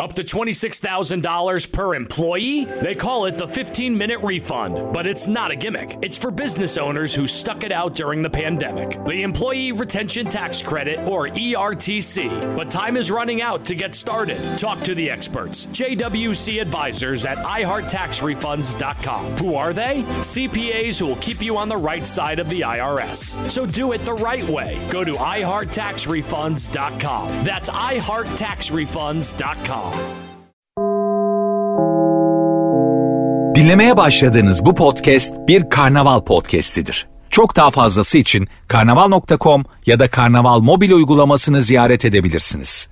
Up 0.00 0.12
to 0.12 0.22
$26,000 0.22 1.72
per 1.72 1.96
employee? 1.96 2.66
They 2.66 2.94
call 2.94 3.24
it 3.24 3.36
the 3.36 3.48
15 3.48 3.98
minute 3.98 4.20
refund, 4.20 4.92
but 4.92 5.08
it's 5.08 5.26
not 5.26 5.50
a 5.50 5.56
gimmick. 5.56 5.98
It's 6.02 6.16
for 6.16 6.30
business 6.30 6.78
owners 6.78 7.12
who 7.12 7.26
stuck 7.26 7.64
it 7.64 7.72
out 7.72 7.96
during 7.96 8.22
the 8.22 8.30
pandemic. 8.30 9.04
The 9.06 9.24
Employee 9.24 9.72
Retention 9.72 10.28
Tax 10.28 10.62
Credit, 10.62 11.00
or 11.08 11.26
ERTC. 11.26 12.54
But 12.54 12.70
time 12.70 12.96
is 12.96 13.10
running 13.10 13.42
out 13.42 13.64
to 13.64 13.74
get 13.74 13.96
started. 13.96 14.56
Talk 14.56 14.84
to 14.84 14.94
the 14.94 15.10
experts. 15.10 15.66
JWC 15.66 16.60
advisors 16.60 17.24
at 17.24 17.38
iHeartTaxRefunds.com. 17.38 19.38
Who 19.38 19.56
are 19.56 19.72
they? 19.72 20.04
CPAs 20.20 21.00
who 21.00 21.06
will 21.06 21.16
keep 21.16 21.42
you 21.42 21.56
on 21.56 21.68
the 21.68 21.76
right 21.76 22.06
side 22.06 22.38
of 22.38 22.48
the 22.48 22.60
IRS. 22.60 23.50
So 23.50 23.66
do 23.66 23.90
it 23.90 24.04
the 24.04 24.14
right 24.14 24.44
way. 24.44 24.78
Go 24.92 25.02
to 25.02 25.14
iHeartTaxRefunds.com. 25.14 27.44
That's 27.44 27.68
iHeartTaxRefunds.com. 27.68 29.87
Dinlemeye 33.54 33.96
başladığınız 33.96 34.64
bu 34.64 34.74
podcast 34.74 35.34
bir 35.48 35.70
karnaval 35.70 36.20
podcastidir. 36.20 37.06
Çok 37.30 37.56
daha 37.56 37.70
fazlası 37.70 38.18
için 38.18 38.48
karnaval.com 38.68 39.64
ya 39.86 39.98
da 39.98 40.10
karnaval 40.10 40.60
mobil 40.60 40.90
uygulamasını 40.90 41.62
ziyaret 41.62 42.04
edebilirsiniz. 42.04 42.88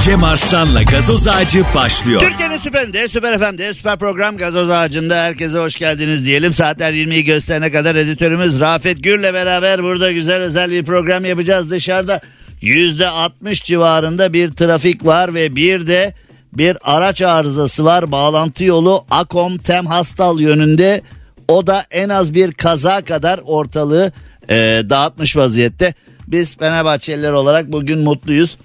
Cem 0.00 0.24
Arslan'la 0.24 0.82
gazoz 0.82 1.28
ağacı 1.28 1.64
başlıyor. 1.74 2.20
Türkiye'nin 2.20 2.56
süperinde, 2.56 3.08
süper 3.08 3.38
FM'de, 3.38 3.74
süper 3.74 3.98
program 3.98 4.36
Gazoz 4.36 4.70
Ağacı'nda 4.70 5.16
herkese 5.16 5.58
hoş 5.58 5.76
geldiniz 5.76 6.26
diyelim. 6.26 6.54
Saatler 6.54 6.92
20'yi 6.92 7.24
gösterene 7.24 7.70
kadar 7.70 7.94
editörümüz 7.94 8.60
Rafet 8.60 9.04
Gür'le 9.04 9.34
beraber 9.34 9.82
burada 9.82 10.12
güzel 10.12 10.42
özel 10.42 10.70
bir 10.70 10.84
program 10.84 11.24
yapacağız. 11.24 11.70
Dışarıda 11.70 12.20
%60 12.62 13.64
civarında 13.64 14.32
bir 14.32 14.52
trafik 14.52 15.04
var 15.06 15.34
ve 15.34 15.56
bir 15.56 15.86
de 15.86 16.14
bir 16.52 16.76
araç 16.82 17.22
arızası 17.22 17.84
var. 17.84 18.12
Bağlantı 18.12 18.64
yolu 18.64 19.04
Akom 19.10 19.58
Tem 19.58 19.86
Hastal 19.86 20.40
yönünde. 20.40 21.02
O 21.48 21.66
da 21.66 21.84
en 21.90 22.08
az 22.08 22.34
bir 22.34 22.52
kaza 22.52 23.00
kadar 23.00 23.40
ortalığı 23.44 24.12
e, 24.50 24.54
dağıtmış 24.90 25.36
vaziyette. 25.36 25.94
Biz 26.26 26.56
Fenerbahçeliler 26.56 27.32
olarak 27.32 27.72
bugün 27.72 27.98
mutluyuz. 27.98 28.56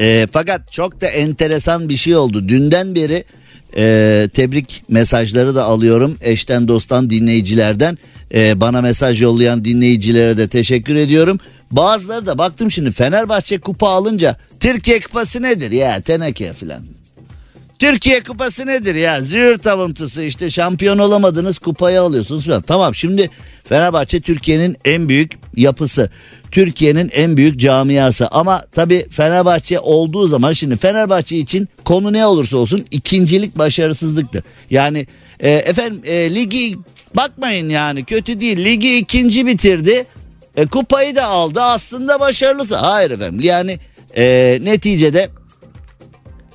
E, 0.00 0.26
fakat 0.32 0.72
çok 0.72 1.00
da 1.00 1.06
enteresan 1.06 1.88
bir 1.88 1.96
şey 1.96 2.16
oldu. 2.16 2.48
Dünden 2.48 2.94
beri 2.94 3.24
e, 3.76 4.28
tebrik 4.34 4.82
mesajları 4.88 5.54
da 5.54 5.64
alıyorum 5.64 6.18
eşten 6.20 6.68
dosttan 6.68 7.10
dinleyicilerden. 7.10 7.98
E, 8.34 8.60
bana 8.60 8.80
mesaj 8.80 9.22
yollayan 9.22 9.64
dinleyicilere 9.64 10.38
de 10.38 10.48
teşekkür 10.48 10.94
ediyorum. 10.94 11.38
Bazıları 11.70 12.26
da 12.26 12.38
baktım 12.38 12.70
şimdi 12.70 12.92
Fenerbahçe 12.92 13.60
kupa 13.60 13.88
alınca 13.88 14.36
Türkiye 14.60 15.00
kupası 15.00 15.42
nedir 15.42 15.72
ya 15.72 16.00
teneke 16.00 16.52
falan. 16.52 16.95
Türkiye 17.78 18.22
kupası 18.22 18.66
nedir 18.66 18.94
ya? 18.94 19.20
Züğürt 19.20 19.66
avuntusu 19.66 20.22
işte 20.22 20.50
şampiyon 20.50 20.98
olamadınız 20.98 21.58
kupayı 21.58 22.00
alıyorsunuz 22.00 22.46
falan. 22.46 22.62
Tamam 22.62 22.94
şimdi 22.94 23.30
Fenerbahçe 23.64 24.20
Türkiye'nin 24.20 24.76
en 24.84 25.08
büyük 25.08 25.32
yapısı. 25.56 26.10
Türkiye'nin 26.50 27.10
en 27.14 27.36
büyük 27.36 27.60
camiası 27.60 28.28
ama 28.28 28.64
tabii 28.72 29.06
Fenerbahçe 29.10 29.80
olduğu 29.80 30.26
zaman 30.26 30.52
şimdi 30.52 30.76
Fenerbahçe 30.76 31.36
için 31.36 31.68
konu 31.84 32.12
ne 32.12 32.26
olursa 32.26 32.56
olsun 32.56 32.86
ikincilik 32.90 33.58
başarısızlıktır. 33.58 34.44
Yani 34.70 35.06
e, 35.40 35.50
efendim 35.50 36.02
e, 36.04 36.34
ligi 36.34 36.76
bakmayın 37.16 37.68
yani 37.68 38.04
kötü 38.04 38.40
değil 38.40 38.64
ligi 38.64 38.98
ikinci 38.98 39.46
bitirdi 39.46 40.06
e, 40.56 40.66
kupayı 40.66 41.16
da 41.16 41.24
aldı 41.24 41.60
aslında 41.60 42.20
başarılısı. 42.20 42.76
Hayır 42.76 43.10
efendim 43.10 43.40
yani 43.40 43.78
e, 44.16 44.58
neticede 44.62 45.28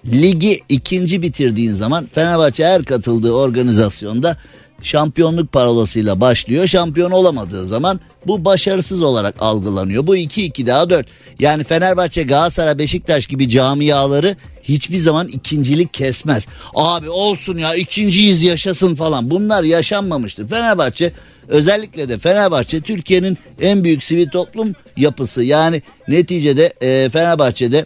ligi 0.05 0.59
ikinci 0.69 1.21
bitirdiğin 1.21 1.73
zaman 1.73 2.07
Fenerbahçe 2.13 2.65
her 2.65 2.83
katıldığı 2.83 3.33
organizasyonda 3.33 4.37
şampiyonluk 4.81 5.51
parolasıyla 5.51 6.21
başlıyor. 6.21 6.67
Şampiyon 6.67 7.11
olamadığı 7.11 7.65
zaman 7.65 7.99
bu 8.27 8.45
başarısız 8.45 9.01
olarak 9.01 9.35
algılanıyor. 9.39 10.07
Bu 10.07 10.17
2-2 10.17 10.67
daha 10.67 10.89
4. 10.89 11.07
Yani 11.39 11.63
Fenerbahçe, 11.63 12.23
Galatasaray, 12.23 12.77
Beşiktaş 12.77 13.27
gibi 13.27 13.49
camiaları 13.49 14.35
hiçbir 14.63 14.97
zaman 14.97 15.27
ikincilik 15.27 15.93
kesmez. 15.93 16.47
Abi 16.75 17.09
olsun 17.09 17.57
ya 17.57 17.75
ikinciyiz 17.75 18.43
yaşasın 18.43 18.95
falan. 18.95 19.29
Bunlar 19.29 19.63
yaşanmamıştır. 19.63 20.49
Fenerbahçe 20.49 21.13
özellikle 21.47 22.09
de 22.09 22.17
Fenerbahçe 22.17 22.81
Türkiye'nin 22.81 23.37
en 23.61 23.83
büyük 23.83 24.03
sivil 24.03 24.29
toplum 24.29 24.73
yapısı. 24.97 25.43
Yani 25.43 25.81
neticede 26.07 26.73
e, 26.81 27.09
Fenerbahçe'de 27.09 27.85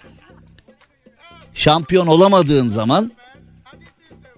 şampiyon 1.55 2.07
olamadığın 2.07 2.69
zaman 2.69 3.11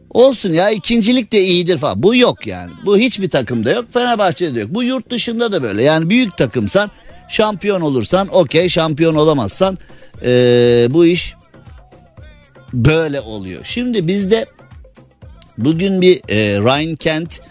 olsun 0.10 0.54
ya 0.54 0.70
ikincilik 0.70 1.32
de 1.32 1.42
iyidir 1.42 1.78
falan. 1.78 2.04
Bu 2.04 2.16
yok 2.16 2.48
yani. 2.48 2.72
Bu 2.86 2.98
hiçbir 2.98 3.30
takımda 3.30 3.72
yok. 3.72 3.86
Fenerbahçe'de 3.94 4.56
de 4.56 4.60
yok. 4.60 4.70
Bu 4.72 4.84
yurt 4.84 5.10
dışında 5.10 5.52
da 5.52 5.64
böyle. 5.64 5.84
Yani 5.84 6.10
büyük 6.10 6.38
takımsan 6.38 6.92
şampiyon 7.30 7.82
olursan 7.82 8.28
okey 8.28 8.70
şampiyon 8.70 9.16
olamazsan 9.16 9.78
ee, 10.24 10.88
bu 10.90 11.06
iş 11.06 11.34
böyle 12.74 13.22
oluyor. 13.22 13.66
Şimdi 13.66 14.08
bizde 14.08 14.46
bugün 15.58 16.02
bir 16.02 16.16
e, 16.30 16.60
Ryan 16.60 16.96
Kent 16.96 17.42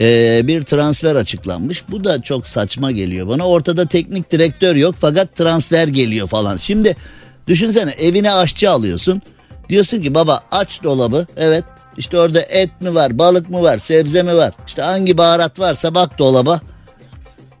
e, 0.00 0.40
bir 0.44 0.62
transfer 0.62 1.16
açıklanmış. 1.16 1.84
Bu 1.90 2.04
da 2.04 2.22
çok 2.22 2.46
saçma 2.46 2.92
geliyor 2.92 3.28
bana. 3.28 3.48
Ortada 3.48 3.86
teknik 3.86 4.32
direktör 4.32 4.76
yok 4.76 4.94
fakat 5.00 5.36
transfer 5.36 5.88
geliyor 5.88 6.28
falan. 6.28 6.56
Şimdi 6.56 6.96
düşünsene 7.46 7.90
evine 7.90 8.32
aşçı 8.32 8.70
alıyorsun. 8.70 9.22
Diyorsun 9.68 10.02
ki 10.02 10.14
baba 10.14 10.44
aç 10.50 10.82
dolabı. 10.82 11.26
Evet 11.36 11.64
işte 11.96 12.18
orada 12.18 12.40
et 12.40 12.80
mi 12.80 12.94
var, 12.94 13.18
balık 13.18 13.50
mı 13.50 13.62
var, 13.62 13.78
sebze 13.78 14.22
mi 14.22 14.36
var? 14.36 14.52
İşte 14.66 14.82
hangi 14.82 15.18
baharat 15.18 15.58
varsa 15.58 15.94
bak 15.94 16.18
dolaba. 16.18 16.60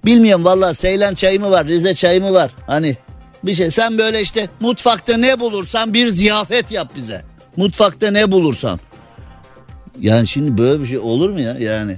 Bilmiyorum 0.04 0.44
valla 0.44 0.74
Seylan 0.74 1.14
çayı 1.14 1.40
mı 1.40 1.50
var, 1.50 1.66
Rize 1.66 1.94
çayı 1.94 2.20
mı 2.20 2.32
var? 2.32 2.50
Hani 2.66 2.96
bir 3.44 3.54
şey 3.54 3.70
sen 3.70 3.98
böyle 3.98 4.20
işte 4.20 4.48
mutfakta 4.60 5.16
ne 5.16 5.40
bulursan 5.40 5.94
bir 5.94 6.08
ziyafet 6.08 6.72
yap 6.72 6.92
bize. 6.96 7.22
Mutfakta 7.56 8.10
ne 8.10 8.32
bulursan. 8.32 8.80
Yani 10.00 10.26
şimdi 10.26 10.58
böyle 10.58 10.82
bir 10.82 10.88
şey 10.88 10.98
olur 10.98 11.30
mu 11.30 11.40
ya 11.40 11.56
yani? 11.58 11.96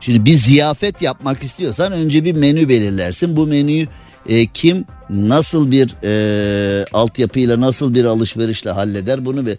Şimdi 0.00 0.24
bir 0.24 0.34
ziyafet 0.34 1.02
yapmak 1.02 1.42
istiyorsan 1.42 1.92
önce 1.92 2.24
bir 2.24 2.32
menü 2.32 2.68
belirlersin. 2.68 3.36
Bu 3.36 3.46
menüyü 3.46 3.88
e, 4.28 4.46
kim 4.46 4.84
nasıl 5.10 5.70
bir 5.70 5.94
e, 6.04 6.84
altyapıyla 6.92 7.60
nasıl 7.60 7.94
bir 7.94 8.04
alışverişle 8.04 8.70
halleder 8.70 9.24
bunu 9.24 9.46
bir 9.46 9.58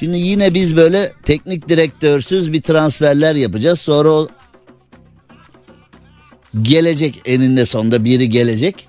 Şimdi 0.00 0.18
yine 0.18 0.54
biz 0.54 0.76
böyle 0.76 1.12
teknik 1.24 1.68
direktörsüz 1.68 2.52
bir 2.52 2.62
transferler 2.62 3.34
yapacağız. 3.34 3.80
Sonra 3.80 4.10
o 4.10 4.28
gelecek 6.62 7.22
eninde 7.24 7.66
sonunda 7.66 8.04
biri 8.04 8.28
gelecek. 8.28 8.88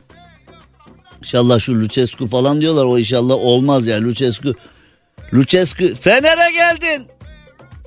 İnşallah 1.19 1.59
şu 1.59 1.81
Lucescu 1.81 2.27
falan 2.27 2.61
diyorlar 2.61 2.85
o 2.85 2.97
inşallah 2.99 3.35
olmaz 3.35 3.87
ya 3.87 4.01
Lucescu. 4.01 4.55
Lucescu 5.33 5.95
Fener'e 5.95 6.51
geldin. 6.51 7.07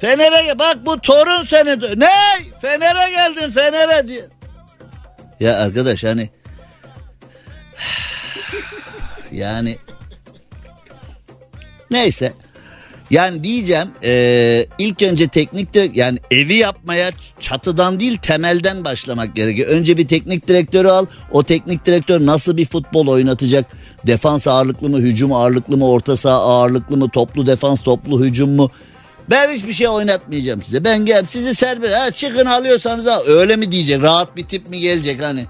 Fener'e. 0.00 0.58
Bak 0.58 0.86
bu 0.86 1.00
torun 1.00 1.42
seni. 1.42 2.00
Ne? 2.00 2.08
Fener'e 2.60 3.10
geldin 3.10 3.50
Fener'e 3.50 4.08
diye. 4.08 4.24
Ya 5.40 5.56
arkadaş 5.56 6.04
hani 6.04 6.30
yani 9.32 9.76
neyse 11.90 12.32
yani 13.10 13.44
diyeceğim 13.44 13.88
e, 14.04 14.66
ilk 14.78 15.02
önce 15.02 15.28
teknik 15.28 15.74
direkt 15.74 15.96
yani 15.96 16.18
evi 16.30 16.54
yapmaya 16.54 17.10
çatıdan 17.40 18.00
değil 18.00 18.18
temelden 18.18 18.84
başlamak 18.84 19.36
gerekiyor. 19.36 19.68
Önce 19.68 19.96
bir 19.96 20.08
teknik 20.08 20.48
direktörü 20.48 20.88
al. 20.88 21.06
O 21.30 21.42
teknik 21.42 21.86
direktör 21.86 22.26
nasıl 22.26 22.56
bir 22.56 22.66
futbol 22.66 23.06
oynatacak? 23.06 23.64
Defans 24.06 24.46
ağırlıklı 24.46 24.88
mı, 24.88 24.98
hücum 24.98 25.32
ağırlıklı 25.32 25.76
mı, 25.76 25.88
orta 25.88 26.16
saha 26.16 26.34
ağırlıklı 26.34 26.96
mı, 26.96 27.08
toplu 27.08 27.46
defans, 27.46 27.80
toplu 27.82 28.24
hücum 28.24 28.50
mu? 28.50 28.70
Ben 29.30 29.50
hiçbir 29.50 29.72
şey 29.72 29.88
oynatmayacağım 29.88 30.62
size. 30.62 30.84
Ben 30.84 31.06
gel 31.06 31.24
sizi 31.28 31.54
serbest. 31.54 31.94
Ha, 31.96 32.10
çıkın 32.10 32.46
alıyorsanız 32.46 33.06
al. 33.06 33.22
Öyle 33.26 33.56
mi 33.56 33.72
diyecek? 33.72 34.02
Rahat 34.02 34.36
bir 34.36 34.44
tip 34.44 34.68
mi 34.68 34.80
gelecek 34.80 35.22
hani? 35.22 35.46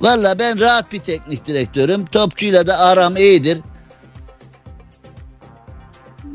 Valla 0.00 0.38
ben 0.38 0.60
rahat 0.60 0.92
bir 0.92 1.00
teknik 1.00 1.46
direktörüm. 1.46 2.06
Topçuyla 2.06 2.66
da 2.66 2.78
aram 2.78 3.16
iyidir. 3.16 3.58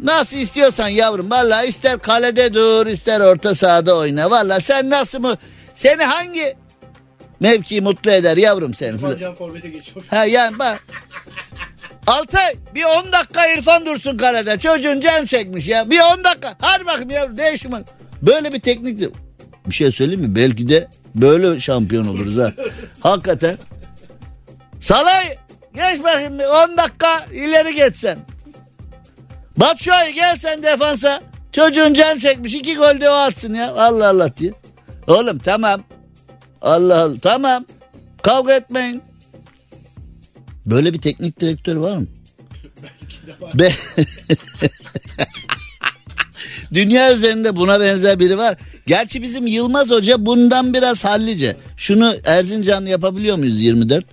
Nasıl 0.04 0.38
istiyorsan 0.38 0.88
yavrum. 0.88 1.32
Valla 1.32 1.64
ister 1.64 2.00
kalede 2.00 2.54
dur 2.54 2.88
ister 2.88 3.22
orta 3.22 3.56
sahada 3.56 3.98
oyna. 3.98 4.32
Valla 4.32 4.62
sen 4.62 4.90
nasıl 4.90 5.20
mı? 5.20 5.36
Seni 5.76 6.04
hangi 6.04 6.56
mevki 7.40 7.82
mutlu 7.82 8.12
eder 8.12 8.38
yavrum 8.38 8.74
seni? 8.74 8.98
Hocam 8.98 9.36
forvete 9.36 9.70
geçiyor. 9.70 10.06
Ha 10.10 10.26
yani 10.26 10.60
bak. 10.60 10.84
Altay 12.08 12.56
bir 12.76 12.84
10 12.84 13.12
dakika 13.12 13.48
İrfan 13.48 13.86
dursun 13.86 14.18
kalede. 14.18 14.60
Çocuğun 14.60 15.00
can 15.00 15.26
çekmiş 15.26 15.68
ya. 15.68 15.90
Bir 15.90 16.00
10 16.00 16.24
dakika. 16.24 16.56
Hadi 16.60 16.86
bakayım 16.86 17.10
yavrum 17.10 17.38
değişim. 17.38 17.72
Böyle 18.22 18.54
bir 18.54 18.60
teknik. 18.60 19.10
Bir 19.68 19.74
şey 19.74 19.92
söyleyeyim 19.92 20.22
mi? 20.22 20.36
Belki 20.36 20.70
de 20.70 20.88
böyle 21.16 21.60
şampiyon 21.60 22.08
oluruz 22.08 22.38
ha. 22.38 22.54
Hakikaten. 23.00 23.58
Salay 24.82 25.38
geç 25.74 26.04
bakayım 26.04 26.40
bir 26.40 26.44
10 26.72 26.78
dakika 26.78 27.26
ileri 27.34 27.76
geçsen. 27.76 28.20
Batshuayi 29.58 30.14
gel 30.14 30.38
sen 30.38 30.64
defansa. 30.64 31.24
Çocuğun 31.52 31.94
can 31.94 32.18
çekmiş 32.18 32.54
iki 32.54 32.76
gol 32.76 33.02
de 33.02 33.10
o 33.10 33.14
atsın 33.14 33.54
ya. 33.54 33.74
Allah 33.74 34.10
Allah 34.10 34.38
diye. 34.38 34.54
Oğlum 35.08 35.38
tamam. 35.40 35.84
Allah 36.62 37.00
Allah 37.02 37.20
tamam. 37.22 37.66
Kavga 38.22 38.54
etmeyin. 38.54 39.02
Böyle 40.66 40.94
bir 40.94 41.02
teknik 41.02 41.40
direktör 41.40 41.76
var 41.76 41.98
mı? 41.98 42.08
Be 43.54 43.74
Dünya 46.74 47.14
üzerinde 47.14 47.56
buna 47.56 47.80
benzer 47.80 48.20
biri 48.20 48.38
var. 48.38 48.58
Gerçi 48.86 49.22
bizim 49.22 49.48
Yılmaz 49.48 49.90
Hoca 49.90 50.26
bundan 50.26 50.74
biraz 50.74 51.04
hallice. 51.04 51.58
Şunu 51.78 52.16
Erzincan 52.26 52.86
yapabiliyor 52.86 53.38
muyuz 53.38 53.62
24? 53.62 54.06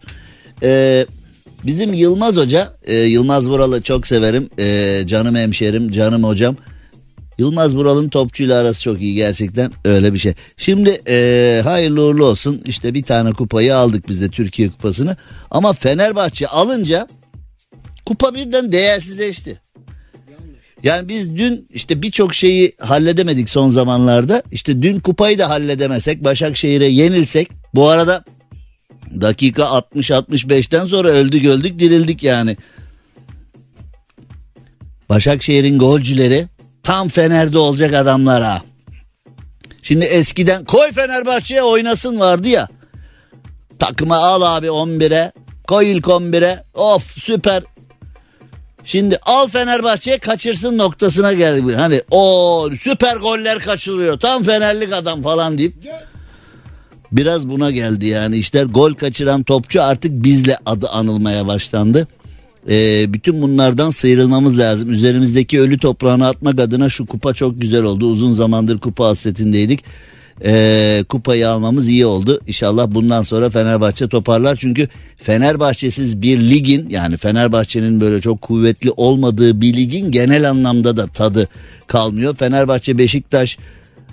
Ee, 0.62 1.06
bizim 1.64 1.93
Yılmaz 1.93 2.37
Hoca, 2.37 2.72
e, 2.84 2.94
Yılmaz 2.94 3.50
Vural'ı 3.50 3.82
çok 3.82 4.06
severim. 4.06 4.49
E, 4.58 4.99
canım 5.06 5.34
hemşerim, 5.34 5.90
canım 5.90 6.25
hocam. 6.25 6.56
Yılmaz 7.38 7.76
Vural'ın 7.76 8.08
topçuyla 8.08 8.60
arası 8.60 8.82
çok 8.82 9.00
iyi 9.00 9.14
gerçekten 9.14 9.72
öyle 9.84 10.14
bir 10.14 10.19
şey. 10.19 10.34
Şimdi 10.56 11.00
e, 11.08 11.60
hayırlı 11.64 12.02
uğurlu 12.02 12.25
olsun 12.25 12.62
işte 12.64 12.94
bir 12.94 13.02
tane 13.02 13.32
kupayı 13.32 13.76
aldık 13.76 14.08
biz 14.08 14.22
de 14.22 14.28
Türkiye 14.28 14.70
kupasını. 14.70 15.16
Ama 15.50 15.72
Fenerbahçe 15.72 16.46
alınca 16.46 17.08
kupa 18.06 18.34
birden 18.34 18.72
değersizleşti. 18.72 19.60
Yani 20.82 21.08
biz 21.08 21.37
dün 21.37 21.69
işte 21.70 22.02
birçok 22.02 22.34
şeyi 22.34 22.73
halledemedik 22.81 23.50
son 23.50 23.70
zamanlarda. 23.70 24.43
İşte 24.52 24.82
dün 24.82 25.00
kupayı 25.00 25.38
da 25.38 25.49
halledemesek 25.49 26.25
Başakşehir'e 26.25 26.87
yenilsek 26.87 27.49
bu 27.75 27.88
arada 27.88 28.25
dakika 29.20 29.62
60-65'ten 29.62 30.87
sonra 30.87 31.08
öldük 31.08 31.44
öldük 31.44 31.79
dirildik 31.79 32.23
yani. 32.23 32.56
Başakşehir'in 35.08 35.79
golcüleri 35.79 36.46
tam 36.82 37.08
Fener'de 37.08 37.58
olacak 37.58 37.94
adamlar 37.94 38.43
ha. 38.43 38.62
Şimdi 39.82 40.05
eskiden 40.05 40.64
koy 40.64 40.93
Fenerbahçe'ye 40.93 41.62
oynasın 41.62 42.20
vardı 42.20 42.49
ya. 42.49 42.69
Takıma 43.79 44.17
al 44.17 44.56
abi 44.56 44.67
11'e 44.67 45.32
koy 45.69 45.93
ilk 45.93 46.05
11'e 46.05 46.64
of 46.75 47.23
süper 47.23 47.62
Şimdi 48.84 49.19
al 49.23 49.49
Fenerbahçe'ye 49.49 50.19
kaçırsın 50.19 50.79
noktasına 50.79 51.32
geldi. 51.32 51.75
Hani 51.75 52.02
o 52.11 52.69
süper 52.81 53.17
goller 53.17 53.58
kaçırıyor. 53.58 54.20
Tam 54.20 54.44
Fenerlik 54.44 54.93
adam 54.93 55.23
falan 55.23 55.58
deyip. 55.58 55.75
Biraz 57.12 57.49
buna 57.49 57.70
geldi 57.70 58.06
yani 58.06 58.37
işler 58.37 58.64
gol 58.64 58.94
kaçıran 58.94 59.43
topçu 59.43 59.82
artık 59.82 60.12
bizle 60.12 60.58
adı 60.67 60.88
anılmaya 60.88 61.46
başlandı. 61.46 62.08
Ee, 62.69 63.05
bütün 63.08 63.43
bunlardan 63.43 63.90
sıyrılmamız 63.90 64.58
lazım. 64.58 64.90
Üzerimizdeki 64.90 65.61
ölü 65.61 65.79
toprağını 65.79 66.26
atmak 66.26 66.61
adına 66.61 66.88
şu 66.88 67.06
kupa 67.06 67.34
çok 67.34 67.61
güzel 67.61 67.82
oldu. 67.82 68.06
Uzun 68.06 68.32
zamandır 68.32 68.81
kupa 68.81 69.06
hasretindeydik 69.06 69.84
e, 70.44 71.05
kupayı 71.09 71.49
almamız 71.49 71.89
iyi 71.89 72.06
oldu. 72.06 72.41
İnşallah 72.47 72.87
bundan 72.91 73.23
sonra 73.23 73.50
Fenerbahçe 73.50 74.09
toparlar. 74.09 74.56
Çünkü 74.56 74.89
Fenerbahçesiz 75.17 76.23
bir 76.23 76.39
ligin 76.50 76.89
yani 76.91 77.17
Fenerbahçe'nin 77.17 78.00
böyle 78.00 78.21
çok 78.21 78.43
kuvvetli 78.43 78.91
olmadığı 78.91 79.61
bir 79.61 79.77
ligin 79.77 80.11
genel 80.11 80.50
anlamda 80.50 80.97
da 80.97 81.06
tadı 81.06 81.49
kalmıyor. 81.87 82.37
Fenerbahçe, 82.37 82.99
Beşiktaş, 82.99 83.59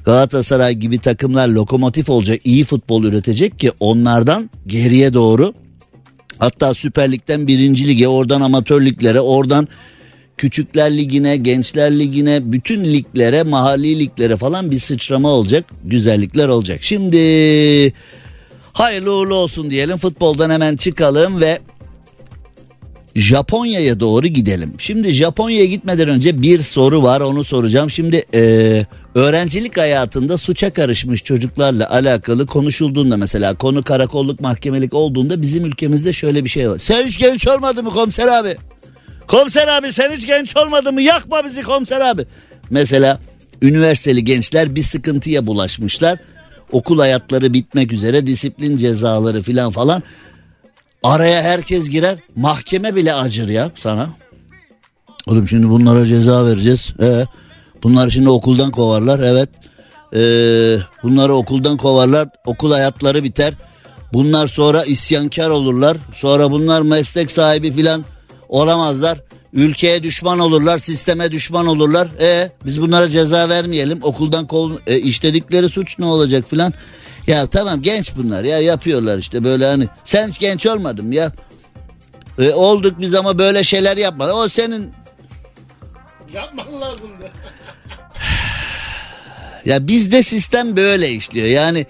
Galatasaray 0.05 0.75
gibi 0.75 0.99
takımlar 0.99 1.47
lokomotif 1.47 2.09
olacak, 2.09 2.39
iyi 2.43 2.63
futbol 2.63 3.03
üretecek 3.03 3.59
ki 3.59 3.71
onlardan 3.79 4.49
geriye 4.67 5.13
doğru 5.13 5.53
hatta 6.37 6.73
Süper 6.73 7.11
Lig'den 7.11 7.47
birinci 7.47 7.87
lige, 7.87 8.07
oradan 8.07 8.41
amatör 8.41 8.81
liglere, 8.81 9.19
oradan 9.19 9.67
Küçükler 10.39 10.97
Ligi'ne, 10.97 11.37
Gençler 11.37 11.99
Ligi'ne, 11.99 12.51
bütün 12.51 12.83
liglere, 12.83 13.43
mahalli 13.43 13.99
liglere 13.99 14.37
falan 14.37 14.71
bir 14.71 14.79
sıçrama 14.79 15.29
olacak. 15.29 15.65
Güzellikler 15.83 16.47
olacak. 16.47 16.79
Şimdi 16.81 17.17
hayırlı 18.73 19.13
uğurlu 19.13 19.35
olsun 19.35 19.71
diyelim. 19.71 19.97
Futboldan 19.97 20.49
hemen 20.49 20.75
çıkalım 20.75 21.41
ve 21.41 21.59
Japonya'ya 23.15 23.99
doğru 23.99 24.27
gidelim. 24.27 24.73
Şimdi 24.77 25.11
Japonya'ya 25.11 25.65
gitmeden 25.65 26.09
önce 26.09 26.41
bir 26.41 26.59
soru 26.59 27.03
var 27.03 27.21
onu 27.21 27.43
soracağım. 27.43 27.91
Şimdi 27.91 28.23
e, 28.33 28.85
öğrencilik 29.15 29.77
hayatında 29.77 30.37
suça 30.37 30.69
karışmış 30.69 31.23
çocuklarla 31.23 31.89
alakalı 31.89 32.45
konuşulduğunda 32.45 33.17
mesela 33.17 33.55
konu 33.55 33.83
karakolluk 33.83 34.39
mahkemelik 34.39 34.93
olduğunda 34.93 35.41
bizim 35.41 35.65
ülkemizde 35.65 36.13
şöyle 36.13 36.43
bir 36.43 36.49
şey 36.49 36.69
var. 36.69 36.79
Sen 36.79 37.07
hiç 37.07 37.17
genç 37.17 37.47
olmadı 37.47 37.83
mı 37.83 37.89
komiser 37.89 38.27
abi? 38.27 38.57
Komiser 39.29 39.67
abi 39.67 39.93
sen 39.93 40.11
hiç 40.11 40.25
genç 40.25 40.57
olmadın 40.57 40.93
mı? 40.93 41.01
Yakma 41.01 41.45
bizi 41.45 41.63
komiser 41.63 42.01
abi. 42.01 42.25
Mesela 42.69 43.19
üniversiteli 43.61 44.23
gençler 44.23 44.75
bir 44.75 44.83
sıkıntıya 44.83 45.47
bulaşmışlar. 45.47 46.19
Okul 46.71 46.99
hayatları 46.99 47.53
bitmek 47.53 47.93
üzere 47.93 48.27
disiplin 48.27 48.77
cezaları 48.77 49.41
filan 49.41 49.71
falan. 49.71 50.03
Araya 51.03 51.41
herkes 51.41 51.89
girer. 51.89 52.17
Mahkeme 52.35 52.95
bile 52.95 53.13
acır 53.13 53.47
ya 53.47 53.71
sana. 53.75 54.09
Oğlum 55.27 55.47
şimdi 55.47 55.69
bunlara 55.69 56.05
ceza 56.05 56.45
vereceğiz. 56.45 56.93
Ee, 57.01 57.25
bunlar 57.83 58.09
şimdi 58.09 58.29
okuldan 58.29 58.71
kovarlar. 58.71 59.19
Evet. 59.19 59.49
Ee, 60.13 60.77
bunları 61.03 61.33
okuldan 61.33 61.77
kovarlar. 61.77 62.29
Okul 62.45 62.71
hayatları 62.71 63.23
biter. 63.23 63.53
Bunlar 64.13 64.47
sonra 64.47 64.85
isyankar 64.85 65.49
olurlar. 65.49 65.97
Sonra 66.13 66.51
bunlar 66.51 66.81
meslek 66.81 67.31
sahibi 67.31 67.71
filan 67.71 68.05
olamazlar. 68.49 69.21
Ülkeye 69.53 70.03
düşman 70.03 70.39
olurlar, 70.39 70.79
sisteme 70.79 71.31
düşman 71.31 71.65
olurlar. 71.67 72.07
E 72.19 72.51
biz 72.65 72.81
bunlara 72.81 73.09
ceza 73.09 73.49
vermeyelim. 73.49 73.99
Okuldan 74.03 74.47
kov 74.47 74.71
e, 74.87 74.99
işledikleri 74.99 75.69
suç 75.69 75.99
ne 75.99 76.05
olacak 76.05 76.49
filan. 76.49 76.73
Ya 77.27 77.47
tamam 77.47 77.81
genç 77.81 78.15
bunlar 78.15 78.43
ya 78.43 78.59
yapıyorlar 78.59 79.17
işte 79.17 79.43
böyle 79.43 79.65
hani 79.65 79.87
sen 80.05 80.29
hiç 80.29 80.39
genç 80.39 80.65
olmadın 80.65 81.11
ya. 81.11 81.31
E, 82.39 82.51
olduk 82.53 82.93
biz 82.99 83.15
ama 83.15 83.37
böyle 83.37 83.63
şeyler 83.63 83.97
yapma. 83.97 84.31
O 84.31 84.49
senin 84.49 84.91
Yapman 86.33 86.81
lazımdı. 86.81 87.31
ya 89.65 89.87
bizde 89.87 90.23
sistem 90.23 90.77
böyle 90.77 91.11
işliyor. 91.11 91.47
Yani 91.47 91.85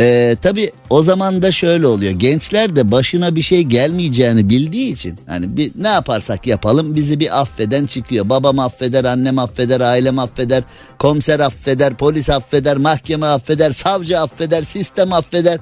ee, 0.00 0.36
tabii 0.42 0.70
o 0.90 1.02
zaman 1.02 1.42
da 1.42 1.52
şöyle 1.52 1.86
oluyor. 1.86 2.12
Gençler 2.12 2.76
de 2.76 2.90
başına 2.90 3.36
bir 3.36 3.42
şey 3.42 3.62
gelmeyeceğini 3.62 4.48
bildiği 4.48 4.92
için 4.92 5.18
hani 5.26 5.56
bir, 5.56 5.72
ne 5.74 5.88
yaparsak 5.88 6.46
yapalım 6.46 6.94
bizi 6.94 7.20
bir 7.20 7.40
affeden 7.40 7.86
çıkıyor. 7.86 8.28
Babam 8.28 8.58
affeder, 8.58 9.04
annem 9.04 9.38
affeder, 9.38 9.80
ailem 9.80 10.18
affeder, 10.18 10.64
komiser 10.98 11.40
affeder, 11.40 11.94
polis 11.94 12.30
affeder, 12.30 12.76
mahkeme 12.76 13.26
affeder, 13.26 13.72
savcı 13.72 14.18
affeder, 14.20 14.62
sistem 14.62 15.12
affeder. 15.12 15.58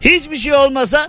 Hiçbir 0.00 0.36
şey 0.36 0.54
olmasa 0.54 1.08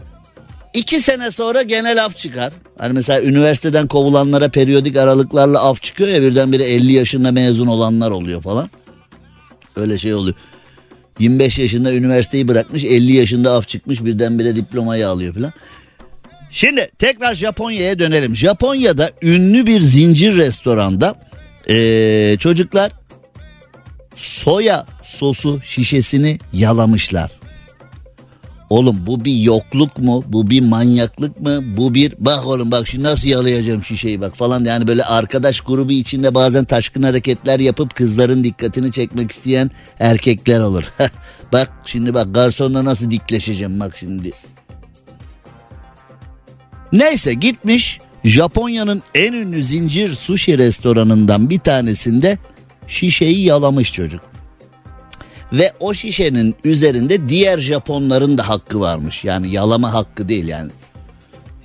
iki 0.74 1.00
sene 1.02 1.32
sonra 1.32 1.62
genel 1.62 2.06
af 2.06 2.18
çıkar. 2.18 2.54
Hani 2.78 2.94
mesela 2.94 3.22
üniversiteden 3.22 3.88
kovulanlara 3.88 4.50
periyodik 4.50 4.98
aralıklarla 4.98 5.64
af 5.64 5.82
çıkıyor 5.82 6.10
ya 6.10 6.22
birdenbire 6.22 6.64
50 6.64 6.92
yaşında 6.92 7.32
mezun 7.32 7.68
olanlar 7.68 8.12
oluyor 8.12 8.42
falan. 8.42 8.70
Öyle 9.76 9.98
şey 9.98 10.14
oluyor. 10.14 10.36
25 11.20 11.60
yaşında 11.60 11.94
üniversiteyi 11.94 12.48
bırakmış 12.48 12.84
50 12.84 13.14
yaşında 13.14 13.54
af 13.54 13.68
çıkmış 13.68 14.06
birdenbire 14.06 14.56
diplomayı 14.56 15.08
alıyor 15.08 15.34
falan. 15.34 15.54
Şimdi 16.52 16.90
tekrar 17.00 17.36
Japonya'ya 17.36 18.00
dönelim. 18.00 18.38
Japonya'da 18.38 19.12
ünlü 19.22 19.66
bir 19.66 19.82
zincir 19.82 20.38
restoranda 20.38 21.16
ee, 21.70 22.36
çocuklar 22.40 22.92
soya 24.16 24.86
sosu 25.04 25.62
şişesini 25.64 26.38
yalamışlar. 26.54 27.32
Oğlum 28.70 29.08
bu 29.08 29.26
bir 29.26 29.36
yokluk 29.36 29.98
mu? 29.98 30.24
Bu 30.28 30.50
bir 30.50 30.62
manyaklık 30.62 31.42
mı? 31.42 31.78
Bu 31.78 31.94
bir 31.94 32.14
bak 32.20 32.46
oğlum 32.46 32.72
bak 32.72 32.88
şimdi 32.88 33.04
nasıl 33.04 33.28
yalayacağım 33.28 33.84
şişeyi 33.84 34.22
bak 34.22 34.36
falan. 34.36 34.66
Yani 34.66 34.88
böyle 34.88 35.04
arkadaş 35.04 35.62
grubu 35.62 35.92
içinde 35.92 36.34
bazen 36.34 36.66
taşkın 36.66 37.04
hareketler 37.04 37.60
yapıp 37.60 37.96
kızların 37.96 38.44
dikkatini 38.44 38.92
çekmek 38.92 39.32
isteyen 39.32 39.72
erkekler 40.00 40.60
olur. 40.60 40.84
bak 41.54 41.72
şimdi 41.86 42.14
bak 42.14 42.34
garsonla 42.34 42.86
nasıl 42.86 43.12
dikleşeceğim 43.12 43.80
bak 43.80 43.96
şimdi. 44.00 44.32
Neyse 46.92 47.34
gitmiş 47.34 48.00
Japonya'nın 48.24 49.02
en 49.16 49.34
ünlü 49.34 49.64
zincir 49.64 50.10
sushi 50.10 50.58
restoranından 50.58 51.50
bir 51.50 51.60
tanesinde 51.60 52.38
şişeyi 52.88 53.46
yalamış 53.46 53.94
çocuk. 53.94 54.22
Ve 55.54 55.72
o 55.80 55.94
şişenin 55.94 56.56
üzerinde 56.64 57.30
diğer 57.30 57.60
Japonların 57.60 58.38
da 58.38 58.50
hakkı 58.50 58.80
varmış. 58.80 59.24
Yani 59.24 59.52
yalama 59.52 59.94
hakkı 59.94 60.30
değil 60.30 60.48
yani. 60.48 60.72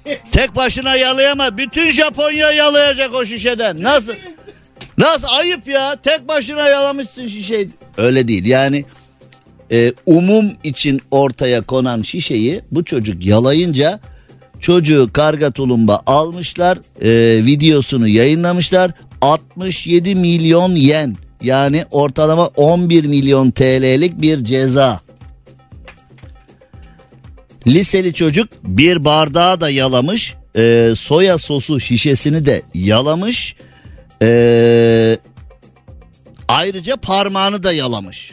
Tek 0.33 0.57
başına 0.57 0.97
yalayama. 0.97 1.59
Bütün 1.59 1.91
Japonya 1.91 2.53
yalayacak 2.53 3.15
o 3.15 3.27
şişeden. 3.27 3.83
Nasıl? 3.83 4.12
Nasıl 4.99 5.29
ayıp 5.31 5.69
ya. 5.69 5.97
Tek 6.03 6.29
başına 6.29 6.69
yalamışsın 6.69 7.29
şişeyi. 7.29 7.71
Öyle 7.97 8.29
değil 8.29 8.47
yani. 8.47 8.85
E, 9.73 9.93
umum 10.07 10.53
için 10.65 11.01
ortaya 11.11 11.61
konan 11.61 12.03
şişeyi 12.03 12.61
bu 12.71 12.85
çocuk 12.85 13.27
yalayınca 13.27 14.01
çocuğu 14.61 15.11
karga 15.12 15.51
tulumba 15.51 16.03
almışlar. 16.07 16.79
E, 17.03 17.45
videosunu 17.47 18.09
yayınlamışlar. 18.09 18.91
67 19.21 20.15
milyon 20.15 20.71
yen 20.71 21.17
yani 21.43 21.85
ortalama 21.91 22.47
11 22.47 23.05
milyon 23.05 23.51
TL'lik 23.51 24.21
bir 24.21 24.45
ceza. 24.45 25.01
Liseli 27.67 28.15
çocuk 28.15 28.49
bir 28.63 29.05
bardağı 29.05 29.61
da 29.61 29.71
yalamış. 29.71 30.35
e, 30.57 30.95
soya 30.97 31.39
sosu 31.39 31.81
şişesini 31.81 32.47
de 32.47 32.63
yalamış. 32.75 33.57
E, 34.23 35.19
ayrıca 36.49 36.97
parmağını 36.97 37.63
da 37.63 37.73
yalamış. 37.73 38.33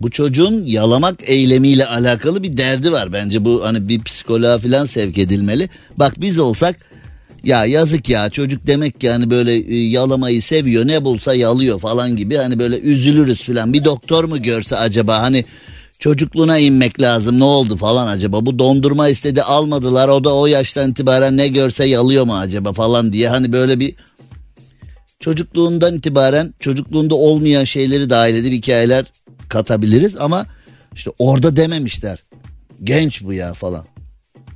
Bu 0.00 0.10
çocuğun 0.10 0.64
yalamak 0.64 1.16
eylemiyle 1.20 1.86
alakalı 1.86 2.42
bir 2.42 2.56
derdi 2.56 2.92
var. 2.92 3.12
Bence 3.12 3.44
bu 3.44 3.64
hani 3.64 3.88
bir 3.88 4.02
psikoloğa 4.02 4.58
falan 4.58 4.84
sevk 4.84 5.18
edilmeli. 5.18 5.68
Bak 5.96 6.20
biz 6.20 6.38
olsak 6.38 6.76
ya 7.48 7.66
yazık 7.66 8.08
ya 8.08 8.30
çocuk 8.30 8.66
demek 8.66 9.00
ki 9.00 9.10
hani 9.10 9.30
böyle 9.30 9.52
e, 9.52 9.88
yalamayı 9.88 10.42
seviyor 10.42 10.86
ne 10.86 11.04
bulsa 11.04 11.34
yalıyor 11.34 11.80
falan 11.80 12.16
gibi 12.16 12.36
hani 12.36 12.58
böyle 12.58 12.80
üzülürüz 12.80 13.42
falan. 13.42 13.72
Bir 13.72 13.84
doktor 13.84 14.24
mu 14.24 14.42
görse 14.42 14.76
acaba 14.76 15.22
hani 15.22 15.44
çocukluğuna 15.98 16.58
inmek 16.58 17.00
lazım 17.00 17.40
ne 17.40 17.44
oldu 17.44 17.76
falan 17.76 18.06
acaba 18.06 18.46
bu 18.46 18.58
dondurma 18.58 19.08
istedi 19.08 19.42
almadılar 19.42 20.08
o 20.08 20.24
da 20.24 20.34
o 20.34 20.46
yaştan 20.46 20.90
itibaren 20.90 21.36
ne 21.36 21.48
görse 21.48 21.84
yalıyor 21.84 22.24
mu 22.24 22.36
acaba 22.36 22.72
falan 22.72 23.12
diye 23.12 23.28
hani 23.28 23.52
böyle 23.52 23.80
bir 23.80 23.94
çocukluğundan 25.20 25.94
itibaren 25.94 26.54
çocukluğunda 26.58 27.14
olmayan 27.14 27.64
şeyleri 27.64 28.10
dahil 28.10 28.34
edip 28.34 28.52
hikayeler 28.52 29.04
katabiliriz 29.48 30.16
ama 30.16 30.46
işte 30.94 31.10
orada 31.18 31.56
dememişler. 31.56 32.24
Genç 32.84 33.24
bu 33.24 33.32
ya 33.32 33.54
falan. 33.54 33.84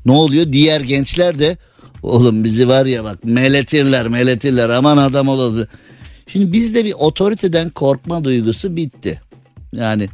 Ne 0.06 0.12
oluyor? 0.12 0.52
Diğer 0.52 0.80
gençler 0.80 1.38
de 1.38 1.56
oğlum 2.02 2.44
bizi 2.44 2.68
var 2.68 2.86
ya 2.86 3.04
bak 3.04 3.24
meletirler 3.24 4.08
meletirler 4.08 4.68
aman 4.68 4.96
adam 4.96 5.28
olalım. 5.28 5.68
Şimdi 6.26 6.52
bizde 6.52 6.84
bir 6.84 6.92
otoriteden 6.92 7.70
korkma 7.70 8.24
duygusu 8.24 8.76
bitti. 8.76 9.20
Yani 9.72 10.08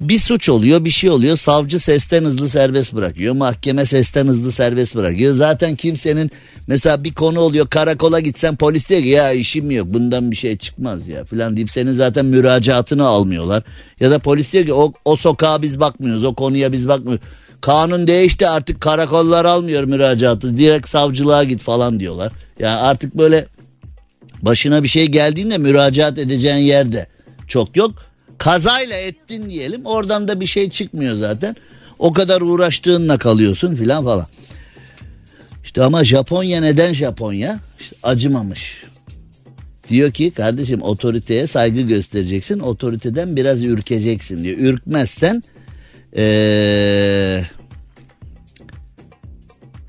bir 0.00 0.18
suç 0.18 0.48
oluyor 0.48 0.84
bir 0.84 0.90
şey 0.90 1.10
oluyor 1.10 1.36
savcı 1.36 1.78
sesten 1.78 2.24
hızlı 2.24 2.48
serbest 2.48 2.94
bırakıyor 2.94 3.34
mahkeme 3.34 3.86
sesten 3.86 4.26
hızlı 4.26 4.52
serbest 4.52 4.96
bırakıyor 4.96 5.34
zaten 5.34 5.76
kimsenin 5.76 6.30
mesela 6.66 7.04
bir 7.04 7.14
konu 7.14 7.40
oluyor 7.40 7.66
karakola 7.66 8.20
gitsen 8.20 8.56
polis 8.56 8.88
diyor 8.88 9.00
ki 9.00 9.08
ya 9.08 9.32
işim 9.32 9.70
yok 9.70 9.86
bundan 9.90 10.30
bir 10.30 10.36
şey 10.36 10.56
çıkmaz 10.56 11.08
ya 11.08 11.24
filan 11.24 11.56
deyip 11.56 11.70
senin 11.70 11.92
zaten 11.92 12.26
müracaatını 12.26 13.06
almıyorlar 13.06 13.62
ya 14.00 14.10
da 14.10 14.18
polis 14.18 14.52
diyor 14.52 14.66
ki 14.66 14.72
o, 14.72 14.92
o 15.04 15.16
sokağa 15.16 15.62
biz 15.62 15.80
bakmıyoruz 15.80 16.24
o 16.24 16.34
konuya 16.34 16.72
biz 16.72 16.88
bakmıyoruz 16.88 17.22
kanun 17.60 18.06
değişti 18.06 18.48
artık 18.48 18.80
karakollar 18.80 19.44
almıyor 19.44 19.84
müracaatı 19.84 20.58
direkt 20.58 20.88
savcılığa 20.88 21.44
git 21.44 21.60
falan 21.60 22.00
diyorlar 22.00 22.32
yani 22.58 22.76
artık 22.76 23.14
böyle 23.14 23.46
başına 24.42 24.82
bir 24.82 24.88
şey 24.88 25.06
geldiğinde 25.06 25.58
müracaat 25.58 26.18
edeceğin 26.18 26.64
yerde 26.64 27.06
çok 27.48 27.76
yok 27.76 28.08
kazayla 28.38 28.96
ettin 28.96 29.50
diyelim 29.50 29.86
oradan 29.86 30.28
da 30.28 30.40
bir 30.40 30.46
şey 30.46 30.70
çıkmıyor 30.70 31.16
zaten. 31.16 31.56
O 31.98 32.12
kadar 32.12 32.40
uğraştığınla 32.40 33.18
kalıyorsun 33.18 33.74
filan 33.74 34.04
falan. 34.04 34.26
İşte 35.64 35.82
ama 35.82 36.04
Japonya 36.04 36.60
neden 36.60 36.92
Japonya? 36.92 37.60
İşte 37.80 37.96
acımamış. 38.02 38.82
Diyor 39.88 40.12
ki 40.12 40.30
kardeşim 40.30 40.82
otoriteye 40.82 41.46
saygı 41.46 41.80
göstereceksin. 41.80 42.58
Otoriteden 42.58 43.36
biraz 43.36 43.64
ürkeceksin 43.64 44.44
diyor. 44.44 44.58
Ürkmezsen 44.58 45.42
ee, 46.16 47.42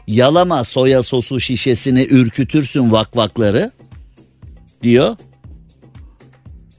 yalama 0.08 0.64
soya 0.64 1.04
sosu 1.04 1.40
şişesini 1.40 2.08
ürkütürsün 2.10 2.92
vakvakları 2.92 3.72
diyor. 4.84 5.16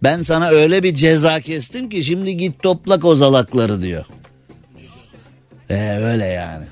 Ben 0.03 0.23
sana 0.23 0.49
öyle 0.49 0.83
bir 0.83 0.95
ceza 0.95 1.41
kestim 1.41 1.89
ki 1.89 2.05
şimdi 2.05 2.37
git 2.37 2.63
topla 2.63 3.01
kozalakları 3.01 3.83
diyor. 3.83 4.05
Ee, 5.71 5.99
öyle 5.99 6.27
yani. 6.27 6.65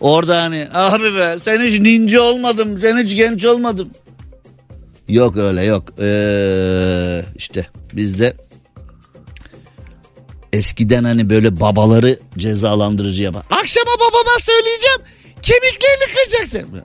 Orada 0.00 0.42
hani 0.42 0.66
abi 0.74 1.14
be 1.16 1.36
sen 1.42 1.60
hiç 1.62 1.80
ninja 1.80 2.22
olmadım 2.22 2.78
sen 2.78 3.04
hiç 3.04 3.16
genç 3.16 3.44
olmadım. 3.44 3.90
Yok 5.08 5.36
öyle 5.36 5.64
yok. 5.64 5.84
Ee, 6.00 7.22
işte 7.36 7.66
bizde 7.92 8.34
eskiden 10.54 11.04
hani 11.04 11.30
böyle 11.30 11.60
babaları 11.60 12.18
cezalandırıcı 12.38 13.22
yapar. 13.22 13.42
Akşama 13.50 13.90
babama 13.96 14.38
söyleyeceğim 14.40 15.00
kemiklerini 15.42 16.14
kıracaksın. 16.14 16.80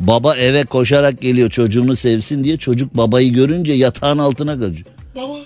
Baba 0.00 0.36
eve 0.36 0.64
koşarak 0.64 1.20
geliyor 1.20 1.50
çocuğunu 1.50 1.96
sevsin 1.96 2.44
diye 2.44 2.56
çocuk 2.56 2.96
babayı 2.96 3.32
görünce 3.32 3.72
yatağın 3.72 4.18
altına 4.18 4.58
kaçıyor. 4.58 4.86
Baba. 5.16 5.38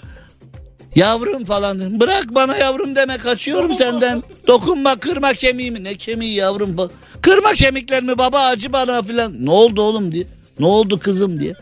Yavrum 0.95 1.45
falan. 1.45 2.01
Bırak 2.01 2.35
bana 2.35 2.57
yavrum 2.57 2.97
deme 2.97 3.19
kaçıyorum 3.19 3.75
senden. 3.77 4.23
Dokunma 4.47 4.97
kırma 4.97 5.33
kemiğimi. 5.35 5.85
Ne 5.85 5.95
kemiği 5.95 6.35
yavrum? 6.35 6.77
Kırma 7.23 7.53
kemiklerimi 7.53 8.19
baba 8.19 8.39
acı 8.41 8.73
bana 8.73 9.03
filan. 9.03 9.47
Ne 9.47 9.51
oldu 9.51 9.83
oğlum 9.83 10.13
diye. 10.13 10.25
Ne 10.59 10.67
oldu 10.67 10.99
kızım 10.99 11.41
diye. 11.41 11.55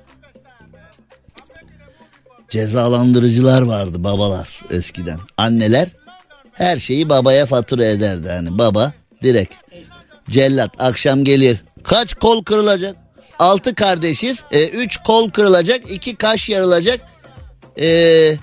Cezalandırıcılar 2.49 3.63
vardı 3.63 4.05
babalar 4.05 4.49
eskiden. 4.71 5.19
Anneler 5.37 5.89
her 6.53 6.79
şeyi 6.79 7.09
babaya 7.09 7.47
fatura 7.47 7.85
ederdi. 7.85 8.29
Hani 8.29 8.59
baba 8.59 8.93
direkt. 9.23 9.55
Cellat 10.31 10.71
akşam 10.79 11.25
gelir. 11.25 11.65
Kaç 11.85 12.15
kol 12.15 12.45
kırılacak? 12.45 12.97
Altı 13.39 13.75
kardeşiz. 13.75 14.45
E, 14.53 14.69
üç 14.69 14.97
kol 14.97 15.31
kırılacak. 15.31 15.91
iki 15.91 16.17
kaş 16.17 16.49
yarılacak. 16.49 17.01
Ee, 17.81 18.37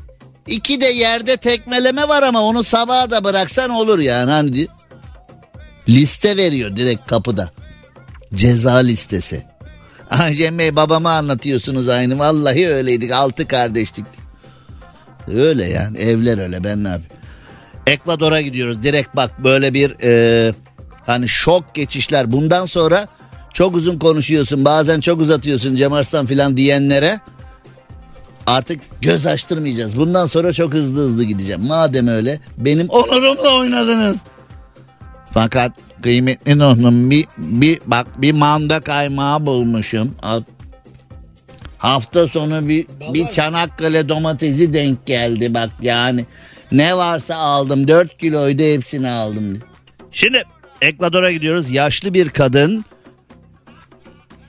iki 0.48 0.82
de 0.82 0.86
yerde 0.86 1.38
tekmeleme 1.38 2.08
var 2.08 2.24
ama 2.24 2.42
onu 2.42 2.64
sabaha 2.64 3.12
da 3.12 3.24
bıraksan 3.24 3.70
olur 3.70 4.00
yani. 4.00 4.32
Hani 4.32 4.68
liste 5.90 6.38
veriyor 6.38 6.76
direkt 6.76 7.08
kapıda. 7.08 7.52
Ceza 8.34 8.74
listesi. 8.76 9.46
Ah 10.16 10.36
Cem 10.38 10.60
Bey 10.60 10.76
babama 10.76 11.12
anlatıyorsunuz 11.12 11.90
aynı. 11.90 12.20
Vallahi 12.20 12.68
öyleydik. 12.68 13.12
Altı 13.12 13.48
kardeştik. 13.48 14.06
Öyle 15.36 15.66
yani 15.66 15.98
evler 15.98 16.38
öyle 16.38 16.64
ben 16.64 16.84
ne 16.84 16.88
yapayım. 16.88 17.12
Ekvador'a 17.88 18.42
gidiyoruz. 18.42 18.84
Direkt 18.84 19.16
bak 19.16 19.44
böyle 19.44 19.74
bir 19.74 19.96
e, 20.04 20.54
hani 21.06 21.30
şok 21.30 21.76
geçişler. 21.76 22.32
Bundan 22.32 22.66
sonra 22.66 23.08
çok 23.54 23.76
uzun 23.76 24.00
konuşuyorsun. 24.00 24.66
Bazen 24.66 25.00
çok 25.00 25.22
uzatıyorsun 25.22 25.76
Cem 25.76 25.94
Arslan 25.94 26.26
filan 26.26 26.58
diyenlere 26.58 27.20
artık 28.48 28.82
göz 29.02 29.28
açtırmayacağız. 29.28 29.98
Bundan 29.98 30.28
sonra 30.28 30.54
çok 30.54 30.74
hızlı 30.74 31.00
hızlı 31.00 31.24
gideceğim. 31.24 31.62
Madem 31.62 32.08
öyle 32.08 32.40
benim 32.58 32.90
onurumla 32.90 33.58
oynadınız. 33.60 34.18
Fakat 35.34 35.72
kıymetli 36.04 36.60
dostum 36.60 37.10
bir, 37.10 37.26
bir 37.38 37.80
bak 37.86 38.08
bir 38.22 38.32
manda 38.32 38.80
kaymağı 38.80 39.46
bulmuşum. 39.46 40.16
Hafta 41.78 42.28
sonu 42.28 42.68
bir, 42.70 42.86
bir 43.14 43.28
Çanakkale 43.28 44.10
domatesi 44.10 44.74
denk 44.74 45.06
geldi 45.06 45.54
bak 45.54 45.70
yani. 45.82 46.26
Ne 46.72 46.98
varsa 46.98 47.36
aldım 47.36 47.88
4 47.88 48.18
kiloydu 48.18 48.64
hepsini 48.64 49.10
aldım. 49.10 49.60
Şimdi 50.12 50.44
Ekvador'a 50.82 51.32
gidiyoruz. 51.32 51.72
Yaşlı 51.72 52.14
bir 52.14 52.30
kadın 52.30 52.86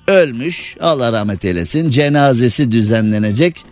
ölmüş. 0.08 0.76
Allah 0.80 1.12
rahmet 1.12 1.44
eylesin. 1.44 1.90
Cenazesi 1.90 2.70
düzenlenecek. 2.70 3.64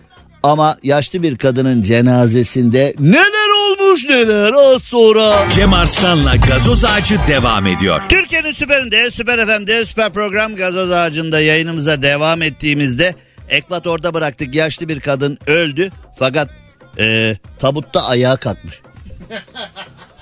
Ama 0.43 0.77
yaşlı 0.83 1.23
bir 1.23 1.39
kadının 1.39 1.83
cenazesinde 1.83 2.95
neler 2.99 3.71
olmuş 3.71 4.05
neler 4.05 4.53
az 4.53 4.83
sonra. 4.83 5.49
Cem 5.55 5.73
Arslan'la 5.73 6.37
gazoz 6.37 6.85
ağacı 6.85 7.17
devam 7.29 7.67
ediyor. 7.67 8.03
Türkiye'nin 8.09 8.53
süperinde, 8.53 9.11
süper 9.11 9.47
FM'de, 9.47 9.87
süper 9.87 10.13
program 10.13 10.57
gazoz 10.57 10.91
ağacında 10.91 11.41
yayınımıza 11.41 12.03
devam 12.03 12.43
ettiğimizde 12.43 13.15
Ekvator'da 13.49 14.15
bıraktık. 14.15 14.55
Yaşlı 14.55 14.89
bir 14.89 15.01
kadın 15.01 15.39
öldü 15.47 15.91
fakat 16.19 16.51
e, 16.99 17.37
tabutta 17.59 18.07
ayağa 18.07 18.37
kalkmış. 18.37 18.81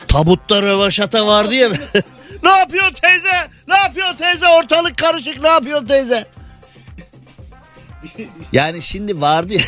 tabutta 0.09 0.62
rövaşata 0.62 1.27
vardı 1.27 1.55
ya. 1.55 1.69
ne 2.43 2.50
yapıyor 2.50 2.91
teyze? 3.03 3.49
Ne 3.69 3.77
yapıyor 3.77 4.15
teyze? 4.19 4.47
Ortalık 4.49 4.97
karışık. 4.97 5.43
Ne 5.43 5.49
yapıyor 5.49 5.89
teyze? 5.89 6.27
Yani 8.53 8.83
şimdi 8.83 9.21
vardı 9.21 9.55
ya. 9.55 9.62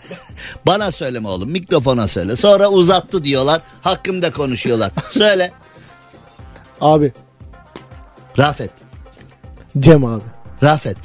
Bana 0.66 0.92
söyleme 0.92 1.28
oğlum 1.28 1.50
mikrofona 1.50 2.08
söyle. 2.08 2.36
Sonra 2.36 2.68
uzattı 2.68 3.24
diyorlar. 3.24 3.60
Hakkımda 3.82 4.30
konuşuyorlar. 4.30 4.90
Söyle. 5.10 5.52
Abi 6.80 7.12
Rafet. 8.38 8.70
Cem 9.78 10.04
abi. 10.04 10.22
Rafet. 10.62 10.96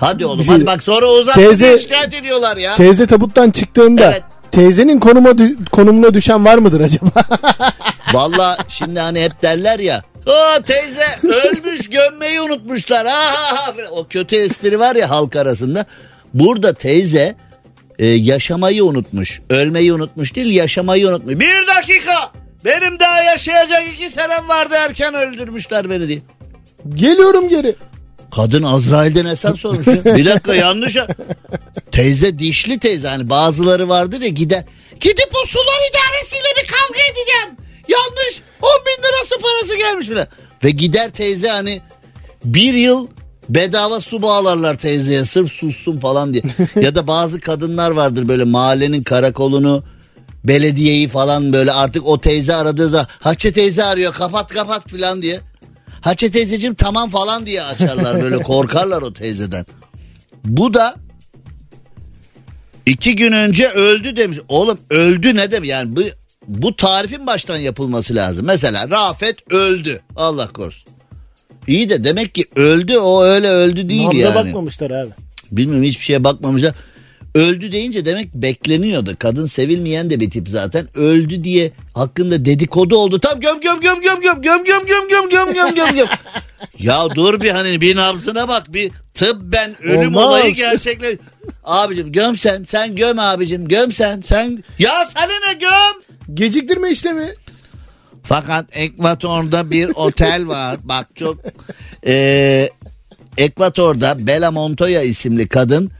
Hadi 0.00 0.26
oğlum 0.26 0.44
şey- 0.44 0.54
hadi 0.54 0.66
bak 0.66 0.82
sonra 0.82 1.06
uzattı 1.06 1.40
Teyze- 1.40 1.78
şikayet 1.78 2.14
ediyorlar 2.14 2.56
ya. 2.56 2.74
Teyze 2.74 3.06
tabuttan 3.06 3.50
çıktığında 3.50 4.10
Evet. 4.10 4.22
teyzenin 4.52 5.00
konuma 5.00 5.30
konumuna 5.72 6.14
düşen 6.14 6.44
var 6.44 6.58
mıdır 6.58 6.80
acaba? 6.80 7.10
Valla 8.12 8.58
şimdi 8.68 9.00
hani 9.00 9.22
hep 9.22 9.42
derler 9.42 9.78
ya 9.78 10.02
O 10.26 10.62
teyze 10.62 11.06
ölmüş 11.22 11.90
gömmeyi 11.90 12.40
unutmuşlar. 12.40 13.06
Ha, 13.06 13.24
ha, 13.32 13.56
ha. 13.56 13.72
O 13.90 14.06
kötü 14.06 14.36
espri 14.36 14.78
var 14.78 14.96
ya 14.96 15.10
halk 15.10 15.36
arasında. 15.36 15.86
Burada 16.34 16.72
teyze 16.72 17.36
e, 17.98 18.06
yaşamayı 18.06 18.84
unutmuş. 18.84 19.40
Ölmeyi 19.50 19.92
unutmuş 19.92 20.34
değil 20.34 20.54
yaşamayı 20.54 21.08
unutmuş. 21.08 21.34
Bir 21.34 21.66
dakika 21.76 22.32
benim 22.64 22.98
daha 23.00 23.22
yaşayacak 23.22 23.82
iki 23.94 24.10
senem 24.10 24.48
vardı 24.48 24.74
erken 24.78 25.14
öldürmüşler 25.14 25.90
beni 25.90 26.08
diye. 26.08 26.18
Geliyorum 26.94 27.48
geri. 27.48 27.74
Kadın 28.34 28.62
Azrail'den 28.62 29.26
hesap 29.26 29.58
sormuş. 29.60 29.86
ya. 29.86 30.04
Bir 30.04 30.24
dakika 30.26 30.54
yanlış. 30.54 30.96
ya. 30.96 31.06
Teyze 31.92 32.38
dişli 32.38 32.78
teyze 32.78 33.08
hani 33.08 33.30
bazıları 33.30 33.88
vardır 33.88 34.20
ya 34.20 34.28
gider. 34.28 34.64
Gidip 35.00 35.30
o 35.44 35.46
sular 35.46 35.90
idaresiyle 35.90 36.48
bir 36.62 36.66
kavga 36.68 37.00
edeceğim. 37.12 37.56
Yanlış 37.88 38.40
10 38.62 38.68
bin 38.86 39.02
lira 39.02 39.24
su 39.28 39.40
parası 39.40 39.76
gelmiş 39.76 40.10
bile. 40.10 40.26
Ve 40.64 40.70
gider 40.70 41.10
teyze 41.10 41.48
hani 41.48 41.80
bir 42.44 42.74
yıl 42.74 43.08
bedava 43.48 44.00
su 44.00 44.22
bağlarlar 44.22 44.78
teyzeye 44.78 45.24
sırf 45.24 45.52
sussun 45.52 45.98
falan 45.98 46.34
diye. 46.34 46.42
ya 46.82 46.94
da 46.94 47.06
bazı 47.06 47.40
kadınlar 47.40 47.90
vardır 47.90 48.28
böyle 48.28 48.44
mahallenin 48.44 49.02
karakolunu 49.02 49.84
belediyeyi 50.44 51.08
falan 51.08 51.52
böyle 51.52 51.72
artık 51.72 52.06
o 52.06 52.20
teyze 52.20 52.54
aradığı 52.54 52.88
zaman 52.88 53.06
Hatice 53.20 53.52
teyze 53.52 53.84
arıyor 53.84 54.12
kapat 54.12 54.54
kapat 54.54 54.90
falan 54.90 55.22
diye. 55.22 55.40
Hatice 56.00 56.30
teyzeciğim 56.30 56.74
tamam 56.74 57.10
falan 57.10 57.46
diye 57.46 57.62
açarlar 57.62 58.22
böyle 58.22 58.42
korkarlar 58.42 59.02
o 59.02 59.12
teyzeden. 59.12 59.66
Bu 60.44 60.74
da 60.74 60.96
iki 62.86 63.16
gün 63.16 63.32
önce 63.32 63.68
öldü 63.68 64.16
demiş. 64.16 64.38
Oğlum 64.48 64.78
öldü 64.90 65.36
ne 65.36 65.50
demek 65.50 65.70
yani 65.70 65.96
bu, 65.96 66.00
bu 66.46 66.76
tarifin 66.76 67.26
baştan 67.26 67.56
yapılması 67.56 68.14
lazım. 68.14 68.46
Mesela 68.46 68.90
Rafet 68.90 69.52
öldü 69.52 70.00
Allah 70.16 70.48
korusun. 70.48 70.97
İyi 71.68 71.88
de 71.88 72.04
demek 72.04 72.34
ki 72.34 72.44
öldü 72.56 72.96
o 72.98 73.22
öyle 73.22 73.48
öldü 73.48 73.88
değil 73.88 74.04
Nabza 74.06 74.18
yani. 74.18 74.34
bakmamışlar 74.34 74.90
abi. 74.90 75.10
Bilmiyorum 75.52 75.84
hiçbir 75.84 76.04
şeye 76.04 76.24
bakmamışlar. 76.24 76.74
Öldü 77.34 77.72
deyince 77.72 78.04
demek 78.04 78.34
bekleniyordu. 78.34 79.16
Kadın 79.18 79.46
sevilmeyen 79.46 80.10
de 80.10 80.20
bir 80.20 80.30
tip 80.30 80.48
zaten. 80.48 80.86
Öldü 80.94 81.44
diye 81.44 81.72
hakkında 81.94 82.44
dedikodu 82.44 82.96
oldu. 82.96 83.20
Tam 83.20 83.40
göm 83.40 83.60
göm 83.60 83.80
göm 83.80 84.00
göm 84.00 84.20
göm 84.20 84.42
göm 84.42 84.64
göm 84.64 84.86
göm 84.86 85.08
göm 85.08 85.28
göm 85.30 85.54
göm 85.54 85.74
göm 85.74 85.94
göm. 85.94 86.06
ya 86.78 87.08
dur 87.14 87.40
bir 87.40 87.50
hani 87.50 87.80
bir 87.80 87.96
nabzına 87.96 88.48
bak 88.48 88.72
bir 88.72 88.90
tıbben 89.14 89.82
ölüm 89.82 90.16
Olmaz. 90.16 90.24
olayı 90.26 90.54
gerçekleş. 90.54 91.18
Abicim 91.64 92.12
göm 92.12 92.36
sen 92.36 92.64
sen 92.64 92.96
göm 92.96 93.18
abicim 93.18 93.68
göm 93.68 93.92
sen 93.92 94.20
sen. 94.26 94.64
Ya 94.78 95.04
sana 95.14 95.32
ne 95.46 95.52
göm? 95.52 96.02
Geciktirme 96.34 96.90
işlemi. 96.90 97.34
Fakat 98.28 98.76
Ekvator'da 98.76 99.70
bir 99.70 99.88
otel 99.94 100.48
var. 100.48 100.78
Bak 100.84 101.08
çok 101.14 101.38
Ee, 102.06 102.68
Ekvator'da 103.38 104.26
Bela 104.26 104.50
Montoya 104.50 105.02
isimli 105.02 105.48
kadın 105.48 105.90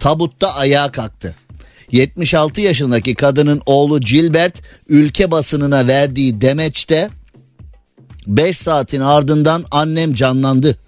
tabutta 0.00 0.54
ayağa 0.54 0.92
kalktı. 0.92 1.34
76 1.92 2.60
yaşındaki 2.60 3.14
kadının 3.14 3.62
oğlu 3.66 4.00
Gilbert 4.00 4.62
ülke 4.88 5.30
basınına 5.30 5.86
verdiği 5.86 6.40
demeçte 6.40 7.08
5 8.26 8.58
saatin 8.58 9.00
ardından 9.00 9.64
annem 9.70 10.14
canlandı. 10.14 10.78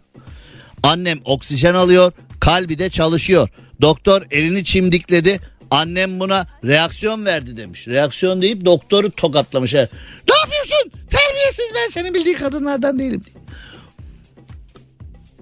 Annem 0.83 1.19
oksijen 1.25 1.75
alıyor, 1.75 2.13
kalbi 2.41 2.79
de 2.79 2.91
çalışıyor. 2.91 3.49
Doktor 3.81 4.23
elini 4.31 4.65
çimdikledi. 4.65 5.41
Annem 5.71 6.21
buna 6.21 6.47
reaksiyon 6.65 7.27
verdi 7.27 7.57
demiş. 7.57 7.89
Reaksiyon 7.89 8.43
deyip 8.43 8.65
doktoru 8.65 9.11
tokatlamış. 9.11 9.75
Ne 9.75 9.79
yapıyorsun? 9.81 10.91
Terbiyesiz 11.11 11.71
ben 11.75 11.91
senin 11.91 12.15
bildiğin 12.15 12.37
kadınlardan 12.37 12.99
değilim. 12.99 13.23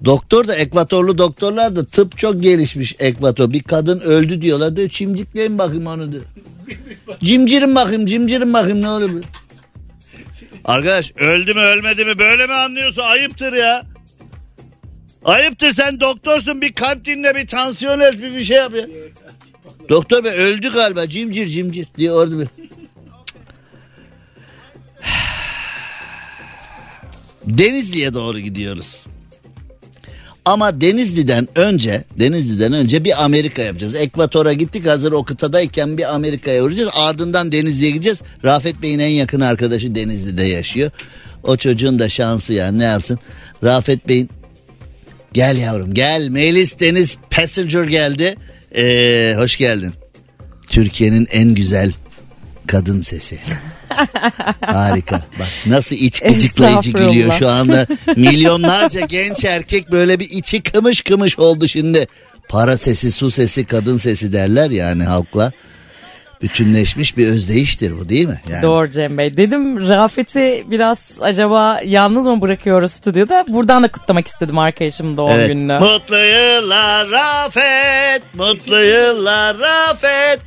Doktor 0.05 0.47
da 0.47 0.55
ekvatorlu 0.55 1.17
doktorlar 1.17 1.75
da 1.75 1.85
tıp 1.85 2.17
çok 2.17 2.43
gelişmiş 2.43 2.95
ekvator. 2.99 3.53
Bir 3.53 3.63
kadın 3.63 3.99
öldü 3.99 4.41
diyorlar 4.41 4.75
diyor 4.75 4.89
çimdikleyin 4.89 5.57
bakayım 5.57 5.87
onu 5.87 6.11
diyor. 6.11 6.23
Cimcirin 7.23 7.75
bakayım 7.75 8.05
cimcirin 8.05 8.53
bakayım 8.53 8.81
ne 8.81 8.89
olur. 8.89 9.23
Arkadaş 10.65 11.11
öldü 11.11 11.53
mü 11.53 11.59
ölmedi 11.59 12.05
mi 12.05 12.19
böyle 12.19 12.47
mi 12.47 12.53
anlıyorsun 12.53 13.01
ayıptır 13.01 13.53
ya. 13.53 13.83
Ayıptır 15.25 15.71
sen 15.71 15.99
doktorsun 15.99 16.61
bir 16.61 16.73
kalp 16.73 17.05
dinle 17.05 17.35
bir 17.35 17.47
tansiyon 17.47 17.99
ölç 17.99 18.17
bir, 18.17 18.33
bir 18.33 18.43
şey 18.43 18.57
yap 18.57 18.73
ya. 18.75 18.85
Doktor 19.89 20.23
bey 20.23 20.31
öldü 20.31 20.73
galiba 20.73 21.09
cimcir 21.09 21.47
cimcir 21.47 21.87
diye 21.97 22.11
orada 22.11 22.39
bir. 22.39 22.47
Denizli'ye 27.45 28.13
doğru 28.13 28.39
gidiyoruz. 28.39 29.05
Ama 30.45 30.81
Denizli'den 30.81 31.47
önce 31.55 32.03
Denizli'den 32.19 32.73
önce 32.73 33.03
bir 33.03 33.23
Amerika 33.23 33.61
yapacağız. 33.61 33.95
Ekvator'a 33.95 34.53
gittik 34.53 34.87
hazır 34.87 35.11
o 35.11 35.23
kıtadayken 35.23 35.97
bir 35.97 36.15
Amerika'ya 36.15 36.63
uğrayacağız. 36.63 36.89
Ardından 36.93 37.51
Denizli'ye 37.51 37.91
gideceğiz. 37.91 38.21
Rafet 38.45 38.81
Bey'in 38.81 38.99
en 38.99 39.09
yakın 39.09 39.41
arkadaşı 39.41 39.95
Denizli'de 39.95 40.43
yaşıyor. 40.43 40.91
O 41.43 41.57
çocuğun 41.57 41.99
da 41.99 42.09
şansı 42.09 42.53
yani 42.53 42.79
ne 42.79 42.83
yapsın. 42.83 43.19
Rafet 43.63 44.07
Bey'in 44.07 44.29
gel 45.33 45.57
yavrum 45.57 45.93
gel 45.93 46.29
Melis 46.29 46.79
Deniz 46.79 47.17
Passenger 47.29 47.83
geldi. 47.83 48.35
Ee, 48.75 49.33
hoş 49.37 49.57
geldin. 49.57 49.93
Türkiye'nin 50.69 51.27
en 51.31 51.53
güzel 51.53 51.93
kadın 52.67 53.01
sesi. 53.01 53.37
Harika. 54.61 55.21
Bak 55.39 55.47
nasıl 55.65 55.95
iç 55.95 56.19
gıcıklayıcı 56.19 56.91
gülüyor 56.91 57.33
şu 57.39 57.49
anda. 57.49 57.87
Milyonlarca 58.15 59.01
genç 59.05 59.45
erkek 59.45 59.91
böyle 59.91 60.19
bir 60.19 60.29
içi 60.29 60.63
kımış 60.63 61.01
kımış 61.01 61.39
oldu 61.39 61.67
şimdi. 61.67 62.07
Para 62.49 62.77
sesi, 62.77 63.11
su 63.11 63.31
sesi, 63.31 63.65
kadın 63.65 63.97
sesi 63.97 64.33
derler 64.33 64.69
yani 64.69 65.03
halkla. 65.03 65.51
Bütünleşmiş 66.41 67.17
bir 67.17 67.27
özdeyiştir 67.27 67.99
bu 67.99 68.09
değil 68.09 68.27
mi? 68.27 68.41
Yani. 68.49 68.61
Doğru 68.61 68.89
Cem 68.89 69.17
Bey. 69.17 69.37
Dedim 69.37 69.87
Rafet'i 69.89 70.65
biraz 70.71 71.17
acaba 71.21 71.81
yalnız 71.85 72.25
mı 72.27 72.41
bırakıyoruz 72.41 72.91
stüdyoda? 72.91 73.45
Buradan 73.47 73.83
da 73.83 73.91
kutlamak 73.91 74.27
istedim 74.27 74.57
arkadaşımın 74.57 75.17
doğum 75.17 75.31
Evet. 75.31 75.47
gününü. 75.47 75.79
Mutlu 75.79 76.17
yıllar 76.17 77.09
Rafet, 77.11 78.21
mutlu 78.33 78.81
yıllar 78.83 79.57
Rafet. 79.59 80.39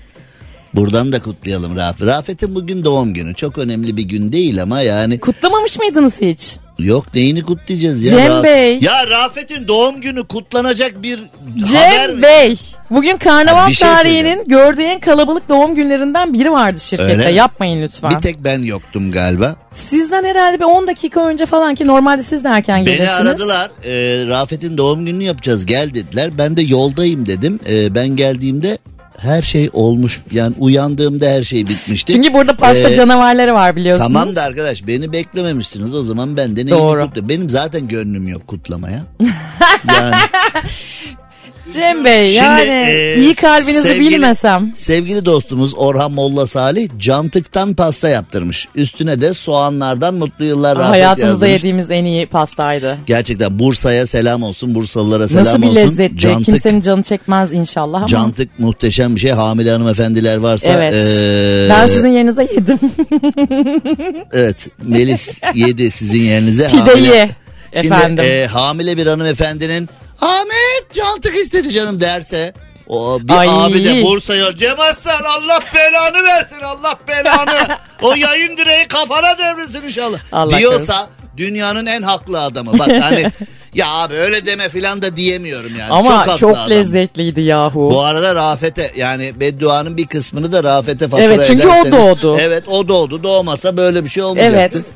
Buradan 0.75 1.13
da 1.13 1.23
kutlayalım 1.23 1.77
Rafet. 1.77 2.07
Rafet'in 2.07 2.55
bugün 2.55 2.85
doğum 2.85 3.15
günü. 3.15 3.35
Çok 3.35 3.59
önemli 3.59 3.97
bir 3.97 4.03
gün 4.03 4.33
değil 4.33 4.63
ama 4.63 4.81
yani 4.81 5.21
Kutlamamış 5.21 5.79
mıydınız 5.79 6.21
hiç? 6.21 6.57
Yok 6.83 7.15
neyini 7.15 7.43
kutlayacağız 7.43 8.03
ya? 8.03 8.11
Cem 8.11 8.27
Ra- 8.27 8.43
Bey. 8.45 8.79
Ya 8.81 9.07
Rafet'in 9.07 9.69
doğum 9.69 10.01
günü 10.01 10.25
kutlanacak 10.27 11.03
bir 11.03 11.19
haber 11.19 12.07
Cem 12.07 12.17
mi? 12.17 12.23
Bey. 12.23 12.57
Bugün 12.91 13.17
karnaval 13.17 13.61
Ha, 13.61 13.69
bir 13.69 13.75
şey 13.75 13.89
tarihinin 13.89 14.45
gördüğü 14.47 14.83
en 14.83 15.01
kalabalık 15.01 15.49
doğum 15.49 15.75
günlerinden 15.75 16.33
biri 16.33 16.53
vardı 16.53 16.81
şirkette. 16.81 17.13
Öyle 17.13 17.29
mi? 17.31 17.35
Yapmayın 17.37 17.83
lütfen. 17.83 18.11
Bir 18.11 18.21
tek 18.21 18.45
ben 18.45 18.63
yoktum 18.63 19.13
galiba. 19.13 19.57
Sizden 19.73 20.25
herhalde 20.25 20.59
bir 20.59 20.65
10 20.65 20.87
dakika 20.87 21.27
önce 21.29 21.47
falan 21.47 21.75
ki 21.75 21.87
normalde 21.87 22.23
siz 22.23 22.45
de 22.45 22.49
erken 22.49 22.77
Beni 22.87 22.97
gelirsiniz. 22.97 23.21
aradılar. 23.21 23.71
Ee, 23.85 24.27
Rafet'in 24.27 24.79
doğum 24.79 25.07
gününü 25.07 25.25
yapacağız 25.25 25.67
gel 25.67 25.95
dediler. 25.95 26.39
Ben 26.39 26.57
de 26.57 26.63
yoldayım 26.63 27.27
dedim. 27.27 27.61
Ee, 27.69 27.95
ben 27.95 28.09
geldiğimde 28.09 28.79
her 29.19 29.43
şey 29.43 29.71
olmuş. 29.73 30.21
Yani 30.33 30.55
uyandığımda 30.59 31.27
her 31.27 31.45
şey 31.45 31.67
bitmişti. 31.69 32.13
Çünkü 32.13 32.33
burada 32.35 32.57
pasta 32.57 32.91
Ee, 32.91 32.95
canavarları 32.95 33.55
var 33.55 33.77
biliyorsunuz. 33.77 34.13
Tamam 34.13 34.37
da 34.37 34.43
arkadaş 34.43 34.87
beni 34.87 35.13
beklememiştiniz 35.13 35.95
o 35.95 36.03
zaman 36.03 36.37
ben 36.37 36.51
de 36.51 36.55
neyini 36.67 36.71
Doğru. 36.71 37.03
kutla- 37.03 37.29
Benim 37.29 37.51
zaten 37.51 37.89
gönlüm 37.89 38.29
yok 38.29 38.47
kutlamaya. 38.47 39.03
yani 39.89 40.15
Cem 41.71 42.05
Bey 42.05 42.25
Şimdi, 42.25 42.37
yani 42.37 42.71
e, 42.71 43.15
iyi 43.19 43.35
kalbinizi 43.35 43.89
sevgili- 43.89 44.11
bilmesem. 44.11 44.73
sevgili 44.77 45.25
dostumuz 45.25 45.75
Orhan 45.77 46.13
Molla 46.13 46.47
Salih 46.47 46.89
cantıktan 46.99 47.75
pasta 47.75 48.09
yaptırmış. 48.09 48.69
Üstüne 48.75 49.21
de 49.21 49.35
soğanlardan 49.35 50.15
mutlu 50.15 50.45
yıllar 50.45 50.79
Rafet 50.79 50.91
Hayatımızda 50.91 51.47
yazmış. 51.47 51.51
yediğimiz 51.59 51.91
en 51.91 52.05
iyi 52.05 52.27
pastaydı. 52.27 52.99
Gerçekten 53.07 53.59
Bursa'ya 53.59 54.07
selam 54.07 54.43
olsun 54.43 54.75
Bursalılara 54.75 55.29
selam 55.29 55.45
Nasıl 55.45 55.63
bir 55.63 55.67
olsun. 55.67 55.77
lezzetli. 55.77 56.19
Cantık, 56.19 56.45
Kimsenin 56.45 56.81
canı 56.81 57.03
çekmez 57.03 57.53
inşallah 57.53 57.99
ama. 57.99 58.07
cantık 58.07 58.59
muhteşem 58.59 59.15
bir 59.15 59.21
şey. 59.21 59.31
Hamile 59.31 59.71
hanımefendiler 59.71 60.37
varsa. 60.37 60.73
Evet. 60.73 60.95
ee, 60.97 61.67
Ben 61.71 61.87
sizin 61.87 62.09
yerinize 62.13 62.43
yedim. 62.43 62.79
Evet 64.33 64.57
Melis 64.83 65.41
yedi 65.55 65.91
sizin 65.91 66.21
yerinize. 66.21 66.69
Pideyi. 66.69 66.97
Şimdi 66.97 67.87
Efendim. 67.87 68.25
e, 68.29 68.47
hamile 68.47 68.97
bir 68.97 69.07
hanımefendinin 69.07 69.89
Ahmet 70.23 70.93
cantık 70.95 71.35
istedi 71.37 71.73
canım 71.73 72.01
derse 72.01 72.55
o 72.89 73.19
bir 73.23 73.33
Ay. 73.33 73.49
abi 73.51 73.85
de 73.85 74.05
Bursa'ya 74.05 74.57
Cem 74.57 74.81
Arslan 74.81 75.23
Allah 75.25 75.61
belanı 75.75 76.25
versin 76.25 76.61
Allah 76.65 76.95
belanı. 77.09 77.77
o 78.03 78.15
yayın 78.15 78.57
direği 78.57 78.89
kafana 78.89 79.39
devrilsin 79.39 79.83
inşallah. 79.83 80.19
Allah 80.33 80.59
Diyorsa 80.59 80.93
korusun. 80.93 81.11
dünyanın 81.37 81.87
en 81.87 82.03
haklı 82.03 82.41
adamı. 82.41 82.79
Bak 82.79 82.89
hani 83.03 83.25
ya 83.75 83.87
abi 83.91 84.15
öyle 84.15 84.47
deme 84.47 84.69
filan 84.69 85.03
da 85.03 85.17
diyemiyorum 85.17 85.73
yani. 85.79 85.91
ama 85.93 86.37
çok, 86.37 86.57
adam. 86.57 86.71
lezzetliydi 86.71 87.41
yahu. 87.41 87.91
Bu 87.91 88.03
arada 88.03 88.35
Rafet'e 88.35 88.93
yani 88.97 89.41
bedduanın 89.41 89.97
bir 89.97 90.07
kısmını 90.07 90.53
da 90.53 90.65
Rafet'e 90.65 91.09
fatura 91.09 91.25
Evet, 91.27 91.45
çünkü 91.47 91.69
o 91.69 91.73
ederseniz- 91.73 91.93
doğdu. 91.93 92.37
Evet 92.41 92.65
o 92.69 92.89
doğdu. 92.89 93.23
Doğmasa 93.23 93.77
böyle 93.77 94.05
bir 94.05 94.09
şey 94.11 94.23
olmayacaktı. 94.23 94.79
evet. 94.79 94.87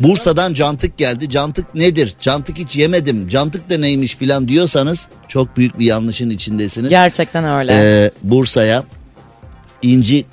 Bursa'dan 0.00 0.54
cantık 0.54 0.98
geldi. 0.98 1.30
Cantık 1.30 1.74
nedir? 1.74 2.14
Cantık 2.20 2.58
hiç 2.58 2.76
yemedim. 2.76 3.28
Cantık 3.28 3.70
da 3.70 3.78
neymiş 3.78 4.16
filan 4.16 4.48
diyorsanız 4.48 5.06
çok 5.28 5.56
büyük 5.56 5.78
bir 5.78 5.84
yanlışın 5.86 6.30
içindesiniz. 6.30 6.88
Gerçekten 6.90 7.44
öyle. 7.58 7.72
Ee, 7.74 8.10
Bursa'ya 8.22 8.84
İnci 9.82 10.24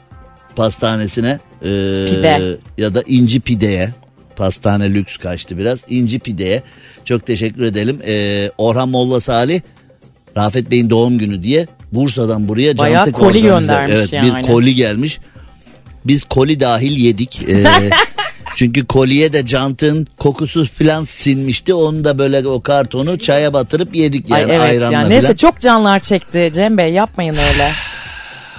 Pastanesi'ne 0.56 1.39
e, 1.62 1.65
Pide. 2.10 2.58
ya 2.78 2.93
da 2.93 3.04
İnci 3.08 3.39
Pide'ye 3.39 3.93
pastane 4.36 4.93
lüks 4.93 5.17
kaçtı 5.17 5.58
biraz. 5.58 5.80
İnci 5.89 6.19
Pide'ye 6.19 6.63
çok 7.06 7.25
teşekkür 7.25 7.63
edelim. 7.63 7.99
Ee, 8.08 8.51
Orhan 8.58 8.89
Molla 8.89 9.19
Salih 9.21 9.62
Rafet 10.38 10.71
Bey'in 10.71 10.89
doğum 10.89 11.17
günü 11.17 11.43
diye 11.43 11.67
Bursa'dan 11.91 12.47
buraya 12.47 12.78
Bayağı 12.78 13.06
cantık 13.06 13.15
koli 13.15 13.38
organize- 13.38 13.41
göndermiş 13.60 13.93
evet, 13.95 14.13
yani. 14.13 14.38
Bir 14.38 14.41
koli 14.47 14.75
gelmiş. 14.75 15.19
Biz 16.06 16.23
koli 16.23 16.60
dahil 16.60 16.97
yedik. 16.97 17.49
Ee, 17.49 17.63
çünkü 18.56 18.86
koliye 18.86 19.34
de 19.34 19.46
cantın 19.46 20.08
kokusu 20.18 20.65
falan 20.65 21.06
sinmişti. 21.06 21.74
Onu 21.74 22.04
da 22.04 22.18
böyle 22.18 22.48
o 22.48 22.62
kartonu 22.62 23.20
çaya 23.20 23.54
batırıp 23.54 23.96
yedik 23.96 24.30
yani 24.30 24.46
Ay 24.46 24.52
evet 24.52 24.62
ayranla 24.62 24.84
yani. 24.84 24.94
falan. 24.94 25.10
Neyse 25.10 25.38
çok 25.38 25.60
canlar 25.60 26.00
çekti 26.00 26.52
Cem 26.56 26.78
Bey 26.78 26.94
yapmayın 26.94 27.34
öyle. 27.34 27.72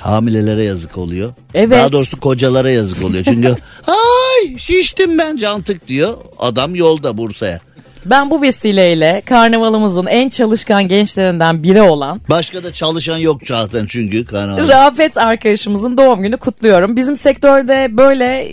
Hamilelere 0.03 0.63
yazık 0.65 0.99
oluyor. 0.99 1.35
Evet. 1.55 1.79
Daha 1.79 1.93
doğrusu 1.93 2.21
kocalara 2.21 2.71
yazık 2.71 3.05
oluyor. 3.05 3.25
Çünkü 3.25 3.49
ay 3.87 4.59
şiştim 4.59 5.19
ben 5.19 5.37
cantık 5.37 5.89
diyor. 5.89 6.15
Adam 6.39 6.75
yolda 6.75 7.19
Bursa'ya. 7.19 7.61
Ben 8.05 8.31
bu 8.31 8.43
vesileyle 8.43 9.23
karnavalımızın 9.27 10.07
en 10.07 10.29
çalışkan 10.29 10.89
gençlerinden 10.89 11.63
biri 11.63 11.83
olan 11.83 12.21
Başka 12.31 12.65
da 12.65 12.73
çalışan 12.73 13.19
yok 13.19 13.41
zaten 13.45 13.87
çünkü 13.89 14.25
karnaval. 14.25 14.69
Rafet 14.69 15.17
arkadaşımızın 15.17 15.97
doğum 15.97 16.23
günü 16.23 16.37
kutluyorum. 16.37 16.97
Bizim 16.97 17.17
sektörde 17.17 17.89
böyle 17.91 18.49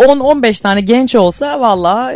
10-15 0.00 0.62
tane 0.62 0.80
genç 0.80 1.14
olsa 1.14 1.60
valla 1.60 2.12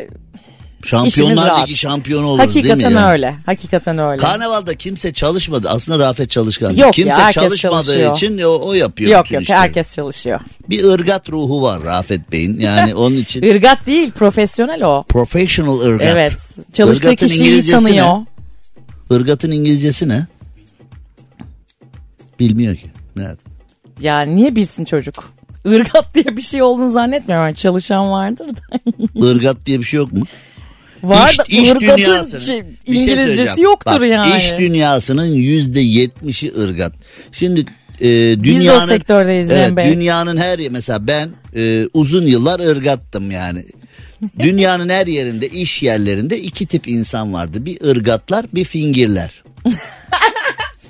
Şampiyonlar. 0.85 1.63
Ligi 1.63 1.77
şampiyonu 1.77 2.27
oluruz 2.27 2.55
değil 2.55 2.65
mi? 2.65 2.71
Hakikaten 2.71 3.11
öyle. 3.13 3.35
Hakikaten 3.47 3.99
öyle. 3.99 4.23
Karnavalda 4.23 4.75
kimse 4.75 5.13
çalışmadı. 5.13 5.69
Aslında 5.71 5.99
Rafet 5.99 6.31
çalışkan. 6.31 6.71
Yok 6.71 6.79
ya, 6.79 6.91
kimse 6.91 7.13
herkes 7.13 7.43
çalışmadığı 7.43 7.85
çalışıyor. 7.87 8.17
için 8.17 8.39
o, 8.39 8.69
o 8.69 8.75
yapıyor. 8.75 9.11
yok 9.13 9.31
yok 9.31 9.43
işleri. 9.43 9.59
herkes 9.59 9.95
çalışıyor. 9.95 10.41
Bir 10.69 10.85
ırgat 10.85 11.31
ruhu 11.31 11.63
var 11.63 11.83
Rafet 11.85 12.33
Bey'in. 12.33 12.61
Yani 12.61 12.95
onun 13.05 13.17
için 13.17 13.43
Irgat 13.43 13.87
değil 13.87 14.11
profesyonel 14.11 14.83
o. 14.83 15.05
professional 15.09 15.81
ırgat. 15.81 16.09
Evet. 16.09 16.37
Çalıştığı 16.73 17.07
Irgatın 17.07 17.27
kişiyi 17.27 17.71
tanıyor. 17.71 18.07
ne? 18.07 19.17
Irgatın 19.17 19.51
İngilizcesi 19.51 20.09
ne? 20.09 20.27
Bilmiyor 22.41 22.77
ki. 22.77 22.91
Ne? 23.17 23.27
Yani 24.01 24.37
niye 24.37 24.57
bilsin 24.57 24.85
çocuk? 24.85 25.34
Irgat 25.65 26.15
diye 26.15 26.37
bir 26.37 26.43
şey 26.43 26.63
olduğunu 26.63 26.91
zannetmiyorum. 26.91 27.47
Yani 27.47 27.57
çalışan 27.57 28.11
vardır 28.11 28.49
da. 28.49 28.79
Irgat 29.31 29.67
diye 29.67 29.79
bir 29.81 29.85
şey 29.85 29.97
yok 29.97 30.13
mu? 30.13 30.25
Var 31.03 31.31
İş- 31.31 31.39
da 31.39 31.45
iş 31.49 31.71
ırgatın 31.71 32.39
şey, 32.39 32.41
şey 32.41 32.59
İngilizcesi 32.87 33.17
söyleyeceğim. 33.17 33.63
yoktur 33.63 33.93
Bak, 33.93 34.09
yani. 34.09 34.37
İş 34.39 34.59
dünyasının 34.59 35.27
yüzde 35.27 35.81
yetmişi 35.81 36.53
ırgat. 36.61 36.93
Şimdi 37.33 37.61
e, 38.01 38.07
de 38.07 38.41
o 38.41 38.45
dünyanın 38.45 38.87
sektördeyiz 38.87 39.49
Cem 39.49 39.59
evet, 39.59 39.77
Bey. 39.77 39.93
dünyanın 39.93 40.37
her 40.37 40.59
yeri 40.59 40.71
mesela 40.71 41.07
ben 41.07 41.29
e, 41.57 41.89
uzun 41.95 42.27
yıllar 42.27 42.61
ırgattım 42.61 43.31
yani. 43.31 43.65
Dünyanın 44.39 44.89
her 44.89 45.07
yerinde 45.07 45.49
iş 45.49 45.83
yerlerinde 45.83 46.41
iki 46.41 46.67
tip 46.67 46.89
insan 46.89 47.33
vardı. 47.33 47.67
Bir 47.67 47.85
ırgatlar 47.85 48.47
bir 48.55 48.65
fingirler. 48.65 49.43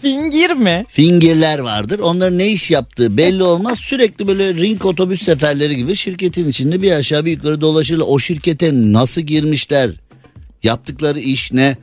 Fingir 0.04 0.50
mi? 0.50 0.84
Fingirler 0.88 1.58
vardır. 1.58 1.98
Onların 1.98 2.38
ne 2.38 2.48
iş 2.48 2.70
yaptığı 2.70 3.16
belli 3.16 3.42
olmaz. 3.42 3.78
Sürekli 3.78 4.28
böyle 4.28 4.54
ring 4.54 4.84
otobüs 4.84 5.22
seferleri 5.22 5.76
gibi 5.76 5.96
şirketin 5.96 6.48
içinde 6.48 6.82
bir 6.82 6.92
aşağı 6.92 7.24
bir 7.24 7.30
yukarı 7.30 7.60
dolaşırlar. 7.60 8.04
O 8.08 8.18
şirkete 8.18 8.70
nasıl 8.72 9.20
girmişler? 9.20 9.90
Yaptıkları 10.62 11.20
iş 11.20 11.52
ne? 11.52 11.76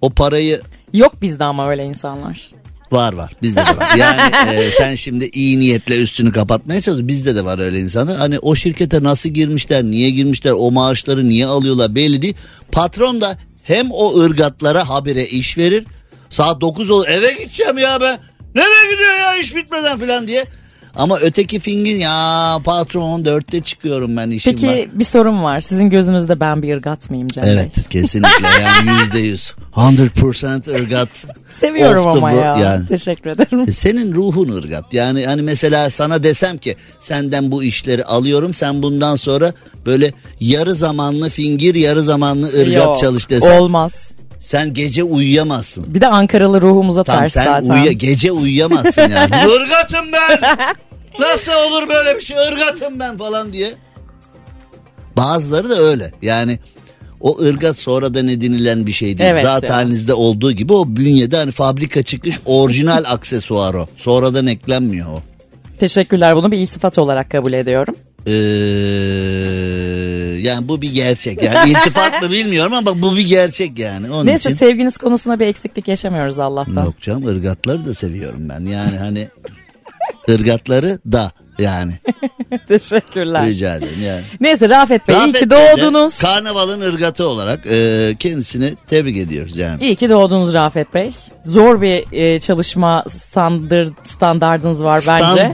O 0.00 0.10
parayı 0.10 0.60
Yok 0.92 1.22
bizde 1.22 1.44
ama 1.44 1.70
öyle 1.70 1.84
insanlar. 1.84 2.50
var 2.92 3.12
var 3.12 3.32
bizde 3.42 3.60
de 3.60 3.76
var. 3.76 3.96
Yani 3.98 4.20
e, 4.54 4.70
sen 4.70 4.94
şimdi 4.94 5.30
iyi 5.32 5.58
niyetle 5.58 6.02
üstünü 6.02 6.32
kapatmaya 6.32 6.80
çalışıyorsun. 6.80 7.08
Bizde 7.08 7.36
de 7.36 7.44
var 7.44 7.58
öyle 7.58 7.80
insanlar. 7.80 8.16
Hani 8.16 8.38
o 8.38 8.54
şirkete 8.54 9.02
nasıl 9.02 9.28
girmişler, 9.28 9.84
niye 9.84 10.10
girmişler, 10.10 10.52
o 10.58 10.70
maaşları 10.70 11.28
niye 11.28 11.46
alıyorlar 11.46 11.94
belli 11.94 12.22
değil. 12.22 12.34
Patron 12.72 13.20
da 13.20 13.38
hem 13.62 13.90
o 13.90 14.20
ırgatlara 14.20 14.88
habire 14.88 15.26
iş 15.26 15.58
verir. 15.58 15.84
Saat 16.30 16.60
9 16.60 16.90
olur 16.90 17.08
eve 17.08 17.32
gideceğim 17.32 17.78
ya 17.78 18.00
be. 18.00 18.18
Nereye 18.54 18.92
gidiyor 18.92 19.14
ya 19.14 19.36
iş 19.36 19.54
bitmeden 19.54 19.98
falan 19.98 20.28
diye. 20.28 20.44
Ama 20.96 21.18
öteki 21.18 21.60
fingin 21.60 21.98
ya 21.98 22.58
patron 22.64 23.24
dörtte 23.24 23.60
çıkıyorum 23.60 24.16
ben 24.16 24.30
işim 24.30 24.54
Peki 24.54 24.66
var. 24.68 24.98
bir 24.98 25.04
sorum 25.04 25.42
var. 25.42 25.60
Sizin 25.60 25.90
gözünüzde 25.90 26.40
ben 26.40 26.62
bir 26.62 26.74
ırgat 26.74 27.10
mıyım 27.10 27.28
Cem 27.28 27.44
Bey? 27.44 27.52
Evet 27.52 27.88
kesinlikle 27.90 28.46
yani 28.62 29.00
yüzde 29.02 29.18
yüz. 29.18 29.52
100% 29.74 30.70
ırgat. 30.82 31.08
Seviyorum 31.48 32.06
ama 32.06 32.32
ya. 32.32 32.56
yani. 32.56 32.86
Teşekkür 32.86 33.30
ederim. 33.30 33.60
E, 33.60 33.72
Senin 33.72 34.14
ruhun 34.14 34.48
ırgat. 34.52 34.94
Yani 34.94 35.26
hani 35.26 35.42
mesela 35.42 35.90
sana 35.90 36.22
desem 36.22 36.58
ki 36.58 36.76
senden 37.00 37.50
bu 37.52 37.64
işleri 37.64 38.04
alıyorum 38.04 38.54
sen 38.54 38.82
bundan 38.82 39.16
sonra 39.16 39.52
böyle 39.86 40.12
yarı 40.40 40.74
zamanlı 40.74 41.30
fingir 41.30 41.74
yarı 41.74 42.00
zamanlı 42.02 42.46
ırgat 42.46 42.86
Yok, 42.86 42.98
çalış 42.98 43.30
desem 43.30 43.52
Olmaz. 43.52 44.14
Sen 44.46 44.74
gece 44.74 45.02
uyuyamazsın. 45.02 45.94
Bir 45.94 46.00
de 46.00 46.06
Ankaralı 46.06 46.60
ruhumuza 46.60 47.04
Tamam 47.04 47.20
ters 47.22 47.32
sen 47.32 47.44
zaten. 47.44 47.74
uyuya 47.74 47.92
gece 47.92 48.32
uyuyamazsın 48.32 49.02
yani. 49.02 49.34
Irgatım 49.56 50.12
ben. 50.12 50.40
Nasıl 51.20 51.52
olur 51.52 51.88
böyle 51.88 52.16
bir 52.16 52.20
şey? 52.20 52.36
Irgatım 52.48 52.98
ben 52.98 53.18
falan 53.18 53.52
diye. 53.52 53.74
Bazıları 55.16 55.70
da 55.70 55.78
öyle. 55.78 56.10
Yani 56.22 56.58
o 57.20 57.38
ırgat 57.38 57.78
sonradan 57.78 58.28
edinilen 58.28 58.86
bir 58.86 58.92
şey 58.92 59.18
değil. 59.18 59.30
Evet 59.30 59.44
Zaten 59.44 59.70
halinizde 59.70 60.14
olduğu 60.14 60.52
gibi 60.52 60.72
o 60.72 60.84
bünyede 60.88 61.36
hani 61.36 61.52
fabrika 61.52 62.02
çıkış 62.02 62.40
orijinal 62.44 63.04
aksesuar 63.08 63.74
o. 63.74 63.86
Sonradan 63.96 64.46
eklenmiyor 64.46 65.08
o. 65.08 65.22
Teşekkürler 65.78 66.36
bunu 66.36 66.52
bir 66.52 66.58
iltifat 66.58 66.98
olarak 66.98 67.30
kabul 67.30 67.52
ediyorum. 67.52 67.94
Ee, 68.26 68.32
yani 70.40 70.68
bu 70.68 70.82
bir 70.82 70.94
gerçek. 70.94 71.42
Yani 71.42 71.70
iltifat 71.70 72.22
mı 72.22 72.30
bilmiyorum 72.30 72.72
ama 72.72 72.86
bak 72.86 73.02
bu 73.02 73.16
bir 73.16 73.28
gerçek 73.28 73.78
yani. 73.78 74.10
Onun 74.10 74.26
Neyse 74.26 74.50
için. 74.50 74.58
sevginiz 74.58 74.98
konusunda 74.98 75.40
bir 75.40 75.46
eksiklik 75.46 75.88
yaşamıyoruz 75.88 76.38
Allah'tan. 76.38 76.84
Yok 76.84 77.00
canım 77.00 77.26
ırgatları 77.26 77.84
da 77.86 77.94
seviyorum 77.94 78.48
ben. 78.48 78.60
Yani 78.60 78.98
hani 78.98 79.28
ırgatları 80.30 80.98
da 81.12 81.32
yani. 81.58 81.92
Teşekkürler. 82.68 83.46
Rica 83.46 83.76
ederim 83.76 84.02
yani. 84.04 84.22
Neyse 84.40 84.68
Rafet 84.68 85.08
Bey 85.08 85.16
iyi 85.16 85.18
Rafet 85.18 85.40
ki 85.40 85.50
Bey 85.50 85.58
de 85.58 85.76
doğdunuz. 85.76 86.18
Karnavalın 86.18 86.80
ırgatı 86.80 87.28
olarak 87.28 87.66
e, 87.66 88.14
kendisini 88.18 88.74
tebrik 88.86 89.16
ediyoruz 89.16 89.56
yani. 89.56 89.84
İyi 89.84 89.96
ki 89.96 90.10
doğdunuz 90.10 90.54
Rafet 90.54 90.94
Bey. 90.94 91.10
Zor 91.44 91.82
bir 91.82 92.04
e, 92.12 92.40
çalışma 92.40 93.04
standart, 93.08 93.92
standardınız 94.04 94.84
var 94.84 95.04
bence. 95.08 95.52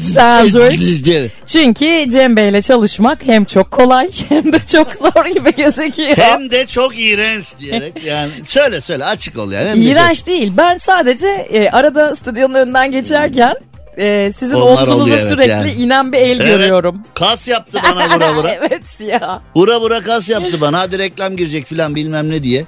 Standard. 0.00 1.28
Çünkü 1.46 2.10
Cem 2.10 2.36
Bey'le 2.36 2.62
çalışmak 2.62 3.26
hem 3.26 3.44
çok 3.44 3.70
kolay 3.70 4.10
hem 4.28 4.52
de 4.52 4.60
çok 4.72 4.94
zor 4.94 5.26
gibi 5.34 5.54
gözüküyor. 5.54 6.16
Hem 6.16 6.50
de 6.50 6.66
çok 6.66 6.98
iğrenç 6.98 7.58
diyerek 7.58 8.04
yani 8.04 8.30
söyle 8.46 8.80
söyle 8.80 9.04
açık 9.04 9.38
ol 9.38 9.52
yani. 9.52 9.68
Hem 9.68 9.76
de 9.76 9.80
İğrenç 9.80 10.26
değil. 10.26 10.52
Ben 10.56 10.78
sadece 10.78 11.26
e, 11.26 11.70
arada 11.70 12.16
stüdyonun 12.16 12.54
önünden 12.54 12.92
geçerken 12.92 13.54
e, 13.98 14.30
sizin 14.30 14.56
Onlar 14.56 14.82
omzunuza 14.82 15.02
oluyor, 15.02 15.18
evet 15.18 15.28
sürekli 15.32 15.50
yani. 15.50 15.72
inen 15.72 16.12
bir 16.12 16.18
el 16.18 16.40
Evet, 16.40 16.46
görüyorum. 16.46 17.00
Kas 17.14 17.48
yaptı 17.48 17.78
bana 17.84 18.16
vura 18.16 18.34
vura. 18.34 18.50
evet 18.60 19.00
ya. 19.06 19.42
Vura 19.56 19.80
vura 19.80 20.00
kas 20.00 20.28
yaptı 20.28 20.60
bana. 20.60 20.78
Hadi 20.78 20.98
reklam 20.98 21.36
girecek 21.36 21.66
filan 21.66 21.94
bilmem 21.94 22.30
ne 22.30 22.42
diye. 22.42 22.64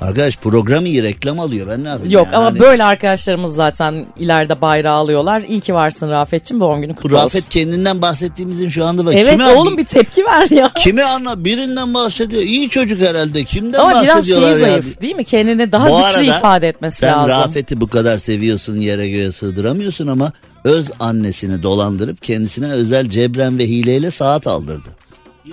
Arkadaş 0.00 0.36
program 0.36 0.86
iyi 0.86 1.02
reklam 1.02 1.40
alıyor 1.40 1.68
ben 1.68 1.84
ne 1.84 1.88
yapayım? 1.88 2.12
Yok 2.12 2.26
yani? 2.26 2.36
ama 2.36 2.46
Hani 2.46 2.60
böyle 2.60 2.84
arkadaşlarımız 2.84 3.54
zaten 3.54 4.06
ileride 4.18 4.60
bayrağı 4.60 4.94
alıyorlar. 4.94 5.42
İyi 5.48 5.60
ki 5.60 5.74
varsın 5.74 6.10
Rafet'cim 6.10 6.60
doğum 6.60 6.80
günü 6.80 6.92
Bu 6.92 6.96
kutlu 6.96 7.16
olsun. 7.16 7.24
Rafet 7.24 7.48
kendinden 7.48 8.02
bahsettiğimizin 8.02 8.68
şu 8.68 8.84
anda 8.84 9.06
bak. 9.06 9.14
Evet 9.14 9.30
kime, 9.30 9.46
oğlum 9.46 9.78
bir 9.78 9.84
tepki 9.84 10.24
ver 10.24 10.50
ya. 10.50 10.72
Kime 10.76 11.02
anla 11.02 11.44
birinden 11.44 11.94
bahsediyor. 11.94 12.42
İyi 12.42 12.68
çocuk 12.68 13.00
herhalde. 13.00 13.44
Kimden 13.44 13.78
Ama 13.78 14.02
biraz 14.02 14.16
bahsediyorlar 14.16 14.52
şey 14.52 14.60
ya? 14.60 14.66
zayıf 14.66 15.00
değil 15.00 15.16
mi? 15.16 15.24
Kendini 15.24 15.72
daha 15.72 15.90
Bu 15.90 15.96
güçlü 15.96 16.18
arada 16.18 16.38
ifade 16.38 16.68
etmesi 16.68 16.98
Sen 16.98 17.12
lazım. 17.12 17.28
Rafet'i 17.28 17.80
bu 17.80 17.88
kadar 17.88 18.18
seviyorsun 18.18 18.80
yere 18.80 19.08
göğe 19.08 19.32
sığdıramıyorsun 19.32 20.06
ama 20.06 20.32
öz 20.66 20.90
annesini 21.00 21.62
dolandırıp 21.62 22.22
kendisine 22.22 22.72
özel 22.72 23.08
cebren 23.10 23.58
ve 23.58 23.64
hileyle 23.66 24.10
saat 24.10 24.46
aldırdı. 24.46 24.88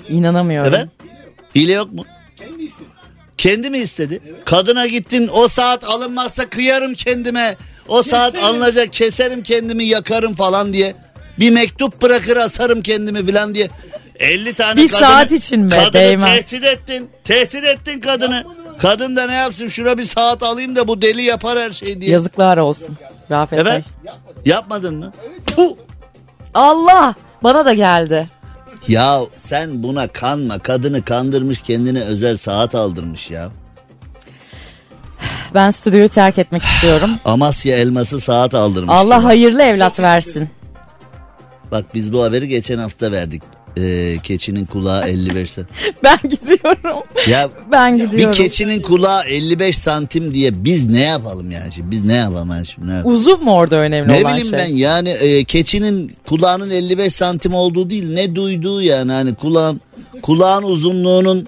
İnanamıyorum. 0.10 0.74
Evet. 0.76 0.88
Hile 1.56 1.72
yok 1.74 1.94
mu? 1.94 2.06
Kendi 3.38 3.70
mi 3.70 3.78
istedi? 3.78 4.20
Kadına 4.46 4.88
gittin 4.88 5.30
o 5.34 5.48
saat 5.48 5.84
alınmazsa 5.84 6.50
kıyarım 6.50 6.94
kendime. 6.94 7.56
O 7.88 8.04
saat 8.04 8.36
alınacak 8.36 8.94
keserim 8.94 9.44
kendimi 9.44 9.86
yakarım 9.86 10.36
falan 10.36 10.74
diye. 10.74 10.96
Bir 11.40 11.50
mektup 11.52 12.02
bırakır 12.02 12.38
asarım 12.38 12.82
kendimi 12.82 13.32
falan 13.32 13.56
diye. 13.56 13.70
50 14.20 14.54
tane 14.54 14.82
Bir 14.82 14.88
kadını, 14.88 15.00
saat 15.08 15.32
için 15.32 15.72
be, 15.72 15.76
kadını 15.76 15.94
değmez. 15.94 16.50
tehdit 16.50 16.64
ettin. 16.66 17.10
Tehdit 17.24 17.64
ettin 17.64 18.00
kadını. 18.00 18.44
Kadın 18.80 19.16
da 19.16 19.26
ne 19.28 19.34
yapsın 19.34 19.68
şura 19.68 19.98
bir 19.98 20.04
saat 20.04 20.44
alayım 20.44 20.76
da 20.76 20.88
bu 20.88 21.02
deli 21.02 21.22
yapar 21.22 21.60
her 21.60 21.72
şeyi 21.72 22.02
diye. 22.02 22.12
Yazıklar 22.12 22.58
olsun 22.58 22.98
Rafet 23.32 23.60
Evet. 23.60 23.86
Bey. 24.06 24.12
Yapmadın 24.46 24.96
mı? 24.96 25.12
Puh. 25.56 25.76
Allah 26.54 27.16
bana 27.44 27.66
da 27.66 27.74
geldi. 27.74 28.30
Ya 28.88 29.20
sen 29.38 29.84
buna 29.84 30.08
kanma. 30.08 30.60
Kadını 30.60 31.06
kandırmış 31.06 31.62
kendine 31.62 32.02
özel 32.02 32.38
saat 32.38 32.76
aldırmış 32.76 33.30
ya. 33.32 33.50
Ben 35.54 35.70
stüdyoyu 35.72 36.10
terk 36.10 36.38
etmek 36.38 36.64
istiyorum. 36.64 37.10
Amasya 37.26 37.78
elması 37.78 38.20
saat 38.20 38.54
aldırmış. 38.54 38.94
Allah 38.94 39.24
hayırlı 39.24 39.64
evlat 39.64 40.00
versin. 40.00 40.50
Bak 41.72 41.86
biz 41.94 42.14
bu 42.14 42.24
haberi 42.24 42.48
geçen 42.48 42.78
hafta 42.78 43.12
verdik. 43.12 43.44
Ee, 43.78 44.18
keçinin 44.24 44.66
kulağı 44.66 45.08
55 45.08 45.52
santim. 45.52 45.76
Ben 46.04 46.18
gidiyorum. 46.30 47.04
Ya 47.28 47.50
Ben 47.72 48.00
bir 48.00 48.04
gidiyorum. 48.04 48.32
keçinin 48.32 48.82
kulağı 48.82 49.24
55 49.24 49.78
santim 49.78 50.34
diye 50.34 50.64
biz 50.64 50.86
ne 50.92 51.00
yapalım 51.04 51.52
yani 51.52 51.74
şimdi? 51.74 51.92
Biz 51.92 52.06
ne 52.06 52.14
yapalım 52.14 52.50
yani 52.52 52.68
şimdi? 52.68 52.88
Ne, 52.88 52.94
yapalım? 52.94 53.16
Uzun 53.16 53.44
mu 53.44 53.56
orada 53.56 53.76
önemli 53.76 54.12
ne 54.12 54.22
olan 54.22 54.32
bileyim 54.32 54.50
şey? 54.50 54.60
ben 54.60 54.66
yani 54.76 55.10
e, 55.10 55.44
keçinin 55.44 56.16
kulağının 56.28 56.70
55 56.70 57.16
santim 57.16 57.54
olduğu 57.54 57.90
değil 57.90 58.14
ne 58.14 58.36
duyduğu 58.36 58.82
yani 58.82 59.12
hani 59.12 59.36
kulağın 59.36 59.82
kulağın 60.22 60.64
uzunluğunun 60.64 61.48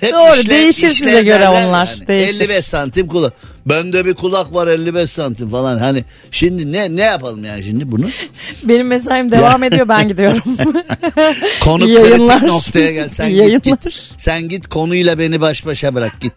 hep 0.00 0.12
Doğru, 0.12 0.48
değişir 0.50 0.90
size 0.90 1.10
işlev 1.10 1.24
göre 1.24 1.48
onlar, 1.48 1.96
değişir. 2.08 2.40
55 2.40 2.64
santim 2.64 3.08
kulak. 3.08 3.32
Bende 3.66 4.04
bir 4.04 4.14
kulak 4.14 4.54
var 4.54 4.66
55 4.68 5.10
santim 5.10 5.50
falan. 5.50 5.78
Hani 5.78 6.04
şimdi 6.30 6.72
ne 6.72 6.96
ne 6.96 7.02
yapalım 7.02 7.44
yani 7.44 7.64
şimdi 7.64 7.92
bunu? 7.92 8.06
Benim 8.62 8.86
mesaim 8.86 9.30
devam 9.30 9.62
ediyor 9.62 9.88
ben 9.88 10.08
gidiyorum. 10.08 10.42
Konu 11.60 11.88
yayınlar. 11.88 12.46
noktaya 12.46 12.92
gel. 12.92 13.08
Sen 13.08 13.28
İyi 13.28 13.30
git, 13.30 13.38
yayınlar. 13.66 13.78
git. 13.84 14.06
Sen 14.16 14.48
git 14.48 14.66
konuyla 14.68 15.18
beni 15.18 15.40
baş 15.40 15.66
başa 15.66 15.94
bırak 15.94 16.20
git. 16.20 16.32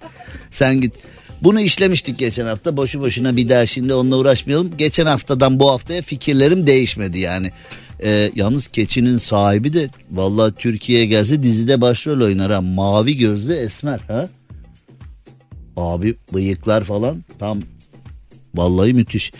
Sen 0.51 0.81
git. 0.81 0.93
Bunu 1.41 1.59
işlemiştik 1.61 2.19
geçen 2.19 2.45
hafta. 2.45 2.77
Boşu 2.77 3.01
boşuna 3.01 3.35
bir 3.37 3.49
daha 3.49 3.65
şimdi 3.65 3.93
onunla 3.93 4.15
uğraşmayalım. 4.17 4.77
Geçen 4.77 5.05
haftadan 5.05 5.59
bu 5.59 5.71
haftaya 5.71 6.01
fikirlerim 6.01 6.67
değişmedi 6.67 7.19
yani. 7.19 7.51
Ee, 8.03 8.31
yalnız 8.35 8.67
keçinin 8.67 9.17
sahibi 9.17 9.73
de 9.73 9.89
vallahi 10.11 10.53
Türkiye'ye 10.57 11.05
gelse 11.05 11.43
dizide 11.43 11.81
başrol 11.81 12.21
oynar 12.21 12.51
ha. 12.51 12.61
Mavi 12.61 13.17
gözlü 13.17 13.53
esmer 13.53 13.99
ha. 14.07 14.27
Abi 15.77 16.15
bıyıklar 16.33 16.83
falan 16.83 17.23
tam 17.39 17.61
vallahi 18.55 18.93
müthiş. 18.93 19.31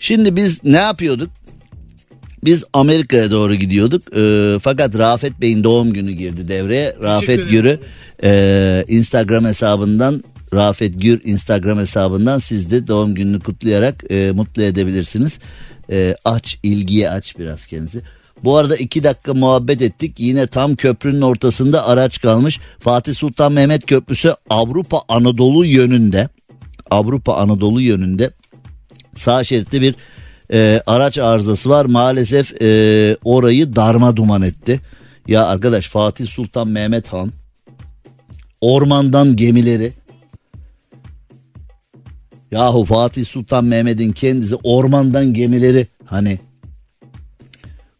Şimdi 0.00 0.36
biz 0.36 0.64
ne 0.64 0.76
yapıyorduk? 0.76 1.30
Biz 2.44 2.64
Amerika'ya 2.72 3.30
doğru 3.30 3.54
gidiyorduk. 3.54 4.02
Ee, 4.16 4.58
fakat 4.62 4.98
Rafet 4.98 5.40
Bey'in 5.40 5.64
doğum 5.64 5.92
günü 5.92 6.12
girdi 6.12 6.48
devreye. 6.48 6.94
Rafet 7.02 7.50
Gür'ü 7.50 7.80
e, 8.22 8.84
Instagram 8.88 9.44
hesabından 9.44 10.24
Rafet 10.54 11.02
Gür 11.02 11.20
Instagram 11.24 11.78
hesabından 11.78 12.38
siz 12.38 12.70
de 12.70 12.86
doğum 12.86 13.14
gününü 13.14 13.40
kutlayarak 13.40 14.04
e, 14.10 14.30
mutlu 14.30 14.62
edebilirsiniz. 14.62 15.38
E, 15.90 16.16
aç 16.24 16.58
ilgiye 16.62 17.10
aç 17.10 17.38
biraz 17.38 17.66
kendisi. 17.66 18.02
Bu 18.44 18.56
arada 18.56 18.76
iki 18.76 19.04
dakika 19.04 19.34
muhabbet 19.34 19.82
ettik. 19.82 20.14
Yine 20.20 20.46
tam 20.46 20.76
köprünün 20.76 21.20
ortasında 21.20 21.86
araç 21.86 22.20
kalmış. 22.20 22.60
Fatih 22.78 23.14
Sultan 23.14 23.52
Mehmet 23.52 23.86
Köprüsü 23.86 24.34
Avrupa 24.50 25.02
Anadolu 25.08 25.64
yönünde. 25.64 26.28
Avrupa 26.90 27.34
Anadolu 27.34 27.80
yönünde 27.80 28.30
sağ 29.14 29.44
şeritte 29.44 29.80
bir 29.80 29.94
e, 30.52 30.82
araç 30.86 31.18
arızası 31.18 31.70
var. 31.70 31.84
Maalesef 31.84 32.62
e, 32.62 33.16
orayı 33.24 33.76
darma 33.76 34.16
duman 34.16 34.42
etti. 34.42 34.80
Ya 35.26 35.46
arkadaş 35.46 35.88
Fatih 35.88 36.26
Sultan 36.26 36.68
Mehmet 36.68 37.12
Han 37.12 37.32
ormandan 38.60 39.36
gemileri 39.36 39.92
Yahu 42.50 42.84
Fatih 42.84 43.26
Sultan 43.26 43.64
Mehmet'in 43.64 44.12
kendisi 44.12 44.54
ormandan 44.62 45.34
gemileri 45.34 45.86
hani 46.04 46.38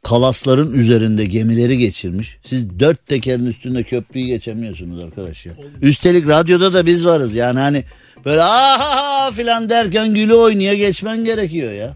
kalasların 0.09 0.73
üzerinde 0.73 1.25
gemileri 1.27 1.79
geçirmiş. 1.79 2.37
Siz 2.45 2.81
dört 2.81 3.07
tekerin 3.07 3.47
üstünde 3.47 3.83
köprüyü 3.83 4.27
geçemiyorsunuz 4.27 5.05
arkadaş 5.05 5.47
ya. 5.47 5.53
Üstelik 5.83 6.29
radyoda 6.29 6.73
da 6.73 6.87
biz 6.87 7.07
varız 7.07 7.35
yani 7.35 7.59
hani 7.59 7.85
böyle 8.25 8.43
aha 8.43 9.31
filan 9.31 9.71
derken 9.71 10.15
gülü 10.15 10.35
oynaya 10.35 10.75
geçmen 10.75 11.25
gerekiyor 11.25 11.73
ya. 11.73 11.95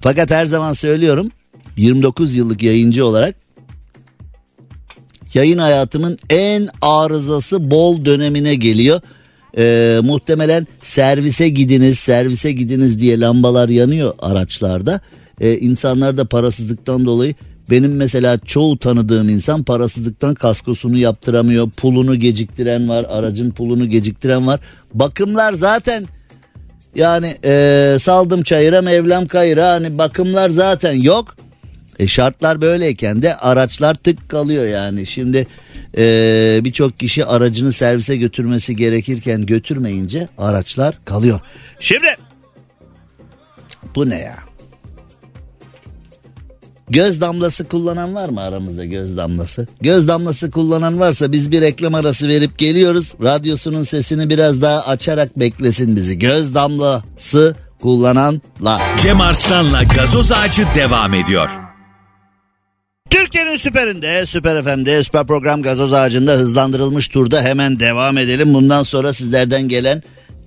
Fakat 0.00 0.30
her 0.30 0.44
zaman 0.44 0.72
söylüyorum 0.72 1.30
29 1.76 2.36
yıllık 2.36 2.62
yayıncı 2.62 3.06
olarak 3.06 3.34
yayın 5.34 5.58
hayatımın 5.58 6.18
en 6.30 6.68
arızası 6.80 7.70
bol 7.70 8.04
dönemine 8.04 8.54
geliyor. 8.54 9.00
Ee, 9.58 10.00
muhtemelen 10.02 10.66
servise 10.82 11.48
gidiniz 11.48 11.98
servise 11.98 12.52
gidiniz 12.52 13.00
diye 13.00 13.20
lambalar 13.20 13.68
yanıyor 13.68 14.14
araçlarda. 14.18 15.00
Ee, 15.40 15.58
insanlar 15.58 16.16
da 16.16 16.24
parasızlıktan 16.24 17.04
dolayı 17.04 17.34
benim 17.70 17.96
mesela 17.96 18.38
çoğu 18.38 18.78
tanıdığım 18.78 19.28
insan 19.28 19.62
parasızlıktan 19.62 20.34
kaskosunu 20.34 20.96
yaptıramıyor. 20.96 21.70
Pulunu 21.70 22.14
geciktiren 22.14 22.88
var 22.88 23.06
aracın 23.08 23.50
pulunu 23.50 23.86
geciktiren 23.90 24.46
var. 24.46 24.60
Bakımlar 24.94 25.52
zaten 25.52 26.04
yani 26.94 27.34
e, 27.44 27.96
saldım 28.00 28.42
çayıra 28.42 28.82
mevlam 28.82 29.26
kayıra 29.26 29.70
hani 29.70 29.98
bakımlar 29.98 30.50
zaten 30.50 30.92
yok. 30.92 31.36
E, 31.98 32.06
şartlar 32.06 32.60
böyleyken 32.60 33.22
de 33.22 33.36
araçlar 33.36 33.94
tık 33.94 34.28
kalıyor 34.28 34.66
yani. 34.66 35.06
Şimdi 35.06 35.46
e, 35.98 36.60
birçok 36.64 36.98
kişi 36.98 37.24
aracını 37.24 37.72
servise 37.72 38.16
götürmesi 38.16 38.76
gerekirken 38.76 39.46
götürmeyince 39.46 40.28
araçlar 40.38 40.98
kalıyor. 41.04 41.40
Şimdi 41.80 42.16
bu 43.94 44.10
ne 44.10 44.18
ya? 44.18 44.36
Göz 46.90 47.20
damlası 47.20 47.68
kullanan 47.68 48.14
var 48.14 48.28
mı 48.28 48.40
aramızda 48.40 48.84
göz 48.84 49.16
damlası? 49.16 49.66
Göz 49.80 50.08
damlası 50.08 50.50
kullanan 50.50 51.00
varsa 51.00 51.32
biz 51.32 51.50
bir 51.50 51.60
reklam 51.60 51.94
arası 51.94 52.28
verip 52.28 52.58
geliyoruz. 52.58 53.12
Radyosunun 53.22 53.84
sesini 53.84 54.30
biraz 54.30 54.62
daha 54.62 54.80
açarak 54.80 55.38
beklesin 55.38 55.96
bizi. 55.96 56.18
Göz 56.18 56.54
damlası 56.54 57.56
kullananlar. 57.80 58.96
Cem 59.02 59.20
Arslan'la 59.20 59.82
gazoz 59.82 60.32
ağacı 60.32 60.62
devam 60.74 61.14
ediyor. 61.14 61.48
Türkiye'nin 63.10 63.56
süperinde, 63.56 64.26
Süper 64.26 64.62
FM'de, 64.62 65.02
Süper 65.02 65.26
Program 65.26 65.62
Gazoz 65.62 65.92
Ağacı'nda 65.92 66.32
hızlandırılmış 66.32 67.08
turda 67.08 67.42
hemen 67.42 67.80
devam 67.80 68.18
edelim. 68.18 68.54
Bundan 68.54 68.82
sonra 68.82 69.12
sizlerden 69.12 69.68
gelen 69.68 70.02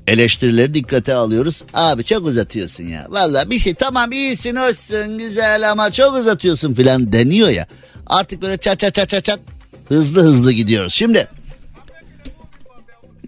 eleştirileri 0.07 0.73
dikkate 0.73 1.13
alıyoruz. 1.13 1.61
Abi 1.73 2.03
çok 2.03 2.25
uzatıyorsun 2.25 2.83
ya. 2.83 3.07
Valla 3.09 3.49
bir 3.49 3.59
şey 3.59 3.73
tamam 3.73 4.11
iyisin, 4.11 4.55
hoşsun, 4.55 5.17
güzel 5.17 5.71
ama 5.71 5.91
çok 5.91 6.15
uzatıyorsun 6.15 6.73
filan 6.73 7.13
deniyor 7.13 7.49
ya. 7.49 7.67
Artık 8.07 8.41
böyle 8.41 8.57
çat 8.57 8.79
çat 8.79 8.95
çat 8.95 9.09
çat 9.09 9.23
çat 9.23 9.39
hızlı 9.87 10.21
hızlı 10.21 10.51
gidiyoruz. 10.51 10.93
Şimdi 10.93 11.27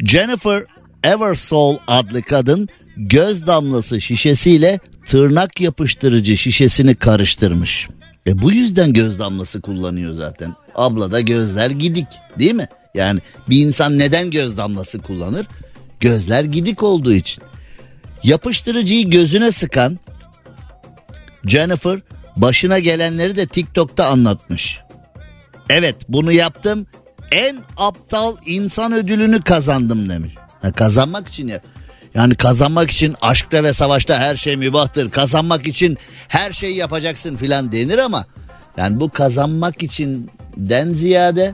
Jennifer 0.05 0.63
Eversole 1.03 1.79
adlı 1.87 2.21
kadın 2.21 2.69
göz 2.97 3.47
damlası 3.47 4.01
şişesiyle 4.01 4.79
tırnak 5.05 5.61
yapıştırıcı 5.61 6.37
şişesini 6.37 6.95
karıştırmış. 6.95 7.87
E 8.27 8.41
bu 8.41 8.51
yüzden 8.51 8.93
göz 8.93 9.19
damlası 9.19 9.61
kullanıyor 9.61 10.13
zaten. 10.13 10.55
Abla 10.75 11.11
da 11.11 11.21
gözler 11.21 11.69
gidik 11.69 12.07
değil 12.39 12.53
mi? 12.53 12.67
Yani 12.95 13.19
bir 13.49 13.65
insan 13.65 13.99
neden 13.99 14.31
göz 14.31 14.57
damlası 14.57 14.99
kullanır? 14.99 15.47
Gözler 15.99 16.43
gidik 16.43 16.83
olduğu 16.83 17.13
için. 17.13 17.43
Yapıştırıcıyı 18.23 19.09
gözüne 19.09 19.51
sıkan 19.51 19.99
Jennifer 21.45 21.99
başına 22.37 22.79
gelenleri 22.79 23.35
de 23.35 23.47
TikTok'ta 23.47 24.05
anlatmış. 24.05 24.79
Evet 25.69 25.95
bunu 26.09 26.31
yaptım. 26.31 26.87
En 27.31 27.57
aptal 27.77 28.35
insan 28.45 28.93
ödülünü 28.93 29.41
kazandım 29.41 30.09
demiş. 30.09 30.33
Ha, 30.61 30.71
kazanmak 30.71 31.27
için 31.27 31.47
ya. 31.47 31.61
Yani 32.13 32.35
kazanmak 32.35 32.91
için 32.91 33.15
aşkta 33.21 33.63
ve 33.63 33.73
savaşta 33.73 34.19
her 34.19 34.35
şey 34.35 34.55
mübahtır. 34.55 35.11
Kazanmak 35.11 35.67
için 35.67 35.97
her 36.27 36.51
şeyi 36.51 36.75
yapacaksın 36.75 37.37
filan 37.37 37.71
denir 37.71 37.97
ama 37.97 38.25
yani 38.77 38.99
bu 38.99 39.09
kazanmak 39.09 39.83
için 39.83 40.31
den 40.57 40.93
ziyade 40.93 41.53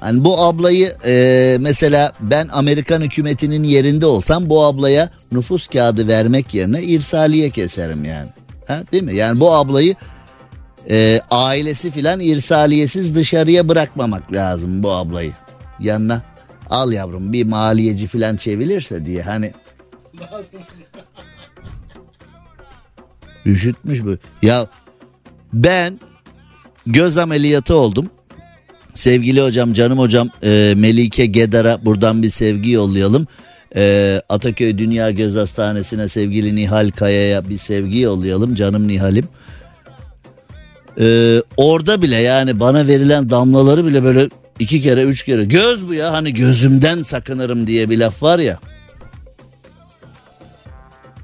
Hani 0.00 0.24
bu 0.24 0.40
ablayı 0.40 0.92
e, 1.06 1.56
mesela 1.60 2.12
ben 2.20 2.48
Amerikan 2.52 3.00
hükümetinin 3.00 3.62
yerinde 3.62 4.06
olsam 4.06 4.50
bu 4.50 4.64
ablaya 4.64 5.10
nüfus 5.32 5.68
kağıdı 5.68 6.08
vermek 6.08 6.54
yerine 6.54 6.82
irsaliye 6.82 7.50
keserim 7.50 8.04
yani. 8.04 8.28
Ha, 8.66 8.82
değil 8.92 9.02
mi? 9.02 9.14
Yani 9.14 9.40
bu 9.40 9.52
ablayı 9.52 9.94
e, 10.90 11.20
ailesi 11.30 11.90
filan 11.90 12.20
irsaliyesiz 12.20 13.14
dışarıya 13.14 13.68
bırakmamak 13.68 14.32
lazım 14.32 14.82
bu 14.82 14.90
ablayı. 14.90 15.32
Yanına 15.80 16.22
al 16.70 16.92
yavrum 16.92 17.32
bir 17.32 17.46
maliyeci 17.46 18.06
filan 18.06 18.36
çevilirse 18.36 19.06
diye 19.06 19.22
hani. 19.22 19.52
Üşütmüş 23.46 24.04
bu. 24.04 24.16
Ya 24.42 24.66
ben 25.52 26.00
göz 26.86 27.18
ameliyatı 27.18 27.74
oldum. 27.74 28.10
Sevgili 28.94 29.42
hocam 29.42 29.72
canım 29.72 29.98
hocam 29.98 30.30
e, 30.42 30.74
Melike 30.76 31.26
Gedar'a 31.26 31.84
buradan 31.84 32.22
bir 32.22 32.30
sevgi 32.30 32.70
yollayalım. 32.70 33.26
E, 33.76 34.22
Ataköy 34.28 34.78
Dünya 34.78 35.10
Göz 35.10 35.36
Hastanesi'ne 35.36 36.08
sevgili 36.08 36.56
Nihal 36.56 36.90
Kaya'ya 36.90 37.48
bir 37.48 37.58
sevgi 37.58 37.98
yollayalım 37.98 38.54
canım 38.54 38.88
Nihal'im. 38.88 39.24
Ee, 41.00 41.42
orada 41.56 42.02
bile 42.02 42.16
yani 42.16 42.60
bana 42.60 42.86
verilen 42.86 43.30
damlaları 43.30 43.86
bile 43.86 44.04
böyle 44.04 44.28
iki 44.58 44.82
kere 44.82 45.02
üç 45.02 45.24
kere 45.24 45.44
göz 45.44 45.88
bu 45.88 45.94
ya 45.94 46.12
hani 46.12 46.34
gözümden 46.34 47.02
sakınırım 47.02 47.66
diye 47.66 47.90
bir 47.90 47.98
laf 47.98 48.22
var 48.22 48.38
ya. 48.38 48.58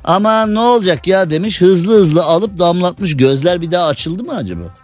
Ama 0.05 0.47
ne 0.47 0.59
olacak 0.59 1.07
ya 1.07 1.31
demiş 1.31 1.61
hızlı 1.61 1.95
hızlı 1.95 2.25
alıp 2.25 2.59
damlatmış 2.59 3.17
gözler 3.17 3.61
bir 3.61 3.71
daha 3.71 3.87
açıldı 3.87 4.23
mı 4.23 4.37
acaba? 4.37 4.75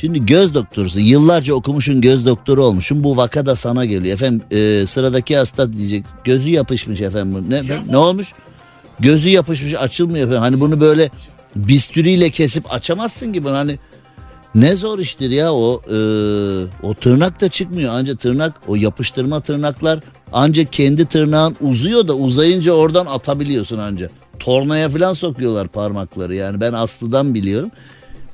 Şimdi 0.00 0.26
göz 0.26 0.54
doktorusun 0.54 1.00
yıllarca 1.00 1.54
okumuşun 1.54 2.00
göz 2.00 2.26
doktoru 2.26 2.64
olmuşsun 2.64 3.04
bu 3.04 3.16
vaka 3.16 3.46
da 3.46 3.56
sana 3.56 3.84
geliyor. 3.84 4.14
Efendim 4.14 4.42
e, 4.50 4.86
sıradaki 4.86 5.36
hasta 5.36 5.72
diyecek 5.72 6.04
gözü 6.24 6.50
yapışmış 6.50 7.00
efendim. 7.00 7.44
Ne, 7.48 7.62
ne 7.88 7.96
olmuş? 7.96 8.32
Gözü 9.00 9.28
yapışmış 9.28 9.74
açılmıyor 9.74 10.26
efendim. 10.26 10.42
Hani 10.42 10.60
bunu 10.60 10.80
böyle 10.80 11.10
bistüriyle 11.56 12.30
kesip 12.30 12.72
açamazsın 12.72 13.32
gibi 13.32 13.48
hani 13.48 13.78
ne 14.54 14.76
zor 14.76 14.98
iştir 14.98 15.30
ya 15.30 15.52
o 15.54 15.82
e, 15.86 15.96
o 16.82 16.94
tırnak 16.94 17.40
da 17.40 17.48
çıkmıyor 17.48 17.94
anca 17.94 18.16
tırnak 18.16 18.54
o 18.68 18.74
yapıştırma 18.74 19.40
tırnaklar 19.40 20.00
ancak 20.32 20.72
kendi 20.72 21.06
tırnağın 21.06 21.56
uzuyor 21.60 22.08
da 22.08 22.14
uzayınca 22.14 22.72
oradan 22.72 23.06
atabiliyorsun 23.06 23.78
anca. 23.78 24.08
Tornaya 24.38 24.88
falan 24.88 25.12
sokuyorlar 25.12 25.68
parmakları 25.68 26.34
yani 26.34 26.60
ben 26.60 26.72
Aslı'dan 26.72 27.34
biliyorum. 27.34 27.70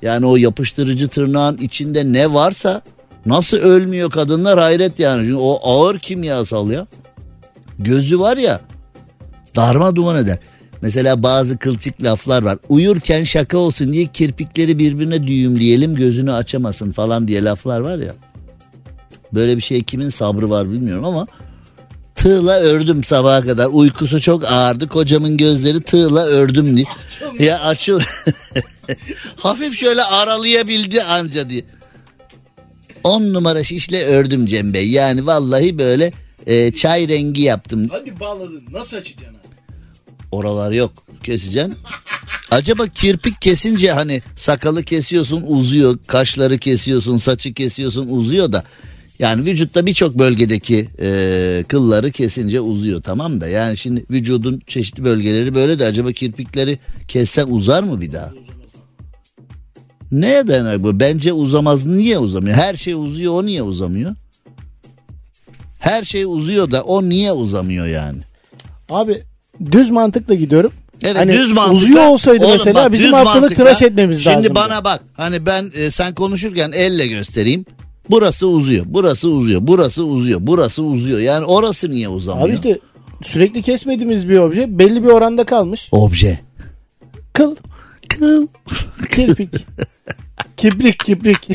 Yani 0.05 0.27
o 0.27 0.37
yapıştırıcı 0.37 1.09
tırnağın 1.09 1.57
içinde 1.57 2.13
ne 2.13 2.33
varsa 2.33 2.83
nasıl 3.27 3.57
ölmüyor 3.57 4.11
kadınlar 4.11 4.59
hayret 4.59 4.99
yani. 4.99 5.23
Çünkü 5.23 5.37
o 5.37 5.61
ağır 5.63 5.99
kimyasal 5.99 6.71
ya. 6.71 6.87
Gözü 7.79 8.21
var 8.21 8.37
ya 8.37 8.61
darma 9.57 9.97
duman 9.97 10.17
eder. 10.17 10.39
Mesela 10.83 11.23
bazı 11.23 11.59
kılçık 11.59 12.03
laflar 12.03 12.43
var. 12.43 12.59
Uyurken 12.69 13.25
şaka 13.25 13.59
olsun 13.59 13.93
diye 13.93 14.07
kirpikleri 14.07 14.79
birbirine 14.79 15.27
düğümleyelim 15.27 15.95
gözünü 15.95 16.33
açamasın 16.33 16.93
falan 16.93 17.29
diye 17.29 17.45
laflar 17.45 17.81
var 17.81 17.99
ya. 17.99 18.15
Böyle 19.33 19.57
bir 19.57 19.63
şey 19.63 19.83
kimin 19.83 20.11
sabrı 20.11 20.51
var 20.51 20.71
bilmiyorum 20.71 21.05
ama 21.05 21.27
tığla 22.15 22.61
ördüm 22.61 23.05
sabaha 23.05 23.41
kadar. 23.41 23.67
Uykusu 23.73 24.21
çok 24.21 24.45
ağırdı. 24.45 24.89
Kocamın 24.89 25.37
gözleri 25.37 25.81
tığla 25.81 26.27
ördüm 26.27 26.77
diye. 26.77 26.87
Ya 27.39 27.61
açıl. 27.61 28.01
Hafif 29.37 29.79
şöyle 29.79 30.03
aralayabildi 30.03 31.03
anca 31.03 31.51
diye. 31.51 31.65
On 33.05 33.35
numara 33.35 33.65
şişle 33.65 34.05
ördüm 34.05 34.47
Cem 34.47 34.75
Bey. 34.75 34.91
Yani 34.91 35.27
vallahi 35.27 35.79
böyle 35.79 36.13
e, 36.47 36.73
çay 36.73 37.09
rengi 37.09 37.43
yaptım. 37.43 37.89
Hadi 37.91 38.21
bağladın 38.21 38.65
nasıl 38.73 38.97
açacaksın 38.97 39.37
abi? 39.37 39.55
Oralar 40.33 40.73
yok. 40.73 40.93
Keseceksin. 41.23 41.77
Acaba 42.51 42.87
kirpik 42.87 43.43
kesince 43.43 43.93
hani 43.93 44.23
sakalı 44.37 44.83
kesiyorsun 44.83 45.45
uzuyor, 45.47 45.99
kaşları 46.07 46.59
kesiyorsun, 46.59 47.19
saçı 47.19 47.55
kesiyorsun 47.55 48.09
uzuyor 48.09 48.53
da 48.53 48.65
yani 49.19 49.47
vücutta 49.47 49.87
birçok 49.87 50.19
bölgedeki 50.19 50.89
e, 51.01 51.65
kılları 51.69 52.11
kesince 52.11 52.61
uzuyor 52.61 53.03
tamam 53.03 53.41
da 53.41 53.49
yani 53.49 53.77
şimdi 53.77 54.05
vücudun 54.11 54.63
çeşitli 54.67 55.05
bölgeleri 55.05 55.55
böyle 55.55 55.79
de 55.79 55.85
acaba 55.85 56.13
kirpikleri 56.13 56.79
kessen 57.09 57.47
uzar 57.47 57.83
mı 57.83 58.01
bir 58.01 58.13
daha? 58.13 58.33
Neye 60.21 60.47
dayanar 60.49 60.83
bu? 60.83 61.01
Bence 61.01 61.33
uzamaz. 61.33 61.87
Niye 61.87 62.19
uzamıyor? 62.19 62.57
Her 62.57 62.75
şey 62.75 62.95
uzuyor 62.95 63.33
o 63.35 63.47
niye 63.47 63.63
uzamıyor? 63.63 64.15
Her 65.79 66.05
şey 66.05 66.25
uzuyor 66.25 66.71
da 66.71 66.83
o 66.83 67.03
niye 67.03 67.33
uzamıyor 67.33 67.87
yani? 67.87 68.19
Abi 68.91 69.23
düz 69.73 69.91
mantıkla 69.91 70.35
gidiyorum. 70.35 70.73
Evet 71.03 71.17
Hani 71.17 71.33
düz 71.33 71.53
mantıkla. 71.53 71.77
uzuyor 71.77 72.07
olsaydı 72.07 72.45
Oğlum 72.45 72.53
mesela 72.59 72.75
bak, 72.75 72.93
bizim 72.93 73.13
haftalık 73.13 73.57
tıraş 73.57 73.83
etmemiz 73.83 74.23
Şimdi 74.23 74.37
lazım. 74.37 74.55
bana 74.55 74.85
bak 74.85 75.01
hani 75.17 75.47
ben 75.47 75.71
e, 75.75 75.91
sen 75.91 76.15
konuşurken 76.15 76.73
elle 76.73 77.07
göstereyim. 77.07 77.65
Burası 78.11 78.49
uzuyor, 78.49 78.85
burası 78.89 79.29
uzuyor, 79.29 79.61
burası 79.63 80.05
uzuyor, 80.05 80.41
burası 80.43 80.83
uzuyor. 80.83 81.19
Yani 81.19 81.45
orası 81.45 81.91
niye 81.91 82.09
uzamıyor? 82.09 82.49
Abi 82.49 82.55
işte 82.55 82.79
sürekli 83.23 83.63
kesmediğimiz 83.63 84.29
bir 84.29 84.39
obje 84.39 84.79
belli 84.79 85.03
bir 85.03 85.09
oranda 85.09 85.45
kalmış. 85.45 85.89
Obje. 85.93 86.41
Kıl, 87.33 87.57
Kıl. 88.09 88.47
kirpik, 89.13 89.49
kibrik 90.65 90.99
kibrik. 90.99 91.49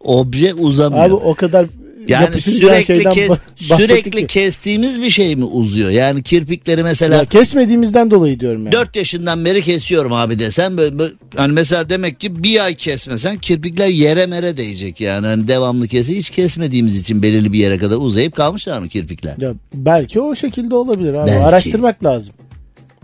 Obje 0.00 0.54
uzamıyor. 0.54 1.04
Abi 1.04 1.14
o 1.14 1.34
kadar 1.34 1.66
yani 2.08 2.40
sürekli 2.40 3.08
kes, 3.08 3.30
sürekli 3.56 4.10
ki. 4.10 4.26
kestiğimiz 4.26 5.00
bir 5.00 5.10
şey 5.10 5.36
mi 5.36 5.44
uzuyor? 5.44 5.90
Yani 5.90 6.22
kirpikleri 6.22 6.82
mesela 6.82 7.16
Ya 7.16 7.24
kesmediğimizden 7.24 8.10
dolayı 8.10 8.40
diyorum 8.40 8.64
yani. 8.64 8.72
4 8.72 8.96
yaşından 8.96 9.44
beri 9.44 9.62
kesiyorum 9.62 10.12
abi 10.12 10.38
desem 10.38 10.76
böyle, 10.76 10.98
böyle- 10.98 11.14
hani 11.36 11.52
mesela 11.52 11.88
demek 11.90 12.20
ki 12.20 12.42
bir 12.42 12.64
ay 12.64 12.74
kesmesen 12.74 13.38
kirpikler 13.38 13.88
yere 13.88 14.26
mere 14.26 14.56
değecek 14.56 15.00
yani 15.00 15.26
hani 15.26 15.48
devamlı 15.48 15.88
kesi 15.88 16.16
hiç 16.16 16.30
kesmediğimiz 16.30 17.00
için 17.00 17.22
belirli 17.22 17.52
bir 17.52 17.58
yere 17.58 17.78
kadar 17.78 17.96
uzayıp 17.96 18.36
kalmışlar 18.36 18.78
mı 18.78 18.88
kirpikler? 18.88 19.34
Ya 19.38 19.52
belki 19.74 20.20
o 20.20 20.34
şekilde 20.34 20.74
olabilir 20.74 21.14
abi. 21.14 21.30
Belki. 21.30 21.44
Araştırmak 21.44 22.04
lazım. 22.04 22.34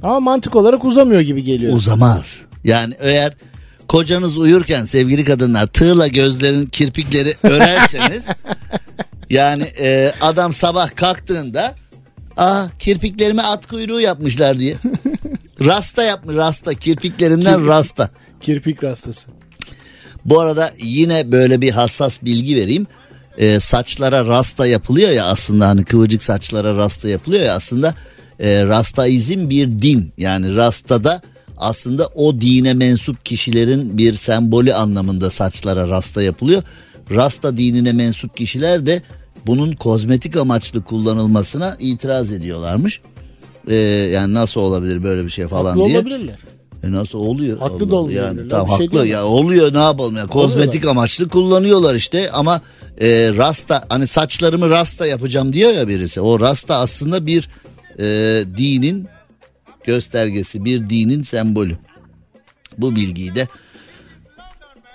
Ama 0.07 0.21
mantık 0.21 0.57
olarak 0.57 0.85
uzamıyor 0.85 1.21
gibi 1.21 1.43
geliyor. 1.43 1.77
Uzamaz. 1.77 2.37
Yani 2.65 2.95
eğer 2.99 3.33
kocanız 3.89 4.39
uyurken 4.39 4.85
sevgili 4.85 5.25
kadınlar 5.25 5.67
tığla 5.67 6.09
gözlerin 6.09 6.67
kirpikleri 6.67 7.35
örerseniz 7.43 8.25
yani 9.31 9.63
e, 9.63 10.13
adam 10.21 10.55
sabah 10.55 10.97
kalktığında 10.97 11.75
aa 12.37 12.65
kirpiklerime 12.79 13.43
at 13.43 13.67
kuyruğu 13.67 14.01
yapmışlar 14.01 14.59
diye. 14.59 14.77
Rasta 15.65 16.03
yapmış 16.03 16.37
rasta 16.37 16.75
kirpiklerinden 16.75 17.67
rasta. 17.67 18.11
Kirpik 18.41 18.85
rastası. 18.85 19.29
Bu 20.25 20.41
arada 20.41 20.73
yine 20.79 21.33
böyle 21.33 21.61
bir 21.61 21.71
hassas 21.71 22.23
bilgi 22.23 22.57
vereyim. 22.57 22.87
Ee, 23.39 23.61
saçlara 23.61 24.27
rasta 24.27 24.67
yapılıyor 24.67 25.11
ya 25.11 25.27
aslında 25.27 25.69
hani 25.69 25.85
kıvırcık 25.85 26.23
saçlara 26.23 26.75
rasta 26.75 27.09
yapılıyor 27.09 27.45
ya 27.45 27.55
aslında 27.55 27.95
e, 28.41 28.65
rastaizm 28.67 29.51
bir 29.51 29.71
din. 29.71 30.13
Yani 30.19 30.57
rastada 30.57 31.21
aslında 31.57 32.07
o 32.07 32.41
dine 32.41 32.75
mensup 32.75 33.25
kişilerin 33.25 33.99
bir 33.99 34.15
sembolü 34.15 34.75
anlamında 34.75 35.31
saçlara 35.31 35.89
rasta 35.89 36.23
yapılıyor. 36.23 36.63
Rasta 37.11 37.57
dinine 37.57 37.93
mensup 37.93 38.37
kişiler 38.37 38.87
de 38.87 39.03
bunun 39.47 39.73
kozmetik 39.73 40.37
amaçlı 40.37 40.85
kullanılmasına 40.85 41.77
itiraz 41.81 42.33
ediyorlarmış. 42.33 43.01
Ee, 43.69 43.75
yani 44.15 44.35
nasıl 44.35 44.61
olabilir 44.61 45.05
böyle 45.05 45.25
bir 45.25 45.31
şey 45.31 45.47
falan 45.47 45.71
Haklı 45.71 45.85
diye. 45.85 45.99
olabilirler. 45.99 46.39
E 46.85 46.93
nasıl 46.93 47.19
oluyor? 47.19 47.59
Haklı 47.59 47.77
Allah 47.85 47.91
da 47.91 47.97
olabilirler. 47.97 48.25
Yani 48.27 48.49
tamam 48.49 48.79
şey 48.79 48.87
haklı 48.87 49.07
ya 49.07 49.27
oluyor 49.27 49.75
ne 49.75 49.79
yapalım 49.79 50.17
ya 50.17 50.27
kozmetik 50.27 50.87
amaçlı 50.87 51.29
kullanıyorlar 51.29 51.95
işte 51.95 52.31
ama 52.31 52.61
e, 53.01 53.09
rasta 53.37 53.85
hani 53.89 54.07
saçlarımı 54.07 54.71
rasta 54.71 55.07
yapacağım 55.07 55.53
diyor 55.53 55.71
ya 55.71 55.89
birisi. 55.89 56.21
O 56.21 56.41
rasta 56.41 56.77
aslında 56.77 57.27
bir 57.27 57.49
e, 57.99 58.05
dinin 58.57 59.07
göstergesi, 59.85 60.65
bir 60.65 60.91
dinin 60.91 61.23
sembolü. 61.23 61.77
Bu 62.79 62.97
bilgiyi 62.97 63.35
de 63.35 63.49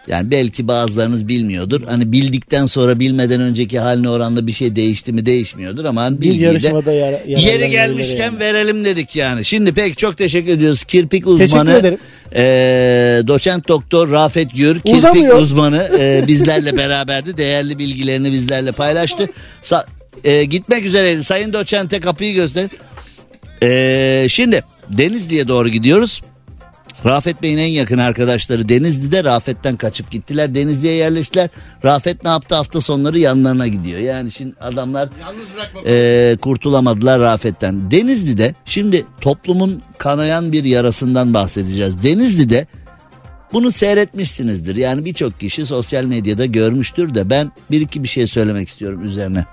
yani 0.07 0.31
belki 0.31 0.67
bazılarınız 0.67 1.27
bilmiyordur. 1.27 1.81
Hani 1.87 2.11
bildikten 2.11 2.65
sonra 2.65 2.99
bilmeden 2.99 3.41
önceki 3.41 3.79
haline 3.79 4.09
oranla 4.09 4.47
bir 4.47 4.51
şey 4.51 4.75
değişti 4.75 5.13
mi 5.13 5.25
değişmiyordur 5.25 5.85
ama 5.85 6.01
hani 6.01 6.21
Bir 6.21 6.33
yarışmada 6.33 6.91
yara, 6.91 7.19
Yeri 7.27 7.69
gelmişken 7.71 8.17
yani. 8.25 8.39
verelim 8.39 8.85
dedik 8.85 9.15
yani. 9.15 9.45
Şimdi 9.45 9.73
pek 9.73 9.97
çok 9.97 10.17
teşekkür 10.17 10.51
ediyoruz. 10.51 10.83
Kirpik 10.83 11.27
uzmanı. 11.27 11.97
Eee, 12.35 13.27
doçent 13.27 13.67
doktor 13.67 14.11
Rafet 14.11 14.55
Gür. 14.55 14.73
Kirpik 14.75 14.95
Uzamıyor. 14.95 15.39
uzmanı 15.41 15.89
eee, 15.99 16.23
bizlerle 16.27 16.77
beraberdi. 16.77 17.37
Değerli 17.37 17.79
bilgilerini 17.79 18.31
bizlerle 18.33 18.71
paylaştı. 18.71 19.27
Sa- 19.63 19.85
eee, 20.23 20.43
gitmek 20.45 20.85
üzereydi. 20.85 21.23
Sayın 21.23 21.53
doçente 21.53 21.99
kapıyı 21.99 22.33
göster. 22.33 22.69
Eee, 23.61 24.27
şimdi 24.29 24.63
Denizli'ye 24.89 25.47
doğru 25.47 25.69
gidiyoruz. 25.69 26.21
Rafet 27.05 27.41
Bey'in 27.41 27.57
en 27.57 27.67
yakın 27.67 27.97
arkadaşları 27.97 28.69
Denizli'de 28.69 29.23
Rafet'ten 29.23 29.77
kaçıp 29.77 30.11
gittiler. 30.11 30.55
Denizli'ye 30.55 30.93
yerleştiler. 30.93 31.49
Rafet 31.85 32.23
ne 32.23 32.29
yaptı 32.29 32.55
hafta 32.55 32.81
sonları 32.81 33.19
yanlarına 33.19 33.67
gidiyor. 33.67 33.99
Yani 33.99 34.31
şimdi 34.31 34.55
adamlar 34.59 35.09
e, 35.85 36.37
kurtulamadılar 36.41 37.19
Rafet'ten. 37.19 37.91
Denizli'de 37.91 38.55
şimdi 38.65 39.05
toplumun 39.21 39.81
kanayan 39.97 40.51
bir 40.51 40.63
yarasından 40.63 41.33
bahsedeceğiz. 41.33 42.03
Denizli'de 42.03 42.67
bunu 43.53 43.71
seyretmişsinizdir. 43.71 44.75
Yani 44.75 45.05
birçok 45.05 45.39
kişi 45.39 45.65
sosyal 45.65 46.03
medyada 46.03 46.45
görmüştür 46.45 47.13
de 47.13 47.29
ben 47.29 47.51
bir 47.71 47.81
iki 47.81 48.03
bir 48.03 48.07
şey 48.07 48.27
söylemek 48.27 48.67
istiyorum 48.67 49.05
üzerine. 49.05 49.45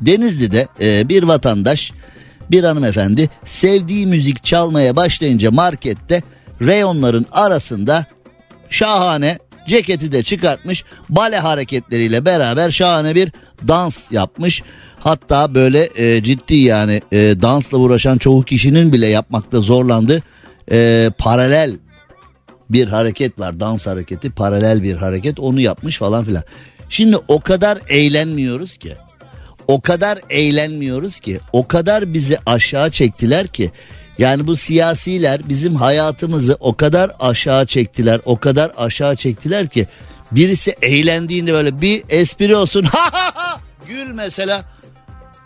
Denizli'de 0.00 0.66
e, 0.80 1.08
bir 1.08 1.22
vatandaş 1.22 1.92
bir 2.50 2.64
hanımefendi 2.64 3.30
sevdiği 3.44 4.06
müzik 4.06 4.44
çalmaya 4.44 4.96
başlayınca 4.96 5.50
markette 5.50 6.22
reyonların 6.60 7.26
arasında 7.32 8.06
şahane 8.70 9.38
Ceketi 9.66 10.12
de 10.12 10.22
çıkartmış. 10.22 10.84
Bale 11.08 11.38
hareketleriyle 11.38 12.24
beraber 12.24 12.70
şahane 12.70 13.14
bir 13.14 13.32
dans 13.68 14.12
yapmış. 14.12 14.62
Hatta 15.00 15.54
böyle 15.54 15.88
e, 15.96 16.22
ciddi 16.22 16.54
yani 16.54 17.00
e, 17.12 17.18
dansla 17.42 17.78
uğraşan 17.78 18.18
çoğu 18.18 18.42
kişinin 18.42 18.92
bile 18.92 19.06
yapmakta 19.06 19.60
zorlandığı 19.60 20.22
e, 20.72 21.10
paralel 21.18 21.78
bir 22.70 22.88
hareket 22.88 23.38
var. 23.38 23.60
Dans 23.60 23.86
hareketi 23.86 24.30
paralel 24.30 24.82
bir 24.82 24.94
hareket 24.94 25.40
onu 25.40 25.60
yapmış 25.60 25.98
falan 25.98 26.24
filan. 26.24 26.44
Şimdi 26.88 27.16
o 27.28 27.40
kadar 27.40 27.78
eğlenmiyoruz 27.88 28.76
ki. 28.76 28.96
O 29.68 29.80
kadar 29.80 30.18
eğlenmiyoruz 30.30 31.20
ki. 31.20 31.40
O 31.52 31.68
kadar 31.68 32.14
bizi 32.14 32.38
aşağı 32.46 32.90
çektiler 32.90 33.46
ki. 33.46 33.70
Yani 34.18 34.46
bu 34.46 34.56
siyasiler 34.56 35.48
bizim 35.48 35.74
hayatımızı 35.74 36.56
o 36.60 36.76
kadar 36.76 37.10
aşağı 37.20 37.66
çektiler. 37.66 38.20
O 38.24 38.36
kadar 38.38 38.72
aşağı 38.76 39.16
çektiler 39.16 39.66
ki. 39.68 39.86
Birisi 40.32 40.74
eğlendiğinde 40.82 41.52
böyle 41.52 41.80
bir 41.80 42.02
espri 42.08 42.56
olsun. 42.56 42.82
Ha 42.92 43.08
ha 43.12 43.30
ha. 43.34 43.60
Gül 43.88 44.10
mesela. 44.12 44.64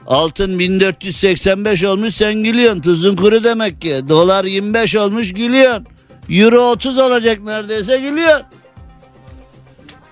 Altın 0.07 0.59
1485 0.59 1.85
olmuş 1.85 2.15
sen 2.15 2.35
gülüyorsun. 2.35 2.81
Tuzun 2.81 3.17
kuru 3.17 3.45
demek 3.45 3.81
ki. 3.81 4.01
Dolar 4.09 4.45
25 4.45 4.97
olmuş 4.97 5.33
gülüyorsun. 5.33 5.87
Euro 6.31 6.71
30 6.71 6.99
olacak 6.99 7.41
neredeyse 7.45 7.97
gülüyor. 7.97 8.41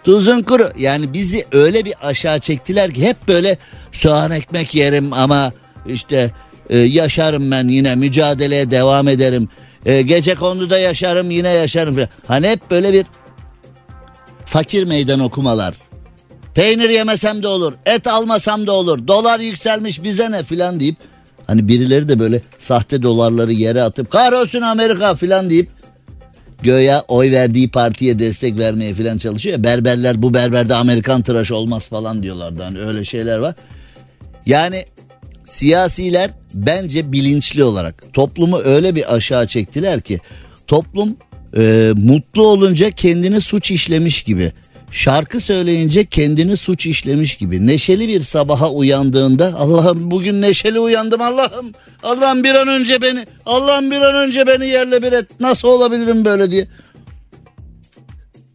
Tuzun 0.04 0.42
kuru. 0.42 0.68
Yani 0.78 1.12
bizi 1.12 1.44
öyle 1.52 1.84
bir 1.84 1.94
aşağı 2.02 2.40
çektiler 2.40 2.94
ki 2.94 3.06
hep 3.06 3.28
böyle 3.28 3.58
soğan 3.92 4.30
ekmek 4.30 4.74
yerim 4.74 5.12
ama 5.12 5.52
işte 5.86 6.30
e, 6.70 6.78
yaşarım 6.78 7.50
ben 7.50 7.68
yine 7.68 7.94
mücadeleye 7.94 8.70
devam 8.70 9.08
ederim. 9.08 9.48
E, 9.86 10.02
gece 10.02 10.34
konuda 10.34 10.78
yaşarım 10.78 11.30
yine 11.30 11.48
yaşarım. 11.48 11.96
Hani 12.26 12.48
hep 12.48 12.70
böyle 12.70 12.92
bir 12.92 13.06
fakir 14.46 14.84
meydan 14.84 15.20
okumalar. 15.20 15.74
Peynir 16.54 16.88
yemesem 16.88 17.42
de 17.42 17.48
olur, 17.48 17.72
et 17.86 18.06
almasam 18.06 18.66
da 18.66 18.72
olur, 18.72 19.08
dolar 19.08 19.40
yükselmiş 19.40 20.02
bize 20.02 20.30
ne 20.30 20.42
filan 20.42 20.80
deyip 20.80 20.96
hani 21.46 21.68
birileri 21.68 22.08
de 22.08 22.20
böyle 22.20 22.42
sahte 22.60 23.02
dolarları 23.02 23.52
yere 23.52 23.82
atıp 23.82 24.10
kahrolsun 24.10 24.60
Amerika 24.60 25.14
filan 25.14 25.50
deyip 25.50 25.70
göya 26.64 27.04
oy 27.08 27.32
verdiği 27.32 27.70
partiye 27.70 28.18
destek 28.18 28.58
vermeye 28.58 28.94
filan 28.94 29.18
çalışıyor. 29.18 29.64
Berberler 29.64 30.22
bu 30.22 30.34
berberde 30.34 30.74
Amerikan 30.74 31.22
tıraş 31.22 31.50
olmaz 31.50 31.88
falan 31.88 32.22
diyorlardı. 32.22 32.62
Hani 32.62 32.78
öyle 32.78 33.04
şeyler 33.04 33.38
var. 33.38 33.54
Yani 34.46 34.84
siyasiler 35.44 36.30
bence 36.54 37.12
bilinçli 37.12 37.64
olarak 37.64 38.04
toplumu 38.12 38.58
öyle 38.58 38.94
bir 38.94 39.14
aşağı 39.14 39.46
çektiler 39.46 40.00
ki 40.00 40.20
toplum 40.66 41.16
e, 41.56 41.92
mutlu 41.96 42.46
olunca 42.46 42.90
kendini 42.90 43.40
suç 43.40 43.70
işlemiş 43.70 44.22
gibi. 44.22 44.52
Şarkı 44.94 45.40
söyleyince 45.40 46.04
kendini 46.04 46.56
suç 46.56 46.86
işlemiş 46.86 47.36
gibi. 47.36 47.66
Neşeli 47.66 48.08
bir 48.08 48.20
sabaha 48.20 48.70
uyandığında 48.70 49.54
Allah'ım 49.56 50.10
bugün 50.10 50.42
neşeli 50.42 50.78
uyandım 50.78 51.20
Allah'ım. 51.20 51.72
Allah'ım 52.02 52.44
bir 52.44 52.54
an 52.54 52.68
önce 52.68 53.02
beni 53.02 53.26
Allah'ım 53.46 53.90
bir 53.90 54.00
an 54.00 54.14
önce 54.14 54.46
beni 54.46 54.66
yerle 54.66 55.02
bir 55.02 55.12
et. 55.12 55.40
Nasıl 55.40 55.68
olabilirim 55.68 56.24
böyle 56.24 56.50
diye. 56.50 56.68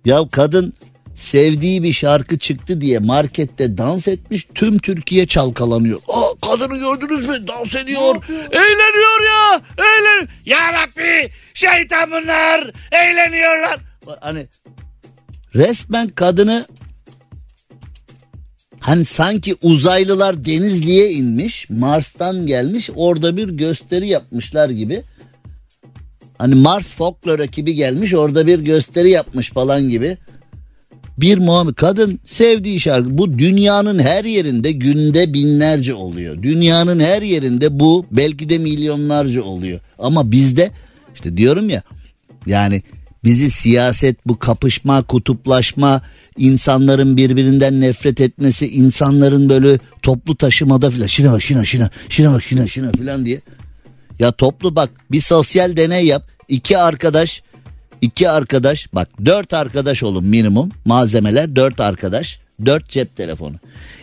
Ya 0.06 0.22
kadın 0.32 0.74
sevdiği 1.16 1.84
bir 1.84 1.94
şarkı 1.94 2.40
çıktı 2.40 2.82
diye 2.82 3.00
markette 3.00 3.78
dans 3.78 4.08
etmiş 4.08 4.48
tüm 4.56 4.78
Türkiye 4.78 5.28
çalkalanıyor. 5.28 6.00
Aa, 6.08 6.48
kadını 6.50 6.80
gördünüz 6.80 7.30
mü 7.30 7.48
dans 7.48 7.76
ediyor 7.76 8.16
eğleniyor 8.52 9.24
ya 9.26 9.62
eğlen 9.78 10.28
ya 10.46 10.74
Rabbi 10.74 11.32
şeytan 11.54 12.12
bunlar 12.12 12.72
eğleniyorlar. 12.92 13.80
Hani 14.20 14.48
resmen 15.56 16.08
kadını 16.08 16.66
hani 18.80 19.06
sanki 19.06 19.56
uzaylılar 19.64 20.46
Denizli'ye 20.46 21.12
inmiş 21.12 21.70
Mars'tan 21.70 22.48
gelmiş 22.48 22.90
orada 22.96 23.38
bir 23.38 23.50
gösteri 23.50 24.08
yapmışlar 24.08 24.70
gibi. 24.70 25.04
Hani 26.38 26.56
Mars 26.56 26.94
folklor 26.94 27.40
ekibi 27.40 27.76
gelmiş 27.76 28.14
orada 28.14 28.48
bir 28.48 28.60
gösteri 28.60 29.10
yapmış 29.10 29.50
falan 29.50 29.90
gibi. 29.90 30.18
Bir 31.18 31.38
Muhammed 31.38 31.76
kadın 31.76 32.20
sevdiği 32.28 32.80
şarkı 32.80 33.18
bu 33.18 33.40
dünyanın 33.40 34.00
her 34.00 34.26
yerinde 34.26 34.72
günde 34.72 35.34
binlerce 35.34 35.94
oluyor. 35.94 36.44
Dünyanın 36.44 37.00
her 37.00 37.22
yerinde 37.22 37.80
bu 37.80 38.06
belki 38.12 38.50
de 38.50 38.58
milyonlarca 38.58 39.44
oluyor. 39.44 39.80
Ama 39.98 40.32
bizde 40.32 40.72
işte 41.16 41.38
diyorum 41.38 41.70
ya 41.70 41.82
yani 42.46 42.84
bizi 43.24 43.52
siyaset 43.52 44.28
bu 44.28 44.40
kapışma 44.40 45.04
kutuplaşma 45.04 46.02
insanların 46.38 47.18
birbirinden 47.18 47.82
nefret 47.82 48.22
etmesi 48.22 48.68
insanların 48.68 49.50
böyle 49.50 49.80
toplu 50.02 50.36
taşımada 50.36 50.90
filan 50.90 51.08
şuna 51.08 51.34
bak 51.34 51.42
şuna 51.42 51.66
şuna 51.66 51.90
şuna 52.10 52.34
bak 52.34 52.44
şuna 52.44 52.68
şuna 52.68 52.92
filan 52.92 53.26
diye. 53.26 53.42
Ya 54.20 54.32
toplu 54.32 54.76
bak 54.76 54.90
bir 55.12 55.22
sosyal 55.22 55.78
deney 55.78 56.06
yap 56.06 56.28
iki 56.48 56.78
arkadaş 56.78 57.44
iki 58.02 58.30
arkadaş 58.30 58.94
bak 58.94 59.10
dört 59.26 59.54
arkadaş 59.54 60.04
olun 60.04 60.26
minimum 60.26 60.70
malzemeler 60.86 61.56
dört 61.56 61.80
arkadaş 61.80 62.40
dört 62.66 62.90
cep 62.90 63.16
telefonu. 63.16 63.56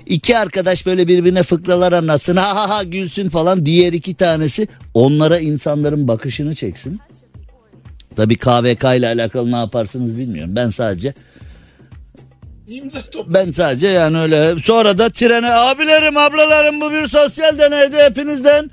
İki 0.07 0.39
arkadaş 0.39 0.87
böyle 0.87 1.09
birbirine 1.09 1.43
fıkralar 1.43 1.93
anlatsın 1.93 2.37
ha 2.37 2.55
ha 2.55 2.71
ha 2.71 2.83
gülsün 2.83 3.29
falan 3.29 3.67
diğer 3.67 3.93
iki 3.93 4.15
tanesi 4.15 4.69
onlara 4.95 5.39
insanların 5.39 6.09
bakışını 6.09 6.55
çeksin. 6.55 7.01
Tabii 8.17 8.37
KVK 8.37 8.85
ile 8.85 9.07
alakalı 9.07 9.53
ne 9.53 9.57
yaparsınız 9.57 10.19
bilmiyorum 10.19 10.57
ben 10.57 10.71
sadece 10.71 11.15
ben 13.27 13.51
sadece 13.53 13.87
yani 13.87 14.19
öyle 14.19 14.55
sonra 14.65 14.99
da 14.99 15.11
trene 15.11 15.53
abilerim 15.53 16.17
ablalarım 16.17 16.81
bu 16.81 16.91
bir 16.91 17.09
sosyal 17.09 17.59
deneydi 17.59 17.97
hepinizden 17.97 18.71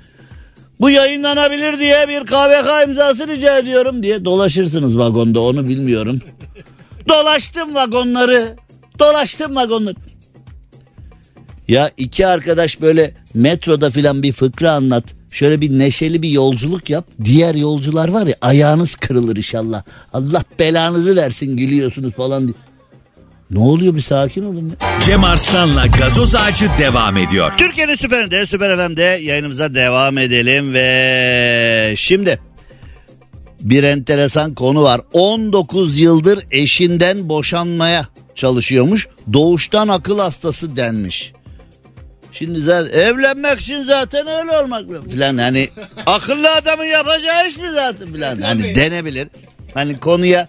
bu 0.80 0.90
yayınlanabilir 0.90 1.78
diye 1.78 2.08
bir 2.08 2.26
KVK 2.26 2.88
imzası 2.88 3.28
rica 3.28 3.58
ediyorum 3.58 4.02
diye 4.02 4.24
dolaşırsınız 4.24 4.98
vagonda 4.98 5.40
onu 5.40 5.68
bilmiyorum. 5.68 6.20
Dolaştım 7.08 7.74
vagonları. 7.74 8.56
Dolaştım 8.98 9.56
vagonları. 9.56 9.96
Ya 11.68 11.90
iki 11.96 12.26
arkadaş 12.26 12.80
böyle 12.80 13.14
metroda 13.34 13.90
filan 13.90 14.22
bir 14.22 14.32
fıkra 14.32 14.72
anlat. 14.72 15.04
Şöyle 15.34 15.60
bir 15.60 15.78
neşeli 15.78 16.22
bir 16.22 16.28
yolculuk 16.28 16.90
yap. 16.90 17.06
Diğer 17.24 17.54
yolcular 17.54 18.08
var 18.08 18.26
ya 18.26 18.34
ayağınız 18.40 18.94
kırılır 18.94 19.36
inşallah. 19.36 19.82
Allah 20.12 20.42
belanızı 20.58 21.16
versin 21.16 21.56
gülüyorsunuz 21.56 22.12
falan 22.12 22.48
diye. 22.48 22.54
Ne 23.50 23.58
oluyor 23.58 23.94
bir 23.94 24.00
sakin 24.00 24.44
olun 24.44 24.68
ya. 24.80 25.00
Cem 25.00 25.24
Arslan'la 25.24 25.86
gazoz 25.86 26.34
ağacı 26.34 26.66
devam 26.78 27.16
ediyor. 27.16 27.52
Türkiye'nin 27.58 27.94
süperinde 27.94 28.46
Süper 28.46 28.76
FM'de 28.76 29.02
yayınımıza 29.02 29.74
devam 29.74 30.18
edelim 30.18 30.74
ve 30.74 31.94
şimdi 31.96 32.40
bir 33.60 33.82
enteresan 33.82 34.54
konu 34.54 34.82
var. 34.82 35.00
19 35.12 35.98
yıldır 35.98 36.38
eşinden 36.50 37.28
boşanmaya 37.28 38.08
çalışıyormuş. 38.34 39.08
Doğuştan 39.32 39.88
akıl 39.88 40.18
hastası 40.18 40.76
denmiş. 40.76 41.32
Şimdi 42.38 42.60
zaten 42.60 43.00
evlenmek 43.00 43.60
için 43.60 43.82
zaten 43.82 44.26
öyle 44.26 44.58
olmak 44.58 45.10
filan 45.10 45.38
hani 45.38 45.68
akıllı 46.06 46.50
adamın 46.50 46.84
yapacağı 46.84 47.48
iş 47.48 47.56
mi 47.56 47.68
zaten 47.74 48.12
filan 48.12 48.40
hani 48.40 48.74
denebilir. 48.74 49.28
Hani 49.74 49.96
konuya 49.96 50.46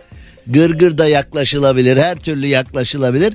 gırgır 0.47 0.97
da 0.97 1.07
yaklaşılabilir 1.07 1.97
her 1.97 2.15
türlü 2.15 2.47
yaklaşılabilir. 2.47 3.33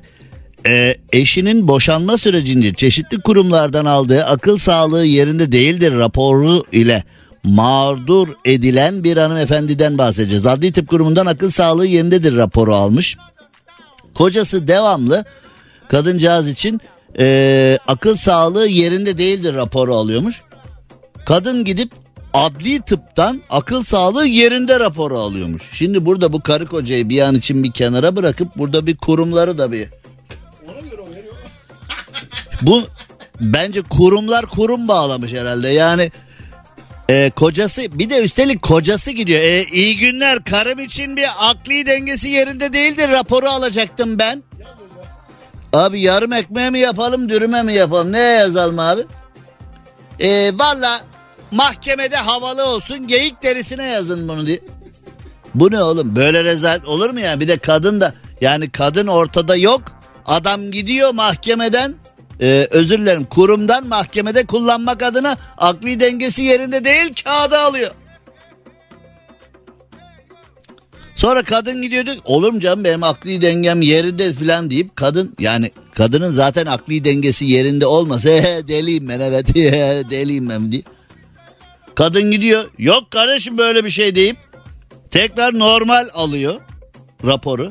Ee, 0.66 0.96
eşinin 1.12 1.68
boşanma 1.68 2.18
sürecince 2.18 2.74
çeşitli 2.74 3.20
kurumlardan 3.20 3.84
aldığı 3.84 4.24
akıl 4.24 4.58
sağlığı 4.58 5.04
yerinde 5.04 5.52
değildir 5.52 5.98
raporu 5.98 6.64
ile 6.72 7.04
mağdur 7.44 8.28
edilen 8.44 9.04
bir 9.04 9.16
hanımefendiden 9.16 9.98
bahsedeceğiz. 9.98 10.46
Adli 10.46 10.72
Tıp 10.72 10.88
Kurumu'ndan 10.88 11.26
akıl 11.26 11.50
sağlığı 11.50 11.86
yerindedir 11.86 12.36
raporu 12.36 12.74
almış. 12.74 13.16
Kocası 14.14 14.68
devamlı 14.68 15.24
kadıncağız 15.88 16.48
için 16.48 16.80
ee, 17.18 17.78
akıl 17.86 18.16
sağlığı 18.16 18.66
yerinde 18.66 19.18
değildir 19.18 19.54
raporu 19.54 19.94
alıyormuş. 19.94 20.40
Kadın 21.26 21.64
gidip 21.64 21.92
adli 22.34 22.80
tıptan 22.80 23.42
akıl 23.50 23.84
sağlığı 23.84 24.26
yerinde 24.26 24.80
raporu 24.80 25.18
alıyormuş. 25.18 25.62
Şimdi 25.72 26.06
burada 26.06 26.32
bu 26.32 26.40
karı 26.40 26.66
kocayı 26.66 27.08
bir 27.08 27.20
an 27.20 27.34
için 27.34 27.62
bir 27.62 27.72
kenara 27.72 28.16
bırakıp 28.16 28.56
burada 28.56 28.86
bir 28.86 28.96
kurumları 28.96 29.58
da 29.58 29.72
bir... 29.72 29.88
Bu 32.62 32.82
bence 33.40 33.82
kurumlar 33.82 34.46
kurum 34.46 34.88
bağlamış 34.88 35.32
herhalde 35.32 35.68
yani 35.68 36.10
e, 37.08 37.30
kocası 37.30 37.98
bir 37.98 38.10
de 38.10 38.24
üstelik 38.24 38.62
kocası 38.62 39.10
gidiyor. 39.10 39.40
E, 39.40 39.64
iyi 39.64 39.96
günler 39.96 40.44
karım 40.44 40.78
için 40.78 41.16
bir 41.16 41.26
akli 41.38 41.86
dengesi 41.86 42.28
yerinde 42.28 42.72
değildir 42.72 43.08
raporu 43.08 43.48
alacaktım 43.48 44.18
ben. 44.18 44.42
Abi 45.72 46.00
yarım 46.00 46.32
ekmeğe 46.32 46.70
mi 46.70 46.78
yapalım 46.78 47.28
dürüme 47.28 47.62
mi 47.62 47.74
yapalım 47.74 48.12
ne 48.12 48.18
yazalım 48.18 48.78
abi? 48.78 49.06
E, 50.20 50.58
Valla 50.58 51.00
mahkemede 51.50 52.16
havalı 52.16 52.64
olsun 52.64 53.06
geyik 53.06 53.42
derisine 53.42 53.86
yazın 53.86 54.28
bunu 54.28 54.46
diye. 54.46 54.60
Bu 55.54 55.70
ne 55.70 55.82
oğlum 55.82 56.16
böyle 56.16 56.44
rezalet 56.44 56.88
olur 56.88 57.10
mu 57.10 57.20
ya 57.20 57.40
bir 57.40 57.48
de 57.48 57.58
kadın 57.58 58.00
da 58.00 58.14
Yani 58.40 58.70
kadın 58.70 59.06
ortada 59.06 59.56
yok. 59.56 59.82
Adam 60.26 60.70
gidiyor 60.70 61.14
mahkemeden 61.14 61.94
e, 62.40 62.68
özür 62.70 62.98
dilerim 62.98 63.24
kurumdan 63.24 63.86
mahkemede 63.86 64.46
kullanmak 64.46 65.02
adına 65.02 65.36
akli 65.58 66.00
dengesi 66.00 66.42
yerinde 66.42 66.84
değil 66.84 67.14
kağıdı 67.24 67.58
alıyor. 67.58 67.90
Sonra 71.20 71.42
kadın 71.42 71.82
gidiyor 71.82 72.06
diyor 72.06 72.16
olur 72.24 72.52
mu 72.52 72.60
canım 72.60 72.84
benim 72.84 73.02
akli 73.02 73.42
dengem 73.42 73.82
yerinde 73.82 74.32
falan 74.32 74.70
deyip 74.70 74.96
kadın 74.96 75.34
yani 75.38 75.70
kadının 75.94 76.30
zaten 76.30 76.66
akli 76.66 77.04
dengesi 77.04 77.46
yerinde 77.46 77.86
olmasa 77.86 78.28
"He, 78.28 78.68
deliyim 78.68 79.08
ben 79.08 79.20
evet 79.20 79.54
deliyim 80.10 80.48
ben 80.48 80.72
diye. 80.72 80.82
Kadın 81.94 82.30
gidiyor 82.30 82.64
yok 82.78 83.10
kardeşim 83.10 83.58
böyle 83.58 83.84
bir 83.84 83.90
şey 83.90 84.14
deyip 84.14 84.36
tekrar 85.10 85.58
normal 85.58 86.08
alıyor 86.14 86.60
raporu. 87.26 87.70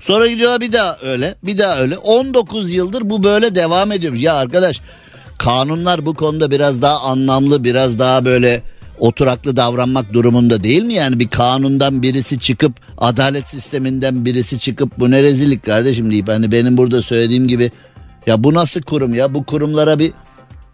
Sonra 0.00 0.26
gidiyorlar 0.26 0.60
bir 0.60 0.72
daha 0.72 0.98
öyle 1.02 1.34
bir 1.42 1.58
daha 1.58 1.78
öyle 1.78 1.98
19 1.98 2.70
yıldır 2.70 3.10
bu 3.10 3.22
böyle 3.22 3.54
devam 3.54 3.92
ediyor. 3.92 4.14
Ya 4.14 4.34
arkadaş 4.34 4.80
kanunlar 5.38 6.06
bu 6.06 6.14
konuda 6.14 6.50
biraz 6.50 6.82
daha 6.82 7.00
anlamlı 7.00 7.64
biraz 7.64 7.98
daha 7.98 8.24
böyle 8.24 8.62
oturaklı 8.98 9.56
davranmak 9.56 10.12
durumunda 10.12 10.62
değil 10.62 10.84
mi? 10.84 10.94
Yani 10.94 11.18
bir 11.18 11.28
kanundan 11.28 12.02
birisi 12.02 12.40
çıkıp 12.40 12.72
adalet 12.98 13.48
sisteminden 13.48 14.24
birisi 14.24 14.58
çıkıp 14.58 14.98
bu 14.98 15.10
ne 15.10 15.22
rezillik 15.22 15.64
kardeşim 15.64 16.10
deyip 16.10 16.28
hani 16.28 16.52
benim 16.52 16.76
burada 16.76 17.02
söylediğim 17.02 17.48
gibi 17.48 17.70
ya 18.26 18.44
bu 18.44 18.54
nasıl 18.54 18.82
kurum 18.82 19.14
ya 19.14 19.34
bu 19.34 19.44
kurumlara 19.44 19.98
bir 19.98 20.12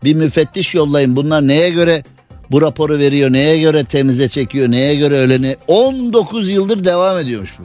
bir 0.04 0.14
müfettiş 0.14 0.74
yollayın 0.74 1.16
bunlar 1.16 1.48
neye 1.48 1.70
göre 1.70 2.04
bu 2.50 2.62
raporu 2.62 2.98
veriyor 2.98 3.32
neye 3.32 3.60
göre 3.60 3.84
temize 3.84 4.28
çekiyor 4.28 4.70
neye 4.70 4.94
göre 4.94 5.18
öyle 5.18 5.42
ne 5.42 5.56
19 5.68 6.50
yıldır 6.50 6.84
devam 6.84 7.18
ediyormuş 7.18 7.54
bu. 7.58 7.62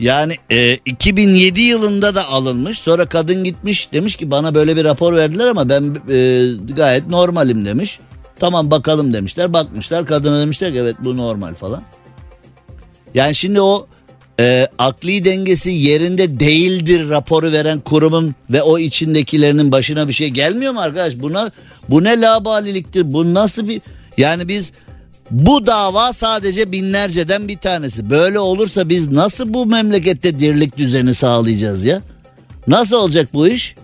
Yani 0.00 0.34
e, 0.50 0.74
2007 0.74 1.60
yılında 1.60 2.14
da 2.14 2.28
alınmış. 2.28 2.78
Sonra 2.78 3.06
kadın 3.06 3.44
gitmiş 3.44 3.92
demiş 3.92 4.16
ki 4.16 4.30
bana 4.30 4.54
böyle 4.54 4.76
bir 4.76 4.84
rapor 4.84 5.16
verdiler 5.16 5.46
ama 5.46 5.68
ben 5.68 5.96
e, 6.10 6.46
gayet 6.76 7.08
normalim 7.08 7.64
demiş. 7.64 8.00
Tamam 8.38 8.70
bakalım 8.70 9.12
demişler. 9.12 9.52
Bakmışlar 9.52 10.06
kadına 10.06 10.40
demişler 10.40 10.72
ki 10.72 10.78
evet 10.78 10.96
bu 11.00 11.16
normal 11.16 11.54
falan. 11.54 11.82
Yani 13.14 13.34
şimdi 13.34 13.60
o 13.60 13.86
e, 14.40 14.66
akli 14.78 15.24
dengesi 15.24 15.70
yerinde 15.70 16.40
değildir 16.40 17.08
raporu 17.08 17.52
veren 17.52 17.80
kurumun 17.80 18.34
ve 18.50 18.62
o 18.62 18.78
içindekilerinin 18.78 19.72
başına 19.72 20.08
bir 20.08 20.12
şey 20.12 20.28
gelmiyor 20.28 20.72
mu 20.72 20.80
arkadaş? 20.80 21.20
Buna 21.20 21.50
bu 21.88 22.04
ne 22.04 22.20
labaliliktir? 22.20 23.12
Bu 23.12 23.34
nasıl 23.34 23.68
bir 23.68 23.80
yani 24.16 24.48
biz 24.48 24.72
bu 25.30 25.66
dava 25.66 26.12
sadece 26.12 26.72
binlerceden 26.72 27.48
bir 27.48 27.58
tanesi. 27.58 28.10
Böyle 28.10 28.38
olursa 28.38 28.88
biz 28.88 29.12
nasıl 29.12 29.54
bu 29.54 29.66
memlekette 29.66 30.38
dirlik 30.38 30.76
düzeni 30.76 31.14
sağlayacağız 31.14 31.84
ya? 31.84 32.02
Nasıl 32.66 32.96
olacak 32.96 33.28
bu 33.34 33.48
iş? 33.48 33.74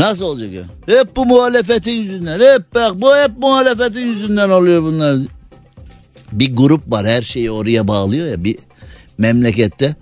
Nasıl 0.00 0.24
olacak 0.24 0.52
ya? 0.52 0.64
Hep 0.86 1.16
bu 1.16 1.26
muhalefetin 1.26 1.90
yüzünden. 1.90 2.40
Hep 2.54 2.74
bak 2.74 3.00
bu 3.00 3.16
hep 3.16 3.38
muhalefetin 3.38 4.06
yüzünden 4.06 4.50
oluyor 4.50 4.82
bunlar. 4.82 5.16
Bir 6.32 6.56
grup 6.56 6.90
var 6.90 7.06
her 7.06 7.22
şeyi 7.22 7.50
oraya 7.50 7.88
bağlıyor 7.88 8.26
ya 8.26 8.44
bir 8.44 8.58
memlekette. 9.18 9.96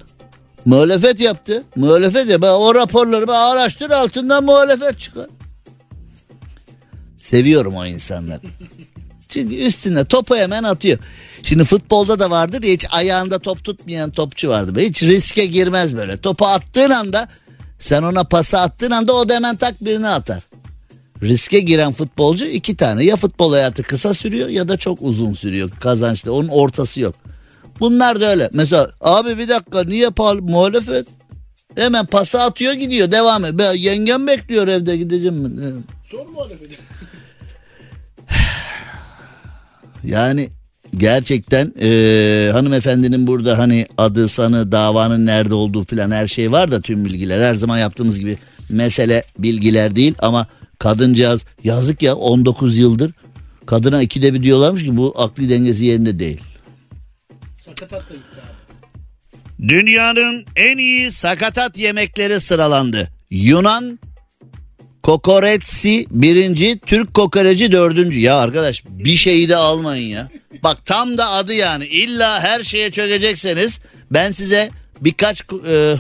Muhalefet 0.65 1.21
yaptı. 1.21 1.63
Muhalefet 1.77 2.29
ya. 2.29 2.57
O 2.57 2.75
raporları 2.75 3.37
araştır 3.37 3.91
altından 3.91 4.45
muhalefet 4.45 5.01
çıkar. 5.01 5.27
Seviyorum 7.17 7.75
o 7.75 7.87
insanları. 7.87 8.41
Çünkü 9.29 9.55
üstüne 9.55 10.05
topu 10.05 10.37
hemen 10.37 10.63
atıyor. 10.63 10.99
Şimdi 11.43 11.65
futbolda 11.65 12.21
da 12.21 12.31
vardır 12.31 12.63
ya 12.63 12.73
hiç 12.73 12.87
ayağında 12.91 13.39
top 13.39 13.65
tutmayan 13.65 14.11
topçu 14.11 14.49
vardı. 14.49 14.81
Hiç 14.81 15.03
riske 15.03 15.47
girmez 15.47 15.97
böyle. 15.97 16.17
Topu 16.17 16.47
attığın 16.47 16.91
anda 16.91 17.29
sen 17.79 18.03
ona 18.03 18.25
pası 18.25 18.59
attığın 18.59 18.91
anda 18.91 19.13
o 19.13 19.29
da 19.29 19.35
hemen 19.35 19.57
tak 19.57 19.85
birini 19.85 20.09
atar. 20.09 20.43
Riske 21.23 21.61
giren 21.61 21.93
futbolcu 21.93 22.47
iki 22.47 22.77
tane. 22.77 23.05
Ya 23.05 23.17
futbol 23.17 23.53
hayatı 23.53 23.83
kısa 23.83 24.15
sürüyor 24.15 24.49
ya 24.49 24.69
da 24.69 24.77
çok 24.77 24.99
uzun 25.03 25.33
sürüyor 25.33 25.71
kazançlı. 25.81 26.33
Onun 26.33 26.49
ortası 26.49 27.01
yok. 27.01 27.15
Bunlar 27.81 28.21
da 28.21 28.31
öyle. 28.31 28.51
Mesela 28.53 28.91
abi 29.01 29.39
bir 29.39 29.49
dakika 29.49 29.85
niye 29.85 30.09
muhalefet? 30.41 31.09
Hemen 31.75 32.07
pası 32.07 32.43
atıyor 32.43 32.73
gidiyor 32.73 33.11
devam 33.11 33.45
et. 33.45 33.55
Ben, 33.55 33.73
yengem 33.73 34.27
bekliyor 34.27 34.69
evde 34.69 34.97
gideceğim. 34.97 35.85
Son 36.11 36.31
muhalefeti. 36.31 36.79
Yani 40.05 40.49
gerçekten 40.99 41.73
e, 41.81 42.51
hanımefendinin 42.53 43.27
burada 43.27 43.59
hani 43.59 43.87
adı 43.99 44.29
sanı 44.29 44.73
davanın 44.73 45.27
nerede 45.27 45.55
olduğu 45.55 45.83
filan 45.83 46.11
her 46.11 46.29
şey 46.29 46.53
var 46.53 46.71
da 46.71 46.81
tüm 46.81 47.05
bilgiler 47.05 47.41
her 47.41 47.55
zaman 47.55 47.79
yaptığımız 47.79 48.19
gibi 48.21 48.39
mesele 48.69 49.25
bilgiler 49.39 49.97
değil 49.97 50.15
ama 50.19 50.47
kadıncağız 50.79 51.45
yazık 51.65 52.03
ya 52.03 52.17
19 52.17 52.79
yıldır 52.79 53.13
kadına 53.67 54.03
ikide 54.03 54.35
bir 54.35 54.43
diyorlarmış 54.43 54.83
ki 54.83 54.97
bu 54.97 55.15
akli 55.17 55.51
dengesi 55.51 55.85
yerinde 55.85 56.19
değil. 56.19 56.41
Sakatat 57.59 58.11
da 58.11 58.15
gitti. 58.15 58.49
Dünyanın 59.69 60.45
en 60.57 60.79
iyi 60.79 61.13
sakatat 61.13 61.79
yemekleri 61.79 62.41
sıralandı. 62.41 63.09
Yunan 63.31 63.99
kokoretsi 65.09 66.07
birinci, 66.11 66.79
Türk 66.87 67.15
kokoreci 67.15 67.73
dördüncü. 67.73 68.19
Ya 68.21 68.37
arkadaş 68.37 68.85
bir 68.89 69.15
şeyi 69.15 69.49
de 69.49 69.57
almayın 69.57 70.09
ya. 70.09 70.29
Bak 70.63 70.87
tam 70.87 71.19
da 71.19 71.29
adı 71.29 71.55
yani. 71.55 71.87
İlla 71.87 72.41
her 72.41 72.65
şeye 72.65 72.91
çökecekseniz 72.91 73.81
ben 74.11 74.33
size 74.33 74.71
birkaç... 75.01 75.43
E, 75.69 75.95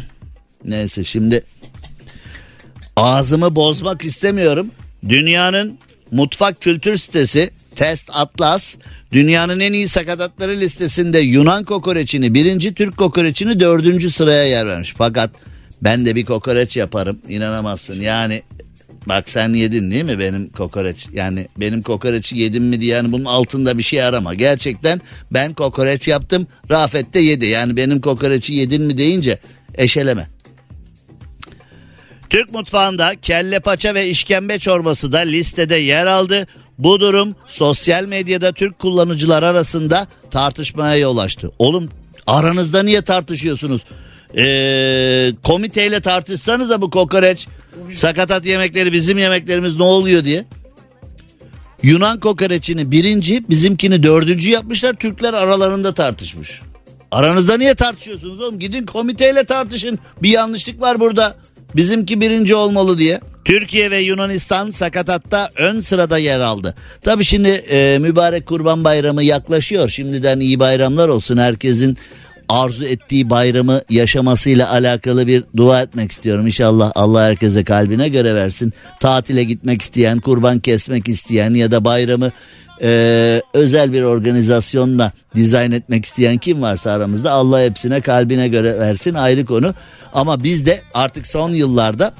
neyse 0.64 1.04
şimdi 1.04 1.44
ağzımı 2.96 3.56
bozmak 3.56 4.04
istemiyorum. 4.04 4.70
Dünyanın 5.08 5.78
mutfak 6.10 6.60
kültür 6.60 6.96
sitesi 6.96 7.50
Test 7.74 8.10
Atlas 8.12 8.76
dünyanın 9.12 9.60
en 9.60 9.72
iyi 9.72 9.88
sakatatları 9.88 10.52
listesinde 10.60 11.18
Yunan 11.18 11.64
kokoreçini 11.64 12.34
birinci 12.34 12.74
Türk 12.74 12.96
kokoreçini 12.96 13.60
dördüncü 13.60 14.10
sıraya 14.10 14.44
yer 14.44 14.66
vermiş. 14.66 14.94
Fakat 14.98 15.30
ben 15.82 16.06
de 16.06 16.14
bir 16.14 16.24
kokoreç 16.24 16.76
yaparım 16.76 17.18
inanamazsın 17.28 18.00
yani 18.00 18.42
bak 19.06 19.28
sen 19.30 19.54
yedin 19.54 19.90
değil 19.90 20.04
mi 20.04 20.18
benim 20.18 20.48
kokoreç 20.48 21.08
yani 21.12 21.46
benim 21.56 21.82
kokoreçi 21.82 22.38
yedim 22.38 22.64
mi 22.64 22.80
diye 22.80 22.96
yani 22.96 23.12
bunun 23.12 23.24
altında 23.24 23.78
bir 23.78 23.82
şey 23.82 24.02
arama 24.02 24.34
gerçekten 24.34 25.00
ben 25.30 25.54
kokoreç 25.54 26.08
yaptım 26.08 26.46
Rafet 26.70 27.14
de 27.14 27.18
yedi 27.20 27.46
yani 27.46 27.76
benim 27.76 28.00
kokoreçi 28.00 28.54
yedin 28.54 28.82
mi 28.82 28.98
deyince 28.98 29.38
eşeleme. 29.74 30.28
Türk 32.30 32.52
mutfağında 32.52 33.14
kelle 33.22 33.60
paça 33.60 33.94
ve 33.94 34.08
işkembe 34.08 34.58
çorbası 34.58 35.12
da 35.12 35.18
listede 35.18 35.76
yer 35.76 36.06
aldı. 36.06 36.46
Bu 36.78 37.00
durum 37.00 37.36
sosyal 37.46 38.04
medyada 38.04 38.52
Türk 38.52 38.78
kullanıcılar 38.78 39.42
arasında 39.42 40.06
tartışmaya 40.30 40.96
yol 40.96 41.18
açtı. 41.18 41.50
Oğlum 41.58 41.90
aranızda 42.26 42.82
niye 42.82 43.02
tartışıyorsunuz? 43.02 43.82
Ee, 44.36 45.32
komiteyle 45.44 46.00
tartışsanız 46.00 46.70
da 46.70 46.82
bu 46.82 46.90
kokoreç 46.90 47.48
sakatat 47.94 48.46
yemekleri 48.46 48.92
bizim 48.92 49.18
yemeklerimiz 49.18 49.76
ne 49.76 49.82
oluyor 49.82 50.24
diye. 50.24 50.44
Yunan 51.82 52.20
kokoreçini 52.20 52.90
birinci 52.90 53.48
bizimkini 53.50 54.02
dördüncü 54.02 54.50
yapmışlar 54.50 54.94
Türkler 54.94 55.34
aralarında 55.34 55.94
tartışmış. 55.94 56.60
Aranızda 57.10 57.56
niye 57.56 57.74
tartışıyorsunuz 57.74 58.40
oğlum? 58.40 58.58
Gidin 58.58 58.86
komiteyle 58.86 59.44
tartışın. 59.44 59.98
Bir 60.22 60.28
yanlışlık 60.28 60.80
var 60.80 61.00
burada. 61.00 61.36
Bizimki 61.76 62.20
birinci 62.20 62.54
olmalı 62.54 62.98
diye. 62.98 63.20
Türkiye 63.44 63.90
ve 63.90 63.98
Yunanistan 63.98 64.70
sakatatta 64.70 65.50
ön 65.56 65.80
sırada 65.80 66.18
yer 66.18 66.40
aldı. 66.40 66.74
Tabi 67.02 67.24
şimdi 67.24 67.48
e, 67.48 67.98
mübarek 68.00 68.46
kurban 68.46 68.84
bayramı 68.84 69.22
yaklaşıyor. 69.22 69.88
Şimdiden 69.88 70.40
iyi 70.40 70.60
bayramlar 70.60 71.08
olsun. 71.08 71.36
Herkesin 71.36 71.98
arzu 72.48 72.84
ettiği 72.84 73.30
bayramı 73.30 73.82
yaşamasıyla 73.90 74.70
alakalı 74.70 75.26
bir 75.26 75.44
dua 75.56 75.82
etmek 75.82 76.12
istiyorum. 76.12 76.46
İnşallah 76.46 76.92
Allah 76.94 77.22
herkese 77.22 77.64
kalbine 77.64 78.08
göre 78.08 78.34
versin. 78.34 78.72
Tatile 79.00 79.44
gitmek 79.44 79.82
isteyen, 79.82 80.20
kurban 80.20 80.60
kesmek 80.60 81.08
isteyen 81.08 81.54
ya 81.54 81.70
da 81.70 81.84
bayramı 81.84 82.30
e, 82.82 83.42
özel 83.54 83.92
bir 83.92 84.02
organizasyonla 84.02 85.12
dizayn 85.34 85.72
etmek 85.72 86.04
isteyen 86.04 86.38
kim 86.38 86.62
varsa 86.62 86.90
aramızda 86.90 87.32
Allah 87.32 87.62
hepsine 87.62 88.00
kalbine 88.00 88.48
göre 88.48 88.78
versin 88.78 89.14
ayrı 89.14 89.44
konu. 89.44 89.74
Ama 90.12 90.44
biz 90.44 90.66
de 90.66 90.80
artık 90.94 91.26
son 91.26 91.52
yıllarda 91.52 92.12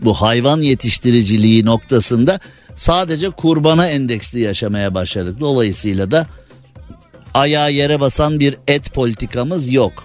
bu 0.00 0.14
hayvan 0.14 0.60
yetiştiriciliği 0.60 1.64
noktasında 1.64 2.40
sadece 2.76 3.30
kurbana 3.30 3.88
endeksli 3.88 4.40
yaşamaya 4.40 4.94
başladık. 4.94 5.40
Dolayısıyla 5.40 6.10
da 6.10 6.26
ayağa 7.34 7.68
yere 7.68 8.00
basan 8.00 8.40
bir 8.40 8.56
et 8.68 8.94
politikamız 8.94 9.72
yok. 9.72 10.04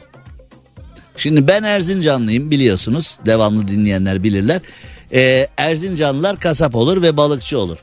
Şimdi 1.17 1.47
ben 1.47 1.63
Erzincanlıyım 1.63 2.51
biliyorsunuz 2.51 3.17
devamlı 3.25 3.67
dinleyenler 3.67 4.23
bilirler. 4.23 4.61
Ee, 5.13 5.47
Erzincanlılar 5.57 6.39
kasap 6.39 6.75
olur 6.75 7.01
ve 7.01 7.17
balıkçı 7.17 7.59
olur. 7.59 7.77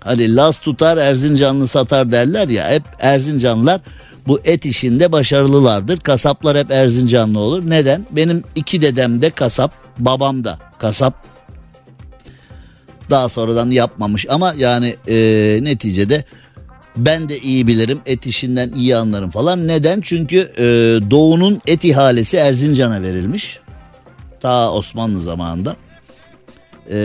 Hani 0.00 0.36
Las 0.36 0.60
tutar 0.60 0.96
Erzincanlı 0.96 1.68
satar 1.68 2.12
derler 2.12 2.48
ya 2.48 2.70
hep 2.70 2.82
Erzincanlılar 2.98 3.80
bu 4.26 4.40
et 4.44 4.64
işinde 4.64 5.12
başarılılardır. 5.12 6.00
Kasaplar 6.00 6.58
hep 6.58 6.70
Erzincanlı 6.70 7.38
olur. 7.38 7.70
Neden? 7.70 8.06
Benim 8.10 8.42
iki 8.54 8.82
dedem 8.82 9.22
de 9.22 9.30
kasap, 9.30 9.74
babam 9.98 10.44
da 10.44 10.58
kasap. 10.78 11.26
Daha 13.10 13.28
sonradan 13.28 13.70
yapmamış 13.70 14.26
ama 14.28 14.54
yani 14.56 14.96
e, 15.08 15.14
neticede 15.62 16.24
ben 16.96 17.28
de 17.28 17.38
iyi 17.38 17.66
bilirim 17.66 18.00
et 18.06 18.26
işinden 18.26 18.72
iyi 18.72 18.96
anlarım 18.96 19.30
falan. 19.30 19.68
Neden? 19.68 20.00
Çünkü 20.00 20.52
e, 20.58 20.64
doğunun 21.10 21.60
et 21.66 21.84
ihalesi 21.84 22.36
Erzincan'a 22.36 23.02
verilmiş. 23.02 23.60
Ta 24.40 24.72
Osmanlı 24.72 25.20
zamanında. 25.20 25.76
E, 26.90 26.96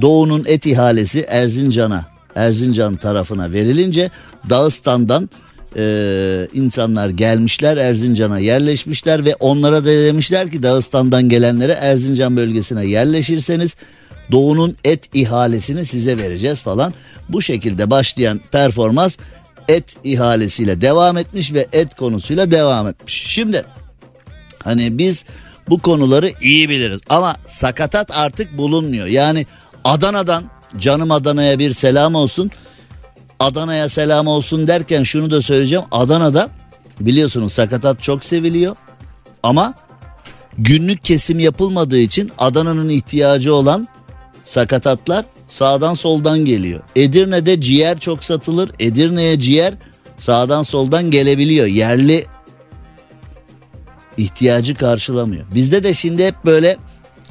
doğunun 0.00 0.44
et 0.46 0.66
ihalesi 0.66 1.20
Erzincan'a, 1.28 2.06
Erzincan 2.34 2.96
tarafına 2.96 3.52
verilince 3.52 4.10
Dağıstan'dan 4.50 5.30
e, 5.76 6.48
insanlar 6.52 7.08
gelmişler 7.08 7.76
Erzincan'a 7.76 8.38
yerleşmişler 8.38 9.24
ve 9.24 9.34
onlara 9.34 9.84
da 9.84 9.86
demişler 9.86 10.50
ki 10.50 10.62
Dağıstan'dan 10.62 11.28
gelenlere 11.28 11.72
Erzincan 11.72 12.36
bölgesine 12.36 12.86
yerleşirseniz 12.86 13.74
doğunun 14.32 14.76
et 14.84 15.14
ihalesini 15.14 15.84
size 15.84 16.18
vereceğiz 16.18 16.62
falan. 16.62 16.94
Bu 17.28 17.42
şekilde 17.42 17.90
başlayan 17.90 18.40
performans 18.52 19.16
et 19.68 19.96
ihalesiyle 20.04 20.80
devam 20.80 21.16
etmiş 21.16 21.52
ve 21.52 21.66
et 21.72 21.94
konusuyla 21.94 22.50
devam 22.50 22.88
etmiş. 22.88 23.24
Şimdi 23.28 23.64
hani 24.62 24.98
biz 24.98 25.24
bu 25.68 25.78
konuları 25.78 26.30
iyi 26.40 26.68
biliriz 26.68 27.00
ama 27.08 27.36
sakatat 27.46 28.10
artık 28.10 28.58
bulunmuyor. 28.58 29.06
Yani 29.06 29.46
Adana'dan 29.84 30.44
canım 30.78 31.10
Adana'ya 31.10 31.58
bir 31.58 31.72
selam 31.72 32.14
olsun. 32.14 32.50
Adana'ya 33.40 33.88
selam 33.88 34.26
olsun 34.26 34.66
derken 34.66 35.02
şunu 35.02 35.30
da 35.30 35.42
söyleyeceğim. 35.42 35.84
Adana'da 35.92 36.50
biliyorsunuz 37.00 37.52
sakatat 37.52 38.02
çok 38.02 38.24
seviliyor 38.24 38.76
ama 39.42 39.74
günlük 40.58 41.04
kesim 41.04 41.38
yapılmadığı 41.38 41.98
için 41.98 42.32
Adana'nın 42.38 42.88
ihtiyacı 42.88 43.54
olan 43.54 43.88
sakatatlar 44.44 45.24
sağdan 45.54 45.94
soldan 45.94 46.44
geliyor. 46.44 46.80
Edirne'de 46.96 47.60
ciğer 47.60 48.00
çok 48.00 48.24
satılır. 48.24 48.70
Edirne'ye 48.78 49.40
ciğer 49.40 49.74
sağdan 50.18 50.62
soldan 50.62 51.10
gelebiliyor. 51.10 51.66
Yerli 51.66 52.24
ihtiyacı 54.16 54.74
karşılamıyor. 54.74 55.44
Bizde 55.54 55.84
de 55.84 55.94
şimdi 55.94 56.26
hep 56.26 56.34
böyle 56.44 56.76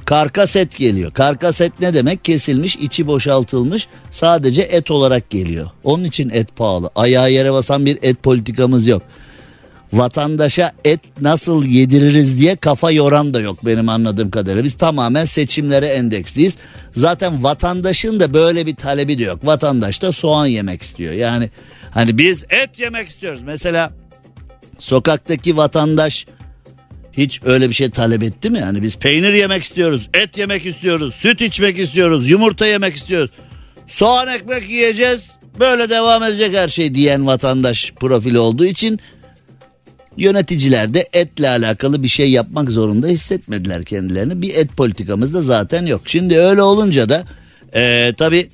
karkas 0.06 0.56
et 0.56 0.78
geliyor. 0.78 1.12
Karkas 1.12 1.62
et 1.62 1.74
ne 1.80 1.94
demek? 1.94 2.26
Kesilmiş, 2.26 2.76
içi 2.76 3.08
boşaltılmış, 3.08 3.88
sadece 4.12 4.62
et 4.62 4.92
olarak 4.92 5.30
geliyor. 5.30 5.70
Onun 5.84 6.04
için 6.04 6.30
et 6.30 6.56
pahalı. 6.56 6.90
Ayağa 6.96 7.28
yere 7.28 7.54
basan 7.54 7.86
bir 7.86 8.00
et 8.02 8.24
politikamız 8.24 8.88
yok. 8.88 9.02
Vatandaşa 9.94 10.72
et 10.86 11.00
nasıl 11.22 11.66
yediririz 11.66 12.40
diye 12.40 12.56
kafa 12.56 12.92
yoran 12.92 13.34
da 13.34 13.40
yok 13.40 13.66
benim 13.66 13.90
anladığım 13.90 14.32
kadarıyla. 14.32 14.64
Biz 14.64 14.74
tamamen 14.74 15.26
seçimlere 15.26 15.88
endeksliyiz. 15.88 16.56
Zaten 16.96 17.44
vatandaşın 17.44 18.20
da 18.20 18.34
böyle 18.34 18.66
bir 18.66 18.76
talebi 18.76 19.20
de 19.20 19.24
yok. 19.24 19.46
Vatandaş 19.46 20.02
da 20.02 20.12
soğan 20.12 20.46
yemek 20.46 20.82
istiyor. 20.82 21.14
Yani 21.14 21.50
hani 21.92 22.18
biz 22.18 22.44
et 22.50 22.80
yemek 22.80 23.08
istiyoruz. 23.08 23.42
Mesela 23.42 23.92
sokaktaki 24.80 25.58
vatandaş 25.58 26.26
hiç 27.14 27.42
öyle 27.46 27.70
bir 27.70 27.74
şey 27.74 27.90
talep 27.90 28.24
etti 28.24 28.50
mi? 28.50 28.60
Yani 28.60 28.82
biz 28.82 28.98
peynir 28.98 29.34
yemek 29.34 29.64
istiyoruz, 29.64 30.10
et 30.14 30.38
yemek 30.38 30.66
istiyoruz, 30.66 31.16
süt 31.16 31.42
içmek 31.42 31.80
istiyoruz, 31.80 32.30
yumurta 32.30 32.68
yemek 32.68 32.96
istiyoruz. 32.96 33.32
Soğan 33.88 34.28
ekmek 34.28 34.70
yiyeceğiz. 34.70 35.30
Böyle 35.60 35.90
devam 35.90 36.24
edecek 36.24 36.56
her 36.56 36.68
şey 36.68 36.96
diyen 36.96 37.28
vatandaş 37.28 37.94
profili 38.00 38.40
olduğu 38.40 38.66
için 38.66 39.00
yöneticiler 40.18 40.94
de 40.94 41.10
etle 41.14 41.50
alakalı 41.50 42.04
bir 42.04 42.08
şey 42.08 42.32
yapmak 42.32 42.70
zorunda 42.70 43.08
hissetmediler 43.08 43.84
kendilerini. 43.84 44.42
Bir 44.42 44.56
et 44.56 44.78
politikamız 44.78 45.34
da 45.34 45.42
zaten 45.42 45.86
yok. 45.86 46.02
Şimdi 46.06 46.38
öyle 46.38 46.62
olunca 46.62 47.10
da 47.10 47.24
e, 47.76 48.14
tabii 48.18 48.50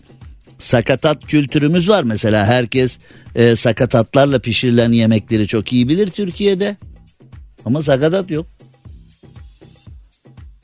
sakatat 0.60 1.26
kültürümüz 1.26 1.90
var. 1.90 2.04
Mesela 2.04 2.46
herkes 2.46 2.98
e, 3.36 3.56
sakatatlarla 3.56 4.40
pişirilen 4.40 4.92
yemekleri 4.92 5.48
çok 5.48 5.74
iyi 5.74 5.90
bilir 5.90 6.08
Türkiye'de. 6.08 6.78
Ama 7.66 7.84
sakatat 7.84 8.32
yok. 8.32 8.48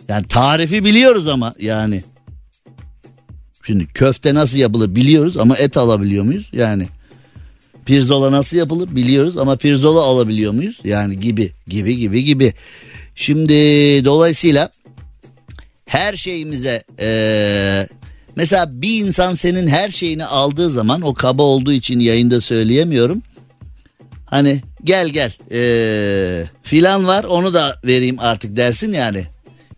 Yani 0.08 0.28
tarifi 0.28 0.86
biliyoruz 0.86 1.28
ama 1.28 1.54
yani. 1.60 2.04
Şimdi 3.68 3.88
köfte 3.88 4.34
nasıl 4.34 4.58
yapılır 4.58 4.96
biliyoruz 4.96 5.38
ama 5.38 5.58
et 5.58 5.78
alabiliyor 5.78 6.24
muyuz? 6.24 6.50
Yani 6.54 6.88
pirzola 7.86 8.32
nasıl 8.32 8.58
yapılır 8.58 8.96
biliyoruz 8.96 9.38
ama 9.38 9.56
pirzola 9.56 10.02
alabiliyor 10.02 10.54
muyuz? 10.54 10.80
Yani 10.84 11.20
gibi 11.20 11.52
gibi 11.68 11.98
gibi 11.98 12.24
gibi. 12.24 12.54
Şimdi 13.16 13.54
dolayısıyla 14.06 14.70
her 15.86 16.16
şeyimize 16.16 16.84
ee, 17.00 17.88
mesela 18.36 18.82
bir 18.82 19.06
insan 19.06 19.34
senin 19.34 19.68
her 19.68 19.90
şeyini 19.90 20.26
aldığı 20.26 20.70
zaman 20.70 21.02
o 21.02 21.14
kaba 21.14 21.44
olduğu 21.44 21.72
için 21.72 22.00
yayında 22.00 22.42
söyleyemiyorum. 22.42 23.22
Hani 24.26 24.62
gel 24.84 25.10
gel 25.10 25.34
ee, 25.52 26.46
filan 26.64 27.08
var 27.08 27.24
onu 27.24 27.54
da 27.54 27.80
vereyim 27.86 28.20
artık 28.20 28.56
dersin 28.58 28.94
yani. 28.94 29.26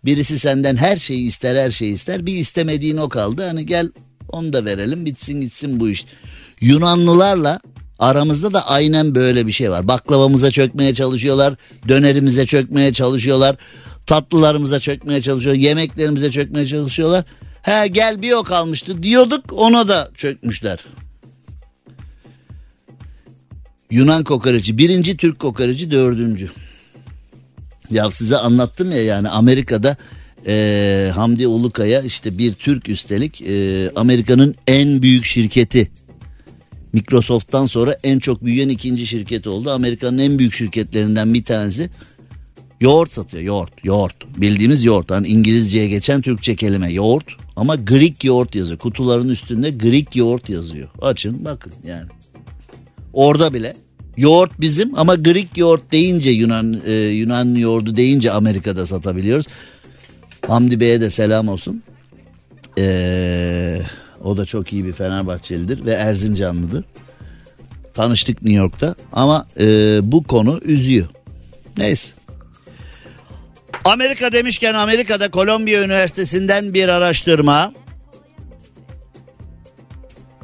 Birisi 0.04 0.38
senden 0.38 0.76
her 0.76 0.98
şeyi 0.98 1.26
ister 1.26 1.56
her 1.56 1.70
şeyi 1.70 1.94
ister 1.94 2.26
bir 2.26 2.34
istemediğin 2.36 2.96
o 2.96 3.08
kaldı 3.08 3.46
hani 3.46 3.66
gel 3.66 3.90
onu 4.28 4.52
da 4.52 4.64
verelim 4.64 5.06
bitsin 5.06 5.40
gitsin 5.40 5.80
bu 5.80 5.88
iş. 5.88 6.04
Yunanlılarla 6.60 7.60
aramızda 7.98 8.52
da 8.52 8.68
aynen 8.68 9.14
böyle 9.14 9.46
bir 9.46 9.52
şey 9.52 9.70
var. 9.70 9.88
Baklavamıza 9.88 10.50
çökmeye 10.50 10.94
çalışıyorlar, 10.94 11.54
dönerimize 11.88 12.46
çökmeye 12.46 12.92
çalışıyorlar, 12.92 13.56
tatlılarımıza 14.06 14.80
çökmeye 14.80 15.22
çalışıyorlar, 15.22 15.62
yemeklerimize 15.62 16.30
çökmeye 16.30 16.66
çalışıyorlar. 16.66 17.24
He 17.62 17.88
gel 17.88 18.22
bir 18.22 18.32
o 18.32 18.42
kalmıştı 18.42 19.02
diyorduk 19.02 19.44
ona 19.52 19.88
da 19.88 20.10
çökmüşler. 20.14 20.78
Yunan 23.90 24.24
kokoreci 24.24 24.78
birinci 24.78 25.16
Türk 25.16 25.38
kokoreci 25.38 25.90
dördüncü. 25.90 26.50
Ya 27.90 28.10
size 28.10 28.36
anlattım 28.36 28.92
ya 28.92 29.02
yani 29.02 29.28
Amerika'da 29.28 29.96
e, 30.46 31.10
Hamdi 31.14 31.46
Ulukaya 31.46 32.02
işte 32.02 32.38
bir 32.38 32.52
Türk 32.52 32.88
üstelik 32.88 33.42
e, 33.42 33.90
Amerika'nın 33.96 34.54
en 34.66 35.02
büyük 35.02 35.24
şirketi 35.24 35.90
Microsoft'tan 36.92 37.66
sonra 37.66 37.96
en 38.04 38.18
çok 38.18 38.44
büyüyen 38.44 38.68
ikinci 38.68 39.06
şirket 39.06 39.46
oldu. 39.46 39.70
Amerika'nın 39.70 40.18
en 40.18 40.38
büyük 40.38 40.54
şirketlerinden 40.54 41.34
bir 41.34 41.44
tanesi. 41.44 41.90
Yoğurt 42.80 43.12
satıyor. 43.12 43.42
Yoğurt 43.42 43.84
yoğurt. 43.84 44.40
Bildiğimiz 44.40 44.84
yoğurt. 44.84 45.10
Hani 45.10 45.28
İngilizceye 45.28 45.88
geçen 45.88 46.20
Türkçe 46.20 46.56
kelime 46.56 46.92
yoğurt. 46.92 47.24
Ama 47.56 47.76
Greek 47.76 48.24
yoğurt 48.24 48.54
yazıyor. 48.54 48.78
Kutuların 48.78 49.28
üstünde 49.28 49.70
Greek 49.70 50.16
yoğurt 50.16 50.48
yazıyor. 50.48 50.88
Açın 51.02 51.44
bakın 51.44 51.72
yani. 51.84 52.08
Orada 53.12 53.54
bile 53.54 53.74
yoğurt 54.16 54.60
bizim 54.60 54.98
ama 54.98 55.14
Greek 55.14 55.56
yoğurt 55.56 55.92
deyince 55.92 56.30
Yunan 56.30 56.80
e, 56.86 56.92
Yunan 56.92 57.54
yoğurdu 57.54 57.96
deyince 57.96 58.32
Amerika'da 58.32 58.86
satabiliyoruz. 58.86 59.46
Hamdi 60.46 60.80
Bey'e 60.80 61.00
de 61.00 61.10
selam 61.10 61.48
olsun. 61.48 61.82
Eee 62.76 63.82
o 64.24 64.36
da 64.36 64.46
çok 64.46 64.72
iyi 64.72 64.84
bir 64.84 64.92
Fenerbahçelidir 64.92 65.84
ve 65.84 65.92
Erzincanlıdır. 65.92 66.84
Tanıştık 67.94 68.42
New 68.42 68.62
York'ta 68.62 68.94
ama 69.12 69.46
e, 69.60 69.98
bu 70.02 70.22
konu 70.22 70.60
üzüyor. 70.64 71.06
Neyse. 71.78 72.12
Amerika 73.84 74.32
demişken 74.32 74.74
Amerika'da 74.74 75.30
Kolombiya 75.30 75.84
Üniversitesi'nden 75.84 76.74
bir 76.74 76.88
araştırma 76.88 77.72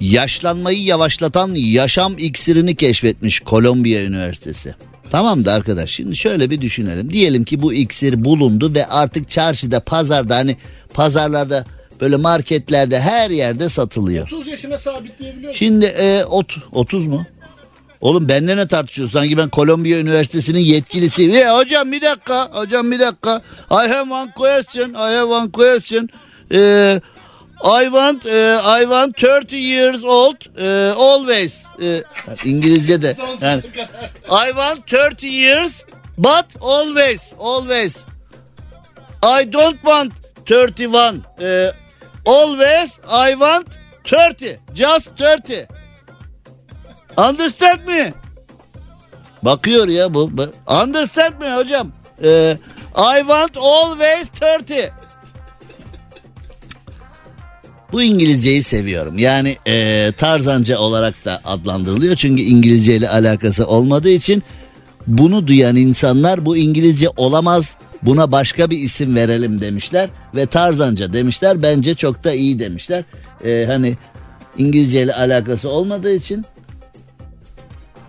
yaşlanmayı 0.00 0.82
yavaşlatan 0.82 1.54
yaşam 1.54 2.14
iksirini 2.18 2.76
keşfetmiş 2.76 3.40
Kolombiya 3.40 4.02
Üniversitesi. 4.02 4.74
Tamam 5.10 5.44
da 5.44 5.52
arkadaş 5.52 5.90
şimdi 5.90 6.16
şöyle 6.16 6.50
bir 6.50 6.60
düşünelim. 6.60 7.12
Diyelim 7.12 7.44
ki 7.44 7.62
bu 7.62 7.72
iksir 7.72 8.24
bulundu 8.24 8.74
ve 8.74 8.86
artık 8.86 9.30
çarşıda 9.30 9.80
pazarda 9.80 10.36
hani 10.36 10.56
pazarlarda 10.94 11.64
böyle 12.00 12.16
marketlerde 12.16 13.00
her 13.00 13.30
yerde 13.30 13.68
satılıyor. 13.68 14.24
30 14.26 14.48
yaşına 14.48 14.78
sabitleyebiliyor 14.78 15.54
Şimdi 15.54 15.84
e, 15.84 16.24
ot, 16.24 16.56
30 16.72 17.06
mu? 17.06 17.26
Oğlum 18.00 18.28
benimle 18.28 18.56
ne 18.56 18.68
tartışıyorsun? 18.68 19.18
Sanki 19.18 19.38
ben 19.38 19.48
Kolombiya 19.48 19.98
Üniversitesi'nin 19.98 20.58
yetkilisiyim. 20.58 21.34
E, 21.34 21.48
hocam 21.48 21.92
bir 21.92 22.00
dakika. 22.00 22.48
Hocam 22.52 22.90
bir 22.90 23.00
dakika. 23.00 23.42
I 23.70 23.88
have 23.88 24.12
one 24.14 24.32
question. 24.36 24.88
I 24.90 25.14
have 25.14 25.24
one 25.24 25.50
question. 25.52 26.08
E, 26.52 27.00
I 27.64 27.84
want 27.84 28.26
e, 28.26 28.58
I 28.80 28.80
want 28.80 29.24
30 29.24 29.52
years 29.52 30.04
old 30.04 30.36
e, 30.58 30.92
always. 30.92 31.62
E, 31.82 32.02
İngilizce 32.44 33.02
de. 33.02 33.16
Yani, 33.42 33.62
I 34.28 34.46
want 34.46 34.92
30 35.12 35.24
years 35.24 35.84
but 36.18 36.46
always 36.60 37.32
always. 37.38 38.04
I 39.22 39.52
don't 39.52 39.82
want 39.82 40.12
31. 40.46 41.20
E, 41.40 41.72
always 42.26 42.98
I 43.08 43.30
want 43.30 43.66
30. 44.04 44.58
Just 44.74 45.08
30. 45.20 45.66
Understand 47.16 47.86
me? 47.86 48.12
Bakıyor 49.42 49.88
ya 49.88 50.14
bu. 50.14 50.30
Understand 50.66 51.40
mi 51.40 51.54
hocam? 51.54 51.92
Ee, 52.24 52.56
I 52.96 53.18
want 53.18 53.56
always 53.56 54.30
30. 54.60 54.76
Bu 57.92 58.02
İngilizceyi 58.02 58.62
seviyorum. 58.62 59.18
Yani 59.18 59.56
e, 59.66 60.12
tarzanca 60.16 60.78
olarak 60.78 61.24
da 61.24 61.40
adlandırılıyor. 61.44 62.16
Çünkü 62.16 62.42
İngilizce 62.42 62.96
ile 62.96 63.08
alakası 63.08 63.66
olmadığı 63.66 64.10
için 64.10 64.42
bunu 65.06 65.46
duyan 65.46 65.76
insanlar 65.76 66.46
bu 66.46 66.56
İngilizce 66.56 67.08
olamaz 67.16 67.76
buna 68.04 68.32
başka 68.32 68.70
bir 68.70 68.78
isim 68.78 69.16
verelim 69.16 69.60
demişler. 69.60 70.10
Ve 70.34 70.46
tarzanca 70.46 71.12
demişler 71.12 71.62
bence 71.62 71.94
çok 71.94 72.24
da 72.24 72.34
iyi 72.34 72.58
demişler. 72.58 73.04
E, 73.44 73.64
hani 73.66 73.96
İngilizce 74.58 75.02
ile 75.02 75.14
alakası 75.14 75.68
olmadığı 75.68 76.14
için 76.14 76.44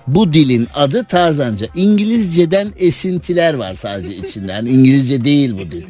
bu 0.07 0.33
dilin 0.33 0.67
adı 0.73 1.03
tarzanca. 1.03 1.67
İngilizceden 1.75 2.73
esintiler 2.77 3.53
var 3.53 3.75
sadece 3.75 4.15
içinde. 4.15 4.51
Yani 4.51 4.69
İngilizce 4.69 5.25
değil 5.25 5.53
bu 5.53 5.71
dil. 5.71 5.83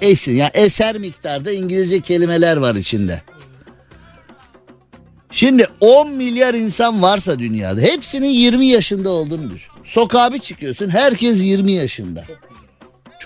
Esin 0.00 0.36
yani 0.36 0.50
eser 0.54 0.98
miktarda 0.98 1.52
İngilizce 1.52 2.00
kelimeler 2.00 2.56
var 2.56 2.74
içinde. 2.74 3.22
Şimdi 5.30 5.66
10 5.80 6.10
milyar 6.10 6.54
insan 6.54 7.02
varsa 7.02 7.38
dünyada 7.38 7.80
hepsinin 7.80 8.28
20 8.28 8.66
yaşında 8.66 9.10
olduğunu 9.10 9.50
düşün. 9.50 9.70
Sokağa 9.84 10.34
bir 10.34 10.38
çıkıyorsun 10.38 10.88
herkes 10.88 11.42
20 11.42 11.72
yaşında. 11.72 12.22
Çok 12.22 12.57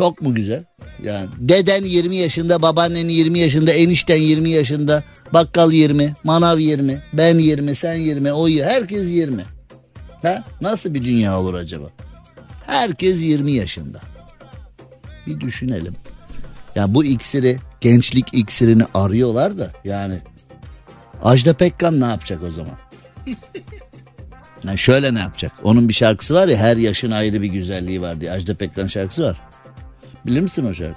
mu 0.01 0.35
güzel? 0.35 0.65
Yani 1.03 1.29
deden 1.39 1.85
20 1.85 2.17
yaşında, 2.17 2.63
babaannen 2.63 3.09
20 3.09 3.39
yaşında, 3.39 3.73
enişten 3.73 4.17
20 4.17 4.51
yaşında, 4.51 5.03
bakkal 5.33 5.73
20, 5.73 6.15
manav 6.25 6.59
20, 6.59 7.03
ben 7.13 7.39
20, 7.39 7.75
sen 7.75 7.95
20, 7.95 8.33
o 8.33 8.49
herkes 8.49 9.11
20. 9.11 9.45
Ha? 10.23 10.45
Nasıl 10.61 10.95
bir 10.95 11.05
dünya 11.05 11.41
olur 11.41 11.55
acaba? 11.55 11.87
Herkes 12.67 13.23
20 13.23 13.53
yaşında. 13.53 14.01
Bir 15.27 15.41
düşünelim. 15.41 15.95
Ya 16.75 16.95
bu 16.95 17.05
iksiri, 17.05 17.59
gençlik 17.81 18.35
iksirini 18.35 18.85
arıyorlar 18.95 19.59
da 19.59 19.71
yani 19.85 20.19
Ajda 21.23 21.53
Pekkan 21.53 22.01
ne 22.01 22.05
yapacak 22.05 22.45
o 22.45 22.51
zaman? 22.51 22.75
Yani 24.65 24.79
şöyle 24.79 25.15
ne 25.15 25.19
yapacak? 25.19 25.53
Onun 25.63 25.89
bir 25.89 25.93
şarkısı 25.93 26.35
var 26.35 26.49
ya 26.49 26.57
her 26.57 26.77
yaşın 26.77 27.11
ayrı 27.11 27.43
bir 27.43 27.47
güzelliği 27.47 28.03
var 28.03 28.21
diye. 28.21 28.31
Ajda 28.33 28.55
Pekkan 28.55 28.87
şarkısı 28.87 29.23
var. 29.23 29.37
Bilir 30.27 30.41
misin 30.41 30.67
o 30.71 30.75
şarkı? 30.75 30.97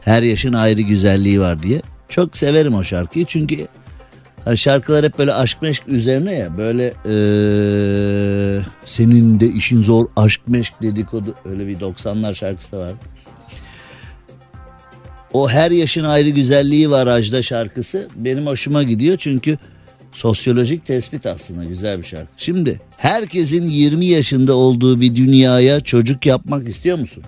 Her 0.00 0.22
yaşın 0.22 0.52
ayrı 0.52 0.80
güzelliği 0.80 1.40
var 1.40 1.62
diye. 1.62 1.82
Çok 2.08 2.36
severim 2.36 2.74
o 2.74 2.84
şarkıyı 2.84 3.26
çünkü 3.26 3.66
ha, 4.44 4.56
şarkılar 4.56 5.04
hep 5.04 5.18
böyle 5.18 5.32
aşk 5.34 5.62
meşk 5.62 5.82
üzerine 5.88 6.34
ya. 6.34 6.58
Böyle 6.58 6.84
eee, 7.04 8.64
senin 8.86 9.40
de 9.40 9.46
işin 9.46 9.82
zor 9.82 10.06
aşk 10.16 10.40
meşk 10.46 10.82
dedikodu 10.82 11.34
öyle 11.44 11.66
bir 11.66 11.76
90'lar 11.76 12.34
şarkısı 12.34 12.72
da 12.72 12.80
var. 12.80 12.92
O 15.32 15.48
her 15.48 15.70
yaşın 15.70 16.04
ayrı 16.04 16.28
güzelliği 16.28 16.90
var 16.90 17.06
Ajda 17.06 17.42
şarkısı 17.42 18.08
benim 18.16 18.46
hoşuma 18.46 18.82
gidiyor 18.82 19.16
çünkü 19.18 19.58
sosyolojik 20.12 20.86
tespit 20.86 21.26
aslında 21.26 21.64
güzel 21.64 21.98
bir 21.98 22.04
şarkı. 22.04 22.32
Şimdi 22.36 22.80
herkesin 22.96 23.66
20 23.66 24.06
yaşında 24.06 24.54
olduğu 24.54 25.00
bir 25.00 25.16
dünyaya 25.16 25.80
çocuk 25.80 26.26
yapmak 26.26 26.68
istiyor 26.68 26.98
musun? 26.98 27.22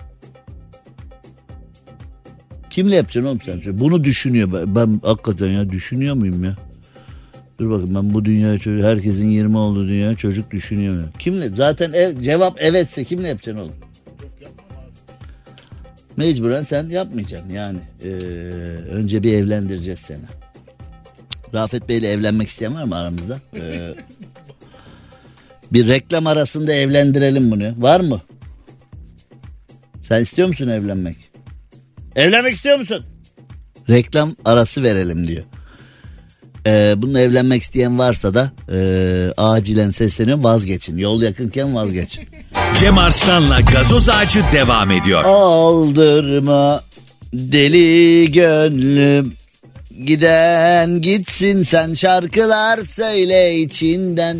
Kimle 2.75 2.95
yapacaksın 2.95 3.29
oğlum 3.29 3.41
sen? 3.45 3.79
Bunu 3.79 4.03
düşünüyor. 4.03 4.53
Ben, 4.53 4.75
ben 4.75 4.99
hakikaten 5.03 5.47
ya 5.47 5.69
düşünüyor 5.69 6.15
muyum 6.15 6.43
ya? 6.43 6.55
Dur 7.59 7.69
bakın 7.69 7.95
ben 7.95 8.13
bu 8.13 8.25
çocuk, 8.25 8.83
herkesin 8.83 9.29
20 9.29 9.57
olduğu 9.57 9.87
dünyaya 9.87 10.15
çocuk 10.15 10.51
düşünüyor 10.51 10.95
mu? 10.95 11.05
Kimle? 11.19 11.49
Zaten 11.49 11.91
ev, 11.93 12.21
cevap 12.21 12.61
evetse 12.61 13.03
kimle 13.03 13.27
yapacaksın 13.27 13.61
oğlum? 13.61 13.73
Mecburen 16.17 16.63
sen 16.63 16.89
yapmayacaksın 16.89 17.49
yani. 17.49 17.79
Ee, 18.03 18.09
önce 18.91 19.23
bir 19.23 19.33
evlendireceğiz 19.33 19.99
seni. 19.99 20.19
Rafet 21.53 21.89
Bey'le 21.89 22.03
evlenmek 22.03 22.49
isteyen 22.49 22.75
var 22.75 22.83
mı 22.83 22.95
aramızda? 22.95 23.39
Ee, 23.55 23.95
bir 25.73 25.87
reklam 25.87 26.27
arasında 26.27 26.73
evlendirelim 26.73 27.51
bunu. 27.51 27.83
Var 27.83 27.99
mı? 27.99 28.19
Sen 30.01 30.21
istiyor 30.21 30.47
musun 30.47 30.67
evlenmek? 30.67 31.34
Evlenmek 32.15 32.53
istiyor 32.55 32.79
musun? 32.79 33.05
Reklam 33.89 34.35
arası 34.45 34.83
verelim 34.83 35.27
diyor. 35.27 35.43
Ee, 36.67 36.93
bununla 36.97 37.19
evlenmek 37.19 37.63
isteyen 37.63 37.99
varsa 37.99 38.33
da 38.33 38.51
e, 38.71 38.79
acilen 39.37 39.91
sesleniyorum 39.91 40.43
vazgeçin. 40.43 40.97
Yol 40.97 41.21
yakınken 41.21 41.75
vazgeçin. 41.75 42.27
Cem 42.79 42.97
Arslan'la 42.97 43.59
gazoz 43.61 44.09
ağacı 44.09 44.43
devam 44.53 44.91
ediyor. 44.91 45.23
Aldırma 45.25 46.83
deli 47.33 48.31
gönlüm 48.31 49.33
Giden 50.05 51.01
gitsin 51.01 51.63
sen 51.63 51.93
şarkılar 51.93 52.79
söyle 52.85 53.55
içinden 53.55 54.37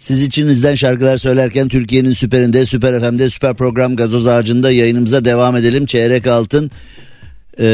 siz 0.00 0.22
içinizden 0.22 0.74
şarkılar 0.74 1.18
söylerken 1.18 1.68
Türkiye'nin 1.68 2.12
süperinde, 2.12 2.64
süper 2.64 3.00
FM'de, 3.00 3.28
süper 3.28 3.54
program 3.54 3.96
gazoz 3.96 4.26
ağacında 4.26 4.70
yayınımıza 4.70 5.24
devam 5.24 5.56
edelim. 5.56 5.86
Çeyrek 5.86 6.26
altın 6.26 6.70
e, 7.58 7.64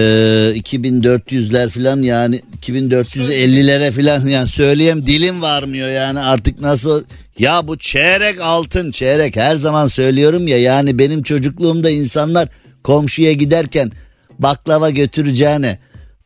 2400'ler 0.57 1.68
falan 1.68 2.03
yani 2.03 2.43
2450'lere 2.62 3.93
falan 3.93 4.27
yani 4.29 4.49
söyleyeyim 4.49 5.07
dilim 5.07 5.43
varmıyor 5.43 5.89
yani 5.89 6.20
artık 6.20 6.61
nasıl 6.61 7.05
ya 7.39 7.68
bu 7.68 7.79
çeyrek 7.79 8.41
altın 8.41 8.91
çeyrek 8.91 9.37
her 9.37 9.57
zaman 9.57 9.87
söylüyorum 9.87 10.49
ya 10.49 10.59
yani 10.59 10.99
benim 10.99 11.22
çocukluğumda 11.22 11.91
insanlar 11.91 12.49
komşuya 12.83 13.33
giderken 13.33 13.93
baklava 14.39 14.91
götüreceğine 14.91 15.79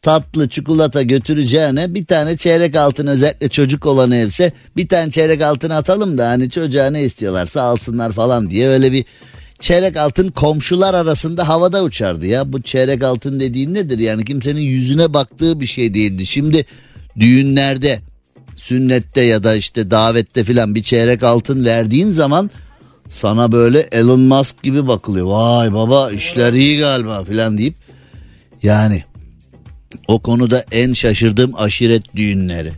tatlı 0.02 0.48
çikolata 0.48 1.02
götüreceğine 1.02 1.94
bir 1.94 2.06
tane 2.06 2.36
çeyrek 2.36 2.76
altın 2.76 3.06
özellikle 3.06 3.48
çocuk 3.48 3.86
olan 3.86 4.10
evse 4.10 4.52
bir 4.76 4.88
tane 4.88 5.10
çeyrek 5.10 5.42
altın 5.42 5.70
atalım 5.70 6.18
da 6.18 6.28
hani 6.28 6.50
çocuğa 6.50 6.90
ne 6.90 7.02
istiyorlarsa 7.02 7.62
alsınlar 7.62 8.12
falan 8.12 8.50
diye 8.50 8.68
öyle 8.68 8.92
bir 8.92 9.04
çeyrek 9.60 9.96
altın 9.96 10.28
komşular 10.28 10.94
arasında 10.94 11.48
havada 11.48 11.82
uçardı 11.82 12.26
ya. 12.26 12.52
Bu 12.52 12.62
çeyrek 12.62 13.02
altın 13.02 13.40
dediğin 13.40 13.74
nedir? 13.74 13.98
Yani 13.98 14.24
kimsenin 14.24 14.60
yüzüne 14.60 15.14
baktığı 15.14 15.60
bir 15.60 15.66
şey 15.66 15.94
değildi. 15.94 16.26
Şimdi 16.26 16.66
düğünlerde, 17.20 18.00
sünnette 18.56 19.20
ya 19.20 19.42
da 19.42 19.54
işte 19.54 19.90
davette 19.90 20.44
filan 20.44 20.74
bir 20.74 20.82
çeyrek 20.82 21.22
altın 21.22 21.64
verdiğin 21.64 22.12
zaman 22.12 22.50
sana 23.08 23.52
böyle 23.52 23.80
Elon 23.80 24.20
Musk 24.20 24.62
gibi 24.62 24.88
bakılıyor. 24.88 25.26
Vay 25.26 25.74
baba 25.74 26.10
işler 26.10 26.52
iyi 26.52 26.78
galiba 26.78 27.24
filan 27.24 27.58
deyip 27.58 27.74
yani 28.62 29.04
o 30.08 30.18
konuda 30.18 30.64
en 30.72 30.92
şaşırdığım 30.92 31.52
aşiret 31.56 32.16
düğünleri. 32.16 32.72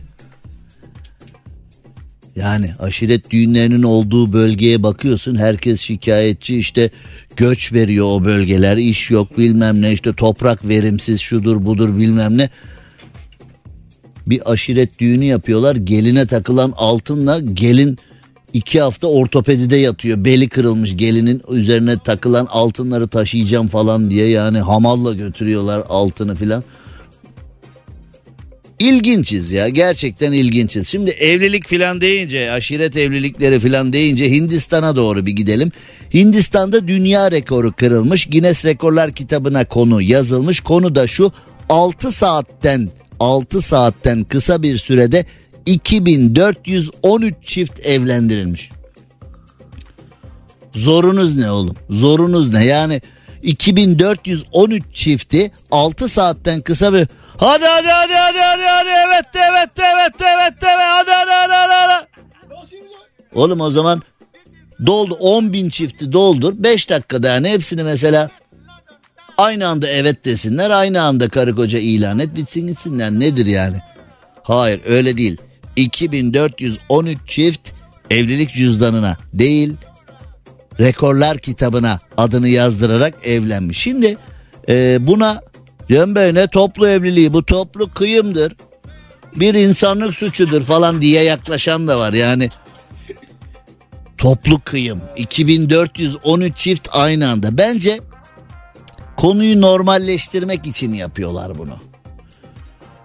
Yani 2.35 2.71
aşiret 2.79 3.29
düğünlerinin 3.29 3.83
olduğu 3.83 4.33
bölgeye 4.33 4.83
bakıyorsun 4.83 5.35
herkes 5.35 5.81
şikayetçi 5.81 6.57
işte 6.57 6.89
göç 7.35 7.73
veriyor 7.73 8.05
o 8.05 8.25
bölgeler 8.25 8.77
iş 8.77 9.09
yok 9.09 9.37
bilmem 9.37 9.81
ne 9.81 9.93
işte 9.93 10.13
toprak 10.13 10.67
verimsiz 10.67 11.21
şudur 11.21 11.65
budur 11.65 11.97
bilmem 11.97 12.37
ne. 12.37 12.49
Bir 14.27 14.51
aşiret 14.51 14.99
düğünü 14.99 15.25
yapıyorlar 15.25 15.75
geline 15.75 16.27
takılan 16.27 16.73
altınla 16.77 17.39
gelin 17.39 17.97
iki 18.53 18.81
hafta 18.81 19.07
ortopedide 19.07 19.75
yatıyor 19.75 20.25
beli 20.25 20.49
kırılmış 20.49 20.97
gelinin 20.97 21.41
üzerine 21.49 21.97
takılan 21.97 22.45
altınları 22.45 23.07
taşıyacağım 23.07 23.67
falan 23.67 24.11
diye 24.11 24.29
yani 24.29 24.59
hamalla 24.59 25.13
götürüyorlar 25.13 25.83
altını 25.89 26.35
filan. 26.35 26.63
İlginçiz 28.83 29.51
ya 29.51 29.69
gerçekten 29.69 30.31
ilginçiz. 30.31 30.87
Şimdi 30.87 31.09
evlilik 31.09 31.67
filan 31.67 32.01
deyince 32.01 32.51
aşiret 32.51 32.97
evlilikleri 32.97 33.59
filan 33.59 33.93
deyince 33.93 34.31
Hindistan'a 34.31 34.95
doğru 34.95 35.25
bir 35.25 35.31
gidelim. 35.31 35.71
Hindistan'da 36.13 36.87
dünya 36.87 37.31
rekoru 37.31 37.71
kırılmış 37.71 38.25
Guinness 38.25 38.65
Rekorlar 38.65 39.11
kitabına 39.11 39.65
konu 39.65 40.01
yazılmış. 40.01 40.59
Konu 40.59 40.95
da 40.95 41.07
şu 41.07 41.31
6 41.69 42.11
saatten 42.11 42.89
6 43.19 43.61
saatten 43.61 44.23
kısa 44.23 44.63
bir 44.63 44.77
sürede 44.77 45.25
2413 45.65 47.35
çift 47.43 47.79
evlendirilmiş. 47.85 48.69
Zorunuz 50.73 51.35
ne 51.35 51.51
oğlum? 51.51 51.75
Zorunuz 51.89 52.53
ne? 52.53 52.65
Yani 52.65 53.01
2413 53.43 54.83
çifti 54.93 55.51
6 55.71 56.07
saatten 56.07 56.61
kısa 56.61 56.93
bir 56.93 57.07
Hadi 57.37 57.65
hadi 57.65 57.87
hadi 57.87 58.13
hadi 58.13 58.37
hadi 58.37 58.63
hadi 58.63 58.89
evet 58.89 59.25
evet 59.33 59.69
evet 59.77 60.13
evet 60.21 60.61
de 60.61 60.67
hadi 60.67 61.11
hadi 61.11 61.31
hadi 61.31 61.53
hadi 61.53 61.73
hadi. 61.73 62.07
Oğlum 63.35 63.61
o 63.61 63.69
zaman 63.69 64.01
doldu 64.85 65.17
10 65.19 65.53
bin 65.53 65.69
çifti 65.69 66.11
doldur 66.11 66.53
5 66.57 66.89
dakikada 66.89 67.27
yani 67.27 67.49
hepsini 67.49 67.83
mesela 67.83 68.29
aynı 69.37 69.67
anda 69.67 69.87
evet 69.87 70.25
desinler 70.25 70.69
aynı 70.69 71.01
anda 71.01 71.29
karı 71.29 71.55
koca 71.55 71.79
ilan 71.79 72.19
et 72.19 72.35
bitsin 72.35 72.67
gitsinler 72.67 73.11
nedir 73.11 73.45
yani? 73.45 73.77
Hayır 74.43 74.81
öyle 74.85 75.17
değil 75.17 75.37
2413 75.75 77.19
çift 77.27 77.69
evlilik 78.09 78.53
cüzdanına 78.53 79.17
değil 79.33 79.73
rekorlar 80.79 81.37
kitabına 81.37 81.99
adını 82.17 82.47
yazdırarak 82.47 83.13
evlenmiş. 83.27 83.77
Şimdi 83.77 84.17
e, 84.69 84.97
buna 85.07 85.41
Cem 85.89 86.15
Bey 86.15 86.33
ne 86.33 86.47
toplu 86.47 86.87
evliliği 86.87 87.33
bu 87.33 87.45
toplu 87.45 87.93
kıyımdır. 87.93 88.55
Bir 89.35 89.53
insanlık 89.53 90.15
suçudur 90.15 90.63
falan 90.63 91.01
diye 91.01 91.23
yaklaşan 91.23 91.87
da 91.87 91.99
var 91.99 92.13
yani. 92.13 92.49
Toplu 94.17 94.61
kıyım 94.65 95.01
2413 95.15 96.57
çift 96.57 96.89
aynı 96.91 97.29
anda. 97.29 97.57
Bence 97.57 97.99
konuyu 99.17 99.61
normalleştirmek 99.61 100.67
için 100.67 100.93
yapıyorlar 100.93 101.57
bunu. 101.57 101.77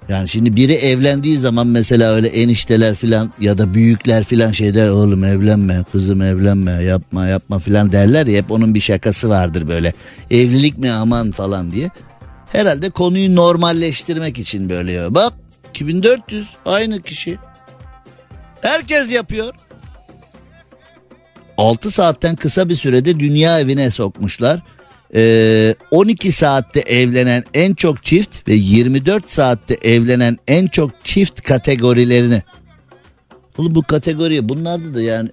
Yani 0.08 0.28
şimdi 0.28 0.56
biri 0.56 0.72
evlendiği 0.72 1.38
zaman 1.38 1.66
mesela 1.66 2.12
öyle 2.12 2.28
enişteler 2.28 2.94
filan 2.94 3.32
ya 3.40 3.58
da 3.58 3.74
büyükler 3.74 4.24
filan 4.24 4.52
şey 4.52 4.74
der 4.74 4.88
oğlum 4.88 5.24
evlenme 5.24 5.84
kızım 5.92 6.22
evlenme 6.22 6.70
yapma 6.70 7.26
yapma 7.26 7.58
filan 7.58 7.92
derler 7.92 8.26
ya 8.26 8.38
hep 8.38 8.50
onun 8.50 8.74
bir 8.74 8.80
şakası 8.80 9.28
vardır 9.28 9.68
böyle 9.68 9.92
evlilik 10.30 10.78
mi 10.78 10.90
aman 10.90 11.30
falan 11.30 11.72
diye. 11.72 11.90
Herhalde 12.53 12.90
konuyu 12.90 13.34
normalleştirmek 13.34 14.38
için 14.38 14.70
böyle 14.70 14.92
ya. 14.92 15.14
Bak 15.14 15.32
2400 15.70 16.49
aynı 16.64 17.03
kişi. 17.03 17.38
Herkes 18.62 19.12
yapıyor. 19.12 19.55
6 21.57 21.90
saatten 21.90 22.36
kısa 22.36 22.68
bir 22.68 22.74
sürede 22.74 23.20
dünya 23.20 23.61
evine 23.61 23.90
sokmuşlar. 23.90 24.62
Ee, 25.14 25.74
12 25.90 26.32
saatte 26.32 26.80
evlenen 26.80 27.44
en 27.55 27.74
çok 27.74 28.05
çift 28.05 28.49
ve 28.49 28.55
24 28.55 29.30
saatte 29.30 29.74
evlenen 29.82 30.36
en 30.49 30.66
çok 30.66 31.05
çift 31.05 31.42
kategorilerini. 31.42 32.42
Oğlum 33.59 33.74
bu 33.74 33.82
kategori 33.82 34.49
bunlarda 34.49 34.94
da 34.94 35.03
yani. 35.03 35.30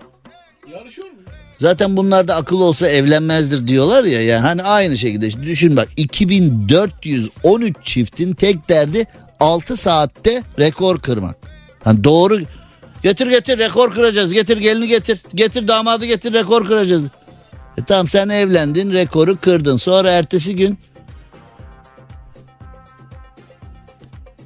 Zaten 1.66 1.98
bunlarda 1.98 2.36
akıl 2.36 2.62
olsa 2.62 2.88
evlenmezdir 2.88 3.68
diyorlar 3.68 4.04
ya. 4.04 4.22
Yani 4.22 4.42
hani 4.42 4.64
aynı 4.64 4.98
şekilde 4.98 5.44
düşün 5.44 5.78
bak 5.78 5.90
2413 5.98 7.76
çiftin 7.84 8.34
tek 8.34 8.70
derdi 8.70 9.06
6 9.40 9.78
saatte 9.78 10.44
rekor 10.60 11.00
kırmak. 11.00 11.36
Hani 11.84 12.04
doğru 12.04 12.40
getir 13.04 13.28
getir 13.28 13.58
rekor 13.58 13.94
kıracağız. 13.94 14.34
Getir 14.34 14.58
gelini 14.58 14.88
getir. 14.88 15.20
Getir 15.36 15.68
damadı 15.68 16.06
getir 16.06 16.34
rekor 16.34 16.68
kıracağız. 16.68 17.04
E 17.78 17.84
tamam 17.88 18.10
sen 18.10 18.30
evlendin 18.30 18.94
rekoru 18.94 19.40
kırdın. 19.40 19.78
Sonra 19.78 20.12
ertesi 20.12 20.56
gün 20.56 20.80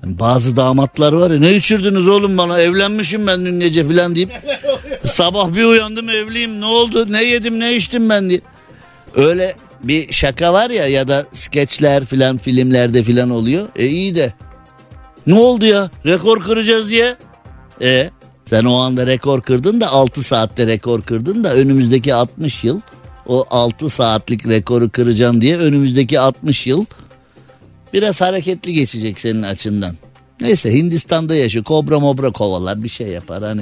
Hani 0.02 0.20
bazı 0.20 0.56
damatlar 0.56 1.14
var 1.14 1.32
ya 1.32 1.40
ne 1.40 1.56
içirdiniz 1.56 2.08
oğlum 2.08 2.38
bana? 2.38 2.60
Evlenmişim 2.62 3.28
ben 3.28 3.46
dün 3.46 3.60
gece 3.60 3.88
falan 3.88 4.16
deyip 4.16 4.32
sabah 5.06 5.54
bir 5.56 5.64
uyandım 5.64 6.10
evliyim. 6.10 6.62
Ne 6.62 6.66
oldu? 6.66 7.12
Ne 7.12 7.24
yedim? 7.24 7.60
Ne 7.60 7.76
içtim 7.76 8.10
ben? 8.10 8.30
diye. 8.30 8.42
Öyle 9.16 9.56
bir 9.84 10.14
şaka 10.14 10.54
var 10.54 10.70
ya 10.70 10.88
ya 10.88 11.08
da 11.08 11.26
skeçler 11.32 12.06
filan 12.06 12.38
filmlerde 12.38 13.04
filan 13.04 13.30
oluyor. 13.30 13.68
E 13.76 13.88
iyi 13.88 14.16
de. 14.16 14.34
Ne 15.28 15.40
oldu 15.40 15.66
ya? 15.66 15.90
Rekor 16.06 16.44
kıracağız 16.44 16.90
diye. 16.90 17.16
E 17.82 18.10
sen 18.46 18.66
o 18.66 18.76
anda 18.76 19.08
rekor 19.08 19.42
kırdın 19.42 19.82
da 19.82 19.90
6 19.92 20.24
saatte 20.24 20.68
rekor 20.68 21.02
kırdın 21.02 21.44
da 21.44 21.54
önümüzdeki 21.54 22.14
60 22.14 22.64
yıl 22.64 22.82
o 23.28 23.46
6 23.50 23.90
saatlik 23.90 24.48
rekoru 24.48 24.90
kıracaksın 24.90 25.42
diye 25.42 25.58
önümüzdeki 25.58 26.20
60 26.20 26.68
yıl 26.68 26.86
biraz 27.94 28.22
hareketli 28.22 28.74
geçecek 28.74 29.20
senin 29.20 29.44
açından. 29.44 29.96
Neyse 30.42 30.74
Hindistan'da 30.74 31.36
yaşıyor 31.36 31.66
kobra 31.66 32.00
mobra 32.00 32.32
kovalar 32.32 32.84
bir 32.84 32.90
şey 32.90 33.08
yapar 33.08 33.44
hani. 33.44 33.62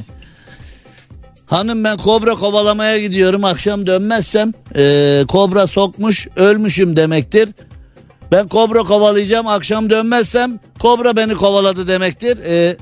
Hanım 1.46 1.84
ben 1.84 1.98
kobra 1.98 2.36
kovalamaya 2.36 3.00
gidiyorum 3.00 3.44
akşam 3.44 3.88
dönmezsem 3.88 4.54
ee, 4.76 5.24
kobra 5.28 5.68
sokmuş 5.68 6.28
ölmüşüm 6.36 6.96
demektir. 6.96 7.50
Ben 8.32 8.48
kobra 8.48 8.84
kovalayacağım 8.84 9.48
akşam 9.48 9.90
dönmezsem 9.90 10.60
kobra 10.80 11.16
beni 11.16 11.36
kovaladı 11.36 11.88
demektir. 11.88 12.38
Ee, 12.46 12.78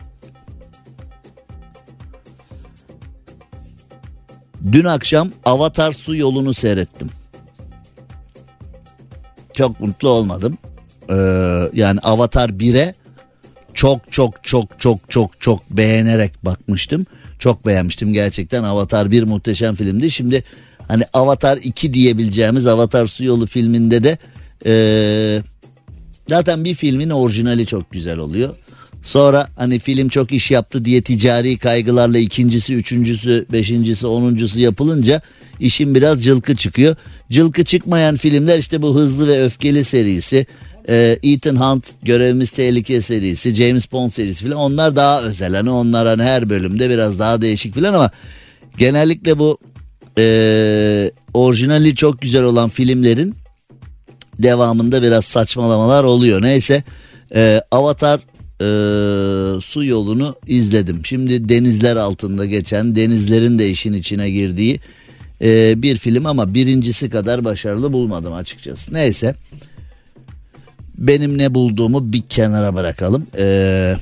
dün 4.71 4.85
akşam 4.85 5.29
Avatar 5.45 5.93
su 5.93 6.15
yolunu 6.15 6.53
seyrettim. 6.53 7.09
Çok 9.53 9.79
mutlu 9.79 10.09
olmadım. 10.09 10.57
Ee, 11.09 11.13
yani 11.73 11.99
Avatar 11.99 12.49
1'e 12.49 12.93
çok 13.73 14.11
çok 14.11 14.43
çok 14.43 14.79
çok 14.79 15.09
çok 15.09 15.41
çok 15.41 15.71
beğenerek 15.71 16.45
bakmıştım. 16.45 17.05
Çok 17.39 17.65
beğenmiştim 17.65 18.13
gerçekten 18.13 18.63
Avatar 18.63 19.11
1 19.11 19.23
muhteşem 19.23 19.75
filmdi. 19.75 20.11
Şimdi 20.11 20.43
hani 20.87 21.03
Avatar 21.13 21.57
2 21.63 21.93
diyebileceğimiz 21.93 22.67
Avatar 22.67 23.07
Su 23.07 23.23
Yolu 23.23 23.47
filminde 23.47 24.03
de 24.03 24.17
ee, 24.65 25.41
zaten 26.27 26.65
bir 26.65 26.73
filmin 26.73 27.09
orijinali 27.09 27.65
çok 27.65 27.91
güzel 27.91 28.17
oluyor. 28.17 28.55
Sonra 29.03 29.47
hani 29.55 29.79
film 29.79 30.09
çok 30.09 30.31
iş 30.31 30.51
yaptı 30.51 30.85
diye 30.85 31.01
ticari 31.01 31.57
kaygılarla 31.57 32.17
ikincisi, 32.17 32.75
üçüncüsü, 32.75 33.45
beşincisi, 33.51 34.07
onuncusu 34.07 34.59
yapılınca 34.59 35.21
işin 35.59 35.95
biraz 35.95 36.23
cılkı 36.23 36.55
çıkıyor. 36.55 36.95
Cılkı 37.31 37.65
çıkmayan 37.65 38.15
filmler 38.15 38.59
işte 38.59 38.81
bu 38.81 38.95
Hızlı 38.95 39.27
ve 39.27 39.43
Öfkeli 39.43 39.83
serisi, 39.83 40.45
e, 40.89 41.19
Ethan 41.23 41.55
Hunt 41.55 41.85
Görevimiz 42.03 42.49
Tehlike 42.49 43.01
serisi, 43.01 43.55
James 43.55 43.91
Bond 43.91 44.11
serisi 44.11 44.43
falan 44.43 44.57
onlar 44.57 44.95
daha 44.95 45.21
özel. 45.21 45.55
Hani 45.55 45.69
onlar 45.69 46.07
hani 46.07 46.23
her 46.23 46.49
bölümde 46.49 46.89
biraz 46.89 47.19
daha 47.19 47.41
değişik 47.41 47.75
falan 47.75 47.93
ama 47.93 48.11
genellikle 48.77 49.39
bu 49.39 49.57
e, 50.17 51.11
orijinali 51.33 51.95
çok 51.95 52.21
güzel 52.21 52.43
olan 52.43 52.69
filmlerin 52.69 53.35
devamında 54.39 55.01
biraz 55.03 55.25
saçmalamalar 55.25 56.03
oluyor. 56.03 56.41
Neyse 56.41 56.83
e, 57.35 57.61
Avatar 57.71 58.19
e, 58.61 59.61
su 59.61 59.83
yolunu 59.85 60.35
izledim. 60.47 61.05
Şimdi 61.05 61.49
denizler 61.49 61.95
altında 61.95 62.45
geçen 62.45 62.95
denizlerin 62.95 63.59
de 63.59 63.69
işin 63.69 63.93
içine 63.93 64.29
girdiği 64.29 64.79
e, 65.41 65.81
bir 65.81 65.97
film 65.97 66.25
ama 66.25 66.53
birincisi 66.53 67.09
kadar 67.09 67.45
başarılı 67.45 67.93
bulmadım 67.93 68.33
açıkçası. 68.33 68.93
Neyse 68.93 69.35
benim 70.97 71.37
ne 71.37 71.53
bulduğumu 71.53 72.13
bir 72.13 72.21
kenara 72.21 72.75
bırakalım. 72.75 73.27
Ee, 73.37 73.95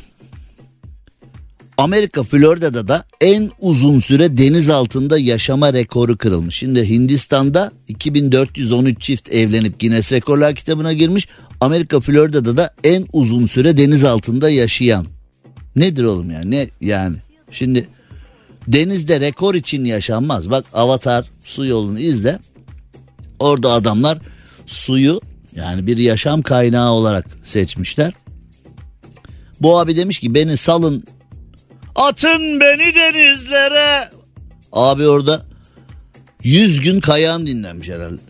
Amerika 1.77 2.23
Florida'da 2.23 2.87
da 2.87 3.05
en 3.21 3.51
uzun 3.59 3.99
süre 3.99 4.37
deniz 4.37 4.69
altında 4.69 5.19
yaşama 5.19 5.73
rekoru 5.73 6.17
kırılmış. 6.17 6.55
Şimdi 6.55 6.89
Hindistan'da 6.89 7.71
2413 7.87 9.01
çift 9.01 9.31
evlenip 9.31 9.79
Guinness 9.79 10.11
Rekorlar 10.11 10.55
kitabına 10.55 10.93
girmiş. 10.93 11.27
Amerika 11.61 11.99
Florida'da 11.99 12.57
da 12.57 12.73
en 12.83 13.07
uzun 13.13 13.45
süre 13.45 13.77
deniz 13.77 14.03
altında 14.03 14.49
yaşayan. 14.49 15.05
Nedir 15.75 16.03
oğlum 16.03 16.31
ya 16.31 16.41
ne 16.41 16.69
yani 16.81 17.15
şimdi 17.51 17.87
denizde 18.67 19.19
rekor 19.19 19.55
için 19.55 19.85
yaşanmaz. 19.85 20.49
Bak 20.49 20.65
Avatar 20.73 21.25
su 21.45 21.65
yolunu 21.65 21.99
izle. 21.99 22.39
Orada 23.39 23.71
adamlar 23.71 24.17
suyu 24.65 25.21
yani 25.55 25.87
bir 25.87 25.97
yaşam 25.97 26.41
kaynağı 26.41 26.91
olarak 26.91 27.25
seçmişler. 27.43 28.13
Bu 29.61 29.79
abi 29.79 29.97
demiş 29.97 30.19
ki 30.19 30.33
beni 30.33 30.57
salın 30.57 31.03
atın 31.95 32.59
beni 32.59 32.95
denizlere. 32.95 34.09
Abi 34.71 35.07
orada 35.07 35.45
100 36.43 36.79
gün 36.79 36.99
kayağın 36.99 37.47
dinlenmiş 37.47 37.89
herhalde. 37.89 38.21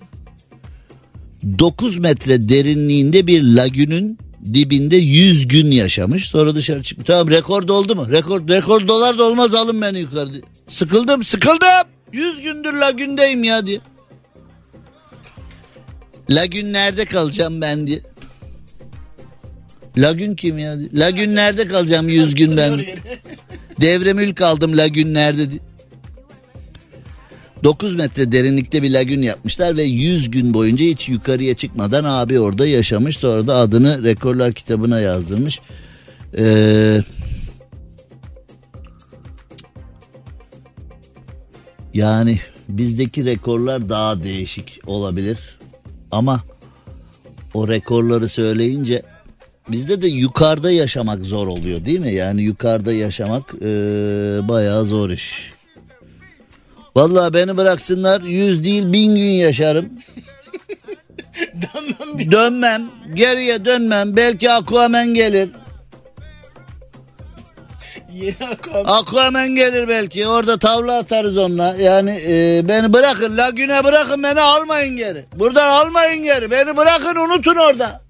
9 1.59 1.97
metre 1.97 2.49
derinliğinde 2.49 3.27
bir 3.27 3.43
lagünün 3.43 4.17
dibinde 4.53 4.95
100 4.95 5.47
gün 5.47 5.71
yaşamış. 5.71 6.29
Sonra 6.29 6.55
dışarı 6.55 6.83
çıkmış. 6.83 7.07
Tamam 7.07 7.29
rekor 7.29 7.67
doldu 7.67 7.95
mu? 7.95 8.11
Rekor, 8.11 8.47
rekor 8.47 8.87
dolar 8.87 9.17
da 9.17 9.23
olmaz 9.23 9.55
alın 9.55 9.81
beni 9.81 9.99
yukarı 9.99 10.31
diye. 10.31 10.41
Sıkıldım 10.69 11.23
sıkıldım. 11.23 11.87
100 12.11 12.41
gündür 12.41 12.73
lagündeyim 12.73 13.43
ya 13.43 13.65
diye. 13.65 13.79
Lagün 16.29 16.73
nerede 16.73 17.05
kalacağım 17.05 17.61
ben 17.61 17.87
diye. 17.87 18.01
Lagün 19.97 20.35
kim 20.35 20.57
ya? 20.57 20.79
diye. 20.79 20.89
Lagün 20.93 21.35
nerede 21.35 21.67
kalacağım 21.67 22.09
100 22.09 22.35
gün 22.35 22.57
ben? 22.57 22.85
Devre 23.81 24.13
mülk 24.13 24.41
aldım 24.41 24.77
lagün 24.77 25.13
nerede 25.13 25.51
diye. 25.51 25.59
9 27.63 27.95
metre 27.95 28.31
derinlikte 28.31 28.83
bir 28.83 28.89
lagün 28.91 29.21
yapmışlar 29.21 29.77
ve 29.77 29.83
100 29.83 30.31
gün 30.31 30.53
boyunca 30.53 30.85
hiç 30.85 31.09
yukarıya 31.09 31.53
çıkmadan 31.53 32.03
abi 32.03 32.39
orada 32.39 32.67
yaşamış. 32.67 33.17
Sonra 33.17 33.47
da 33.47 33.55
adını 33.55 34.03
rekorlar 34.03 34.53
kitabına 34.53 34.99
yazdırmış. 34.99 35.59
Ee, 36.37 37.01
yani 41.93 42.39
bizdeki 42.69 43.25
rekorlar 43.25 43.89
daha 43.89 44.23
değişik 44.23 44.79
olabilir. 44.85 45.37
Ama 46.13 46.43
o 47.53 47.67
rekorları 47.67 48.27
söyleyince 48.27 49.01
bizde 49.69 50.01
de 50.01 50.07
yukarıda 50.07 50.71
yaşamak 50.71 51.21
zor 51.21 51.47
oluyor 51.47 51.85
değil 51.85 51.99
mi? 51.99 52.13
Yani 52.13 52.41
yukarıda 52.41 52.93
yaşamak 52.93 53.53
ee, 53.61 53.67
bayağı 54.47 54.85
zor 54.85 55.09
iş. 55.09 55.53
Vallahi 56.95 57.33
beni 57.33 57.57
bıraksınlar 57.57 58.21
yüz 58.21 58.63
değil 58.63 58.93
bin 58.93 59.15
gün 59.15 59.23
yaşarım. 59.23 59.89
Dönmem. 62.31 62.89
Geriye 63.13 63.65
dönmem. 63.65 64.15
Belki 64.15 64.51
Aquaman 64.51 65.13
gelir. 65.13 65.49
Yeni. 68.13 68.35
Aquaman 68.85 69.55
gelir 69.55 69.87
belki. 69.87 70.27
Orada 70.27 70.59
tavla 70.59 70.97
atarız 70.97 71.37
onunla. 71.37 71.75
Yani 71.75 72.21
e, 72.27 72.61
beni 72.67 72.93
bırakın. 72.93 73.37
Lagüne 73.37 73.83
bırakın 73.83 74.23
beni 74.23 74.41
almayın 74.41 74.95
geri. 74.95 75.25
Buradan 75.35 75.85
almayın 75.85 76.23
geri. 76.23 76.51
Beni 76.51 76.77
bırakın 76.77 77.15
unutun 77.15 77.55
orada. 77.55 78.01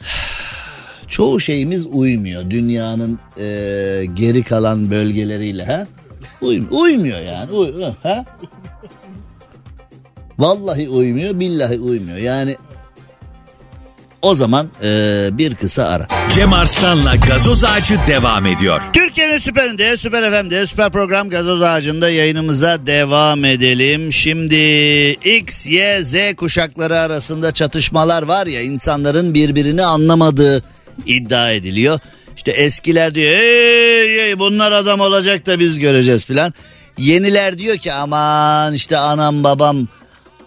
Çoğu 1.08 1.40
şeyimiz 1.40 1.86
uymuyor 1.86 2.50
dünyanın 2.50 3.18
e, 3.38 3.44
geri 4.14 4.42
kalan 4.42 4.90
bölgeleriyle 4.90 5.64
ha. 5.64 5.86
Uym 6.40 6.68
uymuyor 6.70 7.20
yani. 7.20 7.52
Uy 7.52 7.84
ha? 8.02 8.24
Vallahi 10.38 10.88
uymuyor, 10.88 11.40
billahi 11.40 11.78
uymuyor. 11.80 12.18
Yani 12.18 12.56
o 14.22 14.34
zaman 14.34 14.68
e, 14.82 15.28
bir 15.32 15.54
kısa 15.54 15.84
ara. 15.84 16.06
Cem 16.34 16.52
Arslan'la 16.52 17.16
gazoz 17.16 17.64
ağacı 17.64 17.94
devam 18.08 18.46
ediyor. 18.46 18.80
Türkiye'nin 18.92 19.38
süperinde, 19.38 19.96
süper 19.96 20.30
FM'de, 20.30 20.66
süper 20.66 20.90
program 20.90 21.30
gazoz 21.30 21.62
ağacında 21.62 22.10
yayınımıza 22.10 22.86
devam 22.86 23.44
edelim. 23.44 24.12
Şimdi 24.12 24.56
X, 25.10 25.66
Y, 25.66 26.04
Z 26.04 26.34
kuşakları 26.36 26.98
arasında 26.98 27.52
çatışmalar 27.52 28.22
var 28.22 28.46
ya 28.46 28.62
insanların 28.62 29.34
birbirini 29.34 29.84
anlamadığı 29.84 30.62
iddia 31.06 31.52
ediliyor. 31.52 31.98
İşte 32.36 32.50
eskiler 32.50 33.14
diyor 33.14 33.36
hey, 33.36 34.18
hey, 34.18 34.38
bunlar 34.38 34.72
adam 34.72 35.00
olacak 35.00 35.46
da 35.46 35.58
biz 35.60 35.78
göreceğiz 35.78 36.24
filan. 36.24 36.54
Yeniler 36.98 37.58
diyor 37.58 37.76
ki 37.76 37.92
aman 37.92 38.74
işte 38.74 38.98
anam 38.98 39.44
babam 39.44 39.88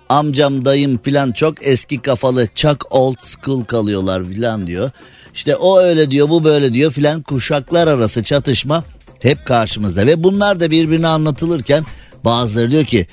amcam 0.09 0.65
dayım 0.65 0.99
filan 1.03 1.31
çok 1.31 1.67
eski 1.67 2.01
kafalı 2.01 2.47
çok 2.55 2.87
old 2.89 3.17
school 3.19 3.63
kalıyorlar 3.63 4.25
filan 4.25 4.67
diyor. 4.67 4.91
İşte 5.33 5.55
o 5.55 5.79
öyle 5.79 6.11
diyor 6.11 6.29
bu 6.29 6.43
böyle 6.43 6.73
diyor 6.73 6.91
filan 6.91 7.21
kuşaklar 7.21 7.87
arası 7.87 8.23
çatışma 8.23 8.83
hep 9.19 9.45
karşımızda. 9.45 10.07
Ve 10.07 10.23
bunlar 10.23 10.59
da 10.59 10.71
birbirine 10.71 11.07
anlatılırken 11.07 11.85
bazıları 12.25 12.71
diyor 12.71 12.85
ki 12.85 13.07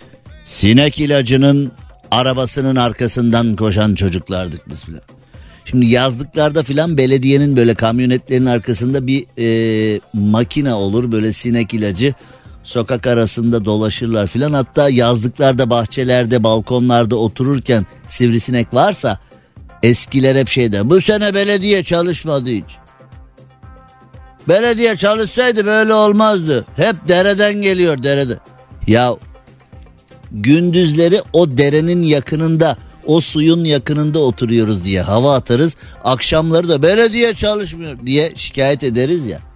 sinek 0.44 1.00
ilacının 1.00 1.72
arabasının 2.10 2.76
arkasından 2.76 3.56
koşan 3.56 3.94
çocuklardık 3.94 4.70
biz 4.70 4.84
filan. 4.84 5.02
Şimdi 5.64 5.86
yazlıklarda 5.86 6.62
filan 6.62 6.96
belediyenin 6.96 7.56
böyle 7.56 7.74
kamyonetlerin 7.74 8.46
arkasında 8.46 9.06
bir 9.06 9.26
e, 9.38 10.00
makine 10.12 10.74
olur 10.74 11.12
böyle 11.12 11.32
sinek 11.32 11.74
ilacı 11.74 12.14
sokak 12.62 13.06
arasında 13.06 13.64
dolaşırlar 13.64 14.26
filan. 14.26 14.52
Hatta 14.52 14.88
yazlıklarda 14.88 15.70
bahçelerde 15.70 16.44
balkonlarda 16.44 17.16
otururken 17.16 17.86
sivrisinek 18.08 18.74
varsa 18.74 19.18
eskiler 19.82 20.36
hep 20.36 20.48
şeyden 20.48 20.90
bu 20.90 21.00
sene 21.00 21.34
belediye 21.34 21.84
çalışmadı 21.84 22.50
hiç. 22.50 22.64
Belediye 24.48 24.96
çalışsaydı 24.96 25.66
böyle 25.66 25.94
olmazdı. 25.94 26.64
Hep 26.76 27.08
dereden 27.08 27.54
geliyor 27.54 28.02
derede. 28.02 28.38
Ya 28.86 29.16
gündüzleri 30.32 31.22
o 31.32 31.58
derenin 31.58 32.02
yakınında 32.02 32.76
o 33.06 33.20
suyun 33.20 33.64
yakınında 33.64 34.18
oturuyoruz 34.18 34.84
diye 34.84 35.02
hava 35.02 35.34
atarız. 35.34 35.76
Akşamları 36.04 36.68
da 36.68 36.82
belediye 36.82 37.34
çalışmıyor 37.34 37.98
diye 38.06 38.32
şikayet 38.36 38.82
ederiz 38.82 39.26
ya. 39.26 39.51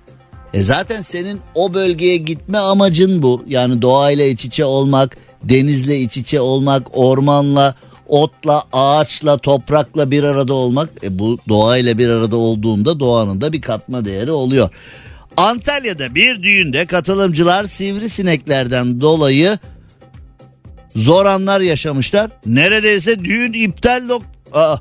E 0.56 0.62
zaten 0.62 1.00
senin 1.00 1.40
o 1.54 1.74
bölgeye 1.74 2.16
gitme 2.16 2.58
amacın 2.58 3.22
bu. 3.22 3.44
Yani 3.46 3.82
doğayla 3.82 4.24
iç 4.24 4.44
içe 4.44 4.64
olmak, 4.64 5.16
denizle 5.42 5.98
iç 5.98 6.16
içe 6.16 6.40
olmak, 6.40 6.98
ormanla, 6.98 7.74
otla, 8.06 8.62
ağaçla, 8.72 9.38
toprakla 9.38 10.10
bir 10.10 10.22
arada 10.22 10.54
olmak. 10.54 10.90
E 11.02 11.18
bu 11.18 11.38
doğayla 11.48 11.98
bir 11.98 12.08
arada 12.08 12.36
olduğunda 12.36 13.00
doğanın 13.00 13.40
da 13.40 13.52
bir 13.52 13.60
katma 13.60 14.04
değeri 14.04 14.30
oluyor. 14.30 14.68
Antalya'da 15.36 16.14
bir 16.14 16.42
düğünde 16.42 16.86
katılımcılar 16.86 17.64
sivrisineklerden 17.64 19.00
dolayı 19.00 19.58
zor 20.94 21.26
anlar 21.26 21.60
yaşamışlar. 21.60 22.30
Neredeyse 22.46 23.24
düğün 23.24 23.52
iptal 23.52 24.02
nok- 24.02 24.22
Aa. 24.52 24.76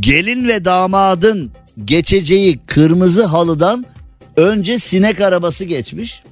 Gelin 0.00 0.48
ve 0.48 0.64
damadın 0.64 1.52
geçeceği 1.84 2.58
kırmızı 2.66 3.24
halıdan 3.24 3.86
önce 4.36 4.78
sinek 4.78 5.20
arabası 5.20 5.64
geçmiş. 5.64 6.22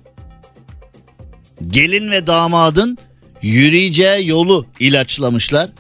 Gelin 1.69 2.11
ve 2.11 2.27
damadın 2.27 2.99
yürüyeceği 3.43 4.29
yolu 4.29 4.67
ilaçlamışlar. 4.81 5.71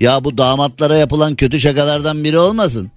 Ya 0.00 0.24
bu 0.24 0.38
damatlara 0.38 0.96
yapılan 0.96 1.34
kötü 1.34 1.60
şakalardan 1.60 2.24
biri 2.24 2.38
olmasın. 2.38 2.90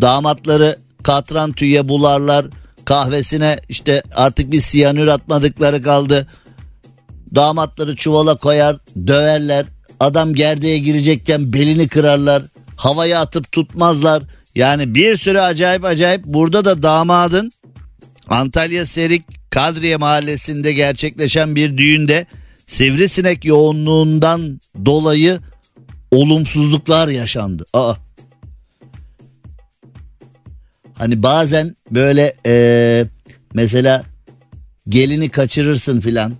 Damatları 0.00 0.78
katran 1.02 1.52
tüye 1.52 1.88
bularlar. 1.88 2.46
Kahvesine 2.84 3.60
işte 3.68 4.02
artık 4.14 4.52
bir 4.52 4.60
siyanür 4.60 5.06
atmadıkları 5.06 5.82
kaldı. 5.82 6.26
Damatları 7.34 7.96
çuvala 7.96 8.36
koyar, 8.36 8.78
döverler. 9.06 9.66
Adam 10.00 10.34
gerdeğe 10.34 10.78
girecekken 10.78 11.52
belini 11.52 11.88
kırarlar. 11.88 12.42
Havaya 12.76 13.20
atıp 13.20 13.52
tutmazlar. 13.52 14.22
Yani 14.54 14.94
bir 14.94 15.16
sürü 15.16 15.38
acayip 15.38 15.84
acayip 15.84 16.24
burada 16.24 16.64
da 16.64 16.82
damadın 16.82 17.52
Antalya 18.28 18.86
Serik 18.86 19.50
Kadriye 19.50 19.96
mahallesinde 19.96 20.72
gerçekleşen 20.72 21.56
bir 21.56 21.78
düğünde 21.78 22.26
sivrisinek 22.66 23.44
yoğunluğundan 23.44 24.60
dolayı 24.84 25.40
olumsuzluklar 26.10 27.08
yaşandı. 27.08 27.64
Aa. 27.72 27.94
Hani 30.94 31.22
bazen 31.22 31.76
böyle 31.90 32.34
eee, 32.46 33.06
mesela 33.54 34.04
gelini 34.88 35.28
kaçırırsın 35.28 36.00
filan. 36.00 36.32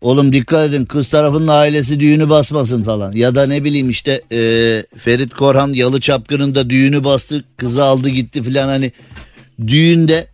Oğlum 0.00 0.32
dikkat 0.32 0.68
edin 0.68 0.84
kız 0.84 1.08
tarafının 1.08 1.48
ailesi 1.48 2.00
düğünü 2.00 2.30
basmasın 2.30 2.84
falan. 2.84 3.12
Ya 3.12 3.34
da 3.34 3.46
ne 3.46 3.64
bileyim 3.64 3.90
işte 3.90 4.22
eee, 4.30 4.86
Ferit 4.98 5.34
Korhan 5.34 5.72
Yalı 5.72 6.00
Çapkın'ın 6.00 6.54
düğünü 6.70 7.04
bastı 7.04 7.44
kızı 7.56 7.84
aldı 7.84 8.08
gitti 8.08 8.42
filan 8.42 8.68
hani 8.68 8.92
düğünde 9.66 10.28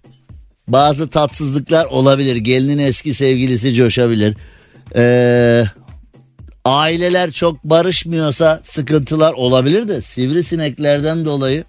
bazı 0.68 1.10
tatsızlıklar 1.10 1.84
olabilir. 1.84 2.36
Gelinin 2.36 2.78
eski 2.78 3.14
sevgilisi 3.14 3.74
coşabilir. 3.74 4.36
Eee 4.96 5.70
aileler 6.64 7.32
çok 7.32 7.64
barışmıyorsa 7.64 8.62
sıkıntılar 8.64 9.32
olabilir 9.32 9.88
de 9.88 10.02
sivrisineklerden 10.02 11.24
dolayı 11.24 11.64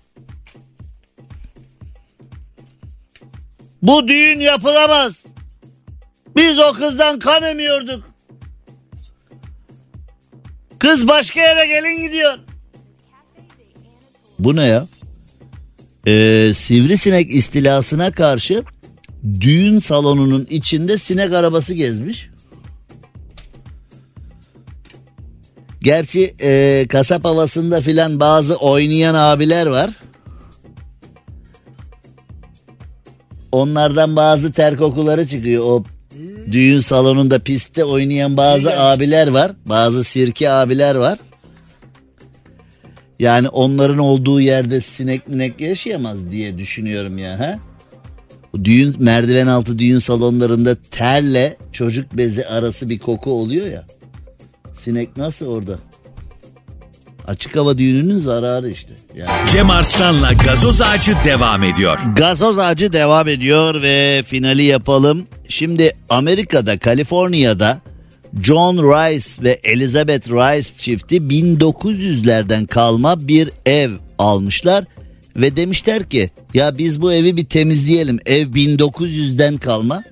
bu 3.81 4.07
düğün 4.07 4.39
yapılamaz. 4.39 5.13
Biz 6.37 6.59
o 6.59 6.73
kızdan 6.73 7.19
kan 7.19 7.43
emiyorduk. 7.43 8.03
Kız 10.79 11.07
başka 11.07 11.39
yere 11.39 11.67
gelin 11.67 12.01
gidiyor. 12.01 12.37
Bu 14.39 14.55
ne 14.55 14.65
ya? 14.65 14.87
Ee, 16.07 16.51
sivrisinek 16.55 17.31
istilasına 17.31 18.11
karşı 18.11 18.63
düğün 19.39 19.79
salonunun 19.79 20.47
içinde 20.49 20.97
sinek 20.97 21.33
arabası 21.33 21.73
gezmiş. 21.73 22.29
Gerçi 25.81 26.35
e, 26.41 26.85
kasap 26.89 27.25
havasında 27.25 27.81
filan 27.81 28.19
bazı 28.19 28.55
oynayan 28.55 29.15
abiler 29.15 29.65
var. 29.67 29.89
Onlardan 33.51 34.15
bazı 34.15 34.51
ter 34.51 34.77
kokuları 34.77 35.27
çıkıyor. 35.27 35.63
O 35.65 35.83
düğün 36.51 36.79
salonunda 36.79 37.39
pistte 37.39 37.85
oynayan 37.85 38.37
bazı 38.37 38.79
abiler 38.79 39.27
var. 39.27 39.51
Bazı 39.65 40.03
sirke 40.03 40.49
abiler 40.49 40.95
var. 40.95 41.19
Yani 43.19 43.49
onların 43.49 43.97
olduğu 43.97 44.41
yerde 44.41 44.81
sinek 44.81 45.27
minek 45.27 45.61
yaşayamaz 45.61 46.31
diye 46.31 46.57
düşünüyorum 46.57 47.17
ya. 47.17 47.39
Ha? 47.39 47.59
Düğün 48.63 48.95
merdiven 48.99 49.47
altı 49.47 49.79
düğün 49.79 49.99
salonlarında 49.99 50.75
terle 50.75 51.57
çocuk 51.71 52.13
bezi 52.13 52.47
arası 52.47 52.89
bir 52.89 52.99
koku 52.99 53.31
oluyor 53.31 53.67
ya. 53.67 53.85
Sinek 54.73 55.17
nasıl 55.17 55.45
orada? 55.45 55.79
Açık 57.27 57.55
hava 57.55 57.77
düğününün 57.77 58.19
zararı 58.19 58.69
işte. 58.69 58.93
Yani. 59.15 59.29
Cem 59.51 59.69
Arslan'la 59.69 60.33
gazoz 60.33 60.81
ağacı 60.81 61.13
devam 61.25 61.63
ediyor. 61.63 61.99
Gazoz 62.15 62.59
ağacı 62.59 62.93
devam 62.93 63.27
ediyor 63.27 63.81
ve 63.81 64.23
finali 64.27 64.63
yapalım. 64.63 65.27
Şimdi 65.49 65.91
Amerika'da, 66.09 66.77
Kaliforniya'da 66.77 67.81
John 68.43 68.77
Rice 68.77 69.43
ve 69.43 69.59
Elizabeth 69.63 70.27
Rice 70.27 70.69
çifti 70.77 71.15
1900'lerden 71.17 72.67
kalma 72.67 73.27
bir 73.27 73.51
ev 73.65 73.91
almışlar 74.19 74.85
Ve 75.35 75.57
demişler 75.57 76.09
ki 76.09 76.29
ya 76.53 76.77
biz 76.77 77.01
bu 77.01 77.13
evi 77.13 77.37
bir 77.37 77.45
temizleyelim. 77.45 78.19
Ev 78.25 78.47
1900'den 78.47 79.57
kalma. 79.57 80.03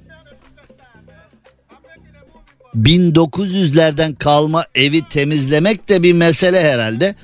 1900'lerden 2.83 4.15
kalma 4.15 4.65
evi 4.75 5.01
temizlemek 5.09 5.89
de 5.89 6.03
bir 6.03 6.13
mesele 6.13 6.61
herhalde. 6.61 7.15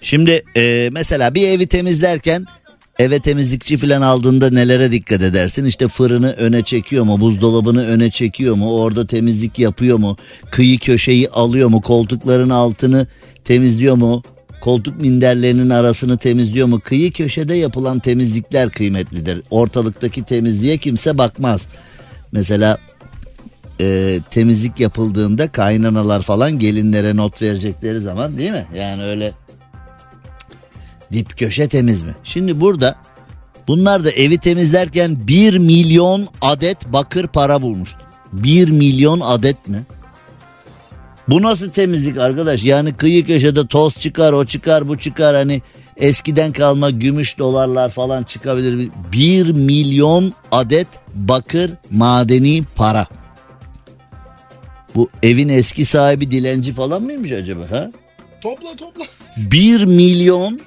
Şimdi 0.00 0.42
e, 0.56 0.88
mesela 0.92 1.34
bir 1.34 1.48
evi 1.48 1.66
temizlerken 1.66 2.46
eve 2.98 3.18
temizlikçi 3.18 3.78
falan 3.78 4.02
aldığında 4.02 4.50
nelere 4.50 4.92
dikkat 4.92 5.22
edersin? 5.22 5.64
İşte 5.64 5.88
fırını 5.88 6.32
öne 6.32 6.62
çekiyor 6.62 7.04
mu? 7.04 7.20
Buzdolabını 7.20 7.86
öne 7.86 8.10
çekiyor 8.10 8.54
mu? 8.54 8.72
Orada 8.72 9.06
temizlik 9.06 9.58
yapıyor 9.58 9.98
mu? 9.98 10.16
Kıyı 10.50 10.78
köşeyi 10.78 11.28
alıyor 11.30 11.68
mu? 11.68 11.80
Koltukların 11.80 12.50
altını 12.50 13.06
temizliyor 13.44 13.94
mu? 13.94 14.22
Koltuk 14.60 15.00
minderlerinin 15.00 15.70
arasını 15.70 16.18
temizliyor 16.18 16.66
mu? 16.66 16.80
Kıyı 16.80 17.12
köşede 17.12 17.54
yapılan 17.54 17.98
temizlikler 17.98 18.70
kıymetlidir. 18.70 19.42
Ortalıktaki 19.50 20.22
temizliğe 20.24 20.78
kimse 20.78 21.18
bakmaz. 21.18 21.66
Mesela 22.32 22.78
e, 23.80 24.18
temizlik 24.30 24.80
yapıldığında 24.80 25.48
kaynanalar 25.48 26.22
falan 26.22 26.58
gelinlere 26.58 27.16
not 27.16 27.42
verecekleri 27.42 27.98
zaman 27.98 28.38
değil 28.38 28.50
mi? 28.50 28.66
Yani 28.74 29.02
öyle 29.02 29.34
dip 31.12 31.38
köşe 31.38 31.68
temiz 31.68 32.02
mi? 32.02 32.14
Şimdi 32.24 32.60
burada 32.60 32.96
bunlar 33.68 34.04
da 34.04 34.10
evi 34.10 34.38
temizlerken 34.38 35.16
1 35.28 35.58
milyon 35.58 36.28
adet 36.40 36.92
bakır 36.92 37.26
para 37.26 37.62
bulmuştu. 37.62 37.98
1 38.32 38.70
milyon 38.70 39.20
adet 39.20 39.68
mi? 39.68 39.82
Bu 41.28 41.42
nasıl 41.42 41.70
temizlik 41.70 42.18
arkadaş? 42.18 42.64
Yani 42.64 42.94
kıyı 42.94 43.26
köşede 43.26 43.66
toz 43.66 43.94
çıkar, 43.98 44.32
o 44.32 44.44
çıkar, 44.44 44.88
bu 44.88 44.98
çıkar. 44.98 45.34
Hani 45.34 45.62
eskiden 45.96 46.52
kalma 46.52 46.90
gümüş 46.90 47.38
dolarlar 47.38 47.90
falan 47.90 48.22
çıkabilir. 48.22 48.90
1 49.12 49.50
milyon 49.50 50.32
adet 50.52 50.88
bakır 51.14 51.70
madeni 51.90 52.64
para. 52.76 53.06
Bu 54.96 55.10
evin 55.22 55.48
eski 55.48 55.84
sahibi 55.84 56.30
dilenci 56.30 56.72
falan 56.72 57.02
mıymış 57.02 57.32
acaba 57.32 57.70
ha? 57.70 57.90
Topla 58.40 58.76
topla. 58.76 59.04
1 59.36 59.84
milyon 59.84 60.60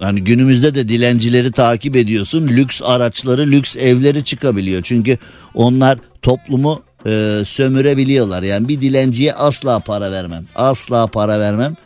yani 0.00 0.24
günümüzde 0.24 0.74
de 0.74 0.88
dilencileri 0.88 1.52
takip 1.52 1.96
ediyorsun. 1.96 2.48
Lüks 2.48 2.80
araçları, 2.84 3.46
lüks 3.46 3.76
evleri 3.76 4.24
çıkabiliyor. 4.24 4.82
Çünkü 4.82 5.18
onlar 5.54 5.98
toplumu 6.22 6.82
e, 7.06 7.42
sömürebiliyorlar. 7.46 8.42
Yani 8.42 8.68
bir 8.68 8.80
dilenciye 8.80 9.32
asla 9.32 9.80
para 9.80 10.12
vermem. 10.12 10.46
Asla 10.54 11.06
para 11.06 11.40
vermem. 11.40 11.76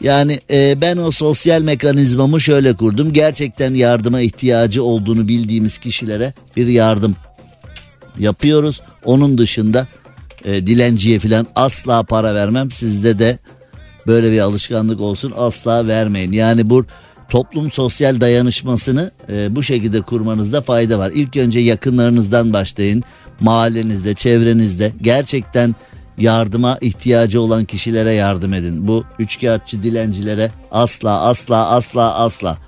Yani 0.00 0.40
e, 0.50 0.80
ben 0.80 0.96
o 0.96 1.10
sosyal 1.10 1.62
mekanizmamı 1.62 2.40
şöyle 2.40 2.76
kurdum. 2.76 3.12
Gerçekten 3.12 3.74
yardıma 3.74 4.20
ihtiyacı 4.20 4.84
olduğunu 4.84 5.28
bildiğimiz 5.28 5.78
kişilere 5.78 6.32
bir 6.56 6.66
yardım 6.66 7.16
yapıyoruz. 8.18 8.80
Onun 9.04 9.38
dışında 9.38 9.86
e, 10.44 10.66
dilenciye 10.66 11.18
falan 11.18 11.46
asla 11.54 12.02
para 12.02 12.34
vermem. 12.34 12.70
Sizde 12.70 13.18
de 13.18 13.38
böyle 14.06 14.32
bir 14.32 14.40
alışkanlık 14.40 15.00
olsun 15.00 15.32
asla 15.36 15.86
vermeyin. 15.86 16.32
Yani 16.32 16.70
bu 16.70 16.86
toplum 17.28 17.70
sosyal 17.70 18.20
dayanışmasını 18.20 19.10
e, 19.28 19.56
bu 19.56 19.62
şekilde 19.62 20.00
kurmanızda 20.00 20.60
fayda 20.60 20.98
var. 20.98 21.12
İlk 21.14 21.36
önce 21.36 21.60
yakınlarınızdan 21.60 22.52
başlayın. 22.52 23.02
Mahallenizde, 23.40 24.14
çevrenizde 24.14 24.92
gerçekten 25.02 25.74
yardıma 26.18 26.78
ihtiyacı 26.80 27.40
olan 27.40 27.64
kişilere 27.64 28.12
yardım 28.12 28.54
edin. 28.54 28.88
Bu 28.88 29.04
üçkağıtçı 29.18 29.82
dilencilere 29.82 30.50
asla 30.70 31.20
asla 31.20 31.70
asla 31.70 32.14
asla. 32.14 32.58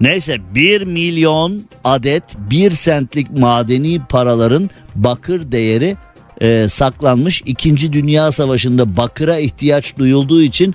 Neyse 0.00 0.36
1 0.54 0.82
milyon 0.82 1.62
adet 1.84 2.22
1 2.50 2.70
sentlik 2.70 3.38
madeni 3.38 4.00
paraların 4.08 4.70
bakır 4.94 5.52
değeri 5.52 5.96
e, 6.40 6.66
saklanmış. 6.68 7.42
İkinci 7.46 7.92
Dünya 7.92 8.32
Savaşı'nda 8.32 8.96
bakıra 8.96 9.38
ihtiyaç 9.38 9.98
duyulduğu 9.98 10.42
için 10.42 10.74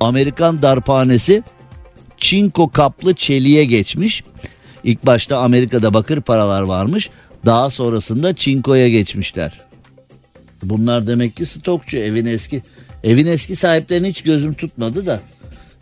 Amerikan 0.00 0.62
darphanesi 0.62 1.42
çinko 2.18 2.68
kaplı 2.68 3.14
çeliğe 3.14 3.64
geçmiş. 3.64 4.24
İlk 4.84 5.06
başta 5.06 5.38
Amerika'da 5.38 5.94
bakır 5.94 6.20
paralar 6.20 6.62
varmış. 6.62 7.10
Daha 7.46 7.70
sonrasında 7.70 8.34
çinkoya 8.34 8.88
geçmişler. 8.88 9.60
Bunlar 10.62 11.06
demek 11.06 11.36
ki 11.36 11.46
stokçu 11.46 11.96
evin 11.96 12.26
eski. 12.26 12.62
Evin 13.04 13.26
eski 13.26 13.56
sahiplerini 13.56 14.08
hiç 14.08 14.22
gözüm 14.22 14.54
tutmadı 14.54 15.06
da. 15.06 15.20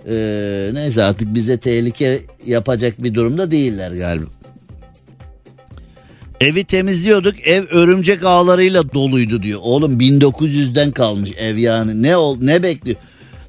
Ee, 0.08 0.70
neyse 0.72 1.02
artık 1.02 1.34
bize 1.34 1.58
tehlike 1.58 2.20
yapacak 2.46 3.02
bir 3.02 3.14
durumda 3.14 3.50
değiller 3.50 3.90
galiba. 3.90 4.26
Evi 6.40 6.64
temizliyorduk 6.64 7.46
ev 7.46 7.64
örümcek 7.70 8.24
ağlarıyla 8.24 8.92
doluydu 8.92 9.42
diyor. 9.42 9.60
Oğlum 9.62 10.00
1900'den 10.00 10.90
kalmış 10.90 11.30
ev 11.36 11.56
yani 11.56 12.02
ne 12.02 12.16
ol 12.16 12.38
ne 12.40 12.62
bekliyor? 12.62 12.96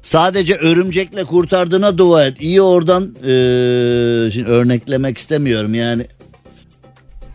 Sadece 0.02 0.54
örümcekle 0.54 1.24
kurtardığına 1.24 1.98
dua 1.98 2.26
et. 2.26 2.40
İyi 2.40 2.62
oradan 2.62 3.02
ee, 3.02 4.30
şimdi 4.32 4.48
örneklemek 4.48 5.18
istemiyorum 5.18 5.74
yani. 5.74 6.06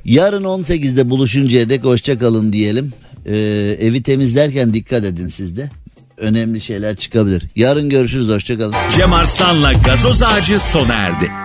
Yarın 0.06 0.43
18'de 0.43 1.10
buluşuncaya 1.10 1.70
dek 1.70 1.84
hoşçakalın 1.84 2.53
diyelim. 2.53 2.93
Ee, 3.26 3.38
evi 3.80 4.03
temizlerken 4.03 4.74
dikkat 4.74 5.03
edin 5.03 5.28
siz 5.28 5.58
de. 5.58 5.70
Önemli 6.18 6.62
şeyler 6.62 6.95
çıkabilir. 6.95 7.43
Yarın 7.56 7.89
görüşürüz 7.89 8.28
hoşçakalın. 8.28 8.76
Cem 8.97 9.14
Arslan'la 9.14 9.74
gazoz 9.74 10.24
ağacı 10.24 10.60
sona 10.60 10.93
erdi. 10.93 11.45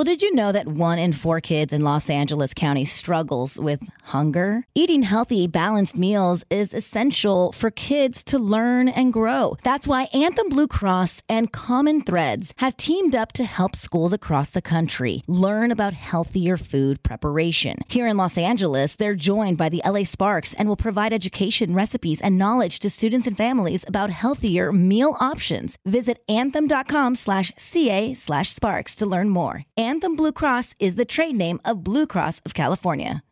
Well, 0.00 0.04
did 0.06 0.22
you 0.22 0.34
know 0.34 0.50
that 0.50 0.66
one 0.66 0.98
in 0.98 1.12
four 1.12 1.42
kids 1.42 1.74
in 1.74 1.84
Los 1.84 2.08
Angeles 2.08 2.54
County 2.54 2.86
struggles 2.86 3.58
with 3.58 3.86
hunger? 4.04 4.64
Eating 4.74 5.02
healthy, 5.02 5.46
balanced 5.46 5.94
meals 5.94 6.42
is 6.48 6.72
essential 6.72 7.52
for 7.52 7.70
kids 7.70 8.24
to 8.24 8.38
learn 8.38 8.88
and 8.88 9.12
grow. 9.12 9.58
That's 9.62 9.86
why 9.86 10.08
Anthem 10.14 10.48
Blue 10.48 10.68
Cross 10.68 11.20
and 11.28 11.52
Common 11.52 12.00
Threads 12.00 12.54
have 12.56 12.78
teamed 12.78 13.14
up 13.14 13.32
to 13.32 13.44
help 13.44 13.76
schools 13.76 14.14
across 14.14 14.48
the 14.48 14.62
country 14.62 15.22
learn 15.26 15.70
about 15.70 15.92
healthier 15.92 16.56
food 16.56 17.02
preparation. 17.02 17.76
Here 17.88 18.06
in 18.06 18.16
Los 18.16 18.38
Angeles, 18.38 18.96
they're 18.96 19.14
joined 19.14 19.58
by 19.58 19.68
the 19.68 19.82
LA 19.84 20.04
Sparks 20.04 20.54
and 20.54 20.66
will 20.66 20.76
provide 20.76 21.12
education, 21.12 21.74
recipes, 21.74 22.22
and 22.22 22.38
knowledge 22.38 22.78
to 22.78 22.88
students 22.88 23.26
and 23.26 23.36
families 23.36 23.84
about 23.86 24.08
healthier 24.08 24.72
meal 24.72 25.18
options. 25.20 25.76
Visit 25.84 26.24
anthem.com 26.26 27.16
slash 27.16 27.52
CA 27.58 28.14
slash 28.14 28.48
sparks 28.50 28.96
to 28.96 29.04
learn 29.04 29.28
more. 29.28 29.66
Anthem 29.90 30.14
Blue 30.14 30.30
Cross 30.30 30.76
is 30.78 30.94
the 30.94 31.04
trade 31.04 31.34
name 31.34 31.58
of 31.64 31.82
Blue 31.82 32.06
Cross 32.06 32.42
of 32.46 32.54
California. 32.54 33.24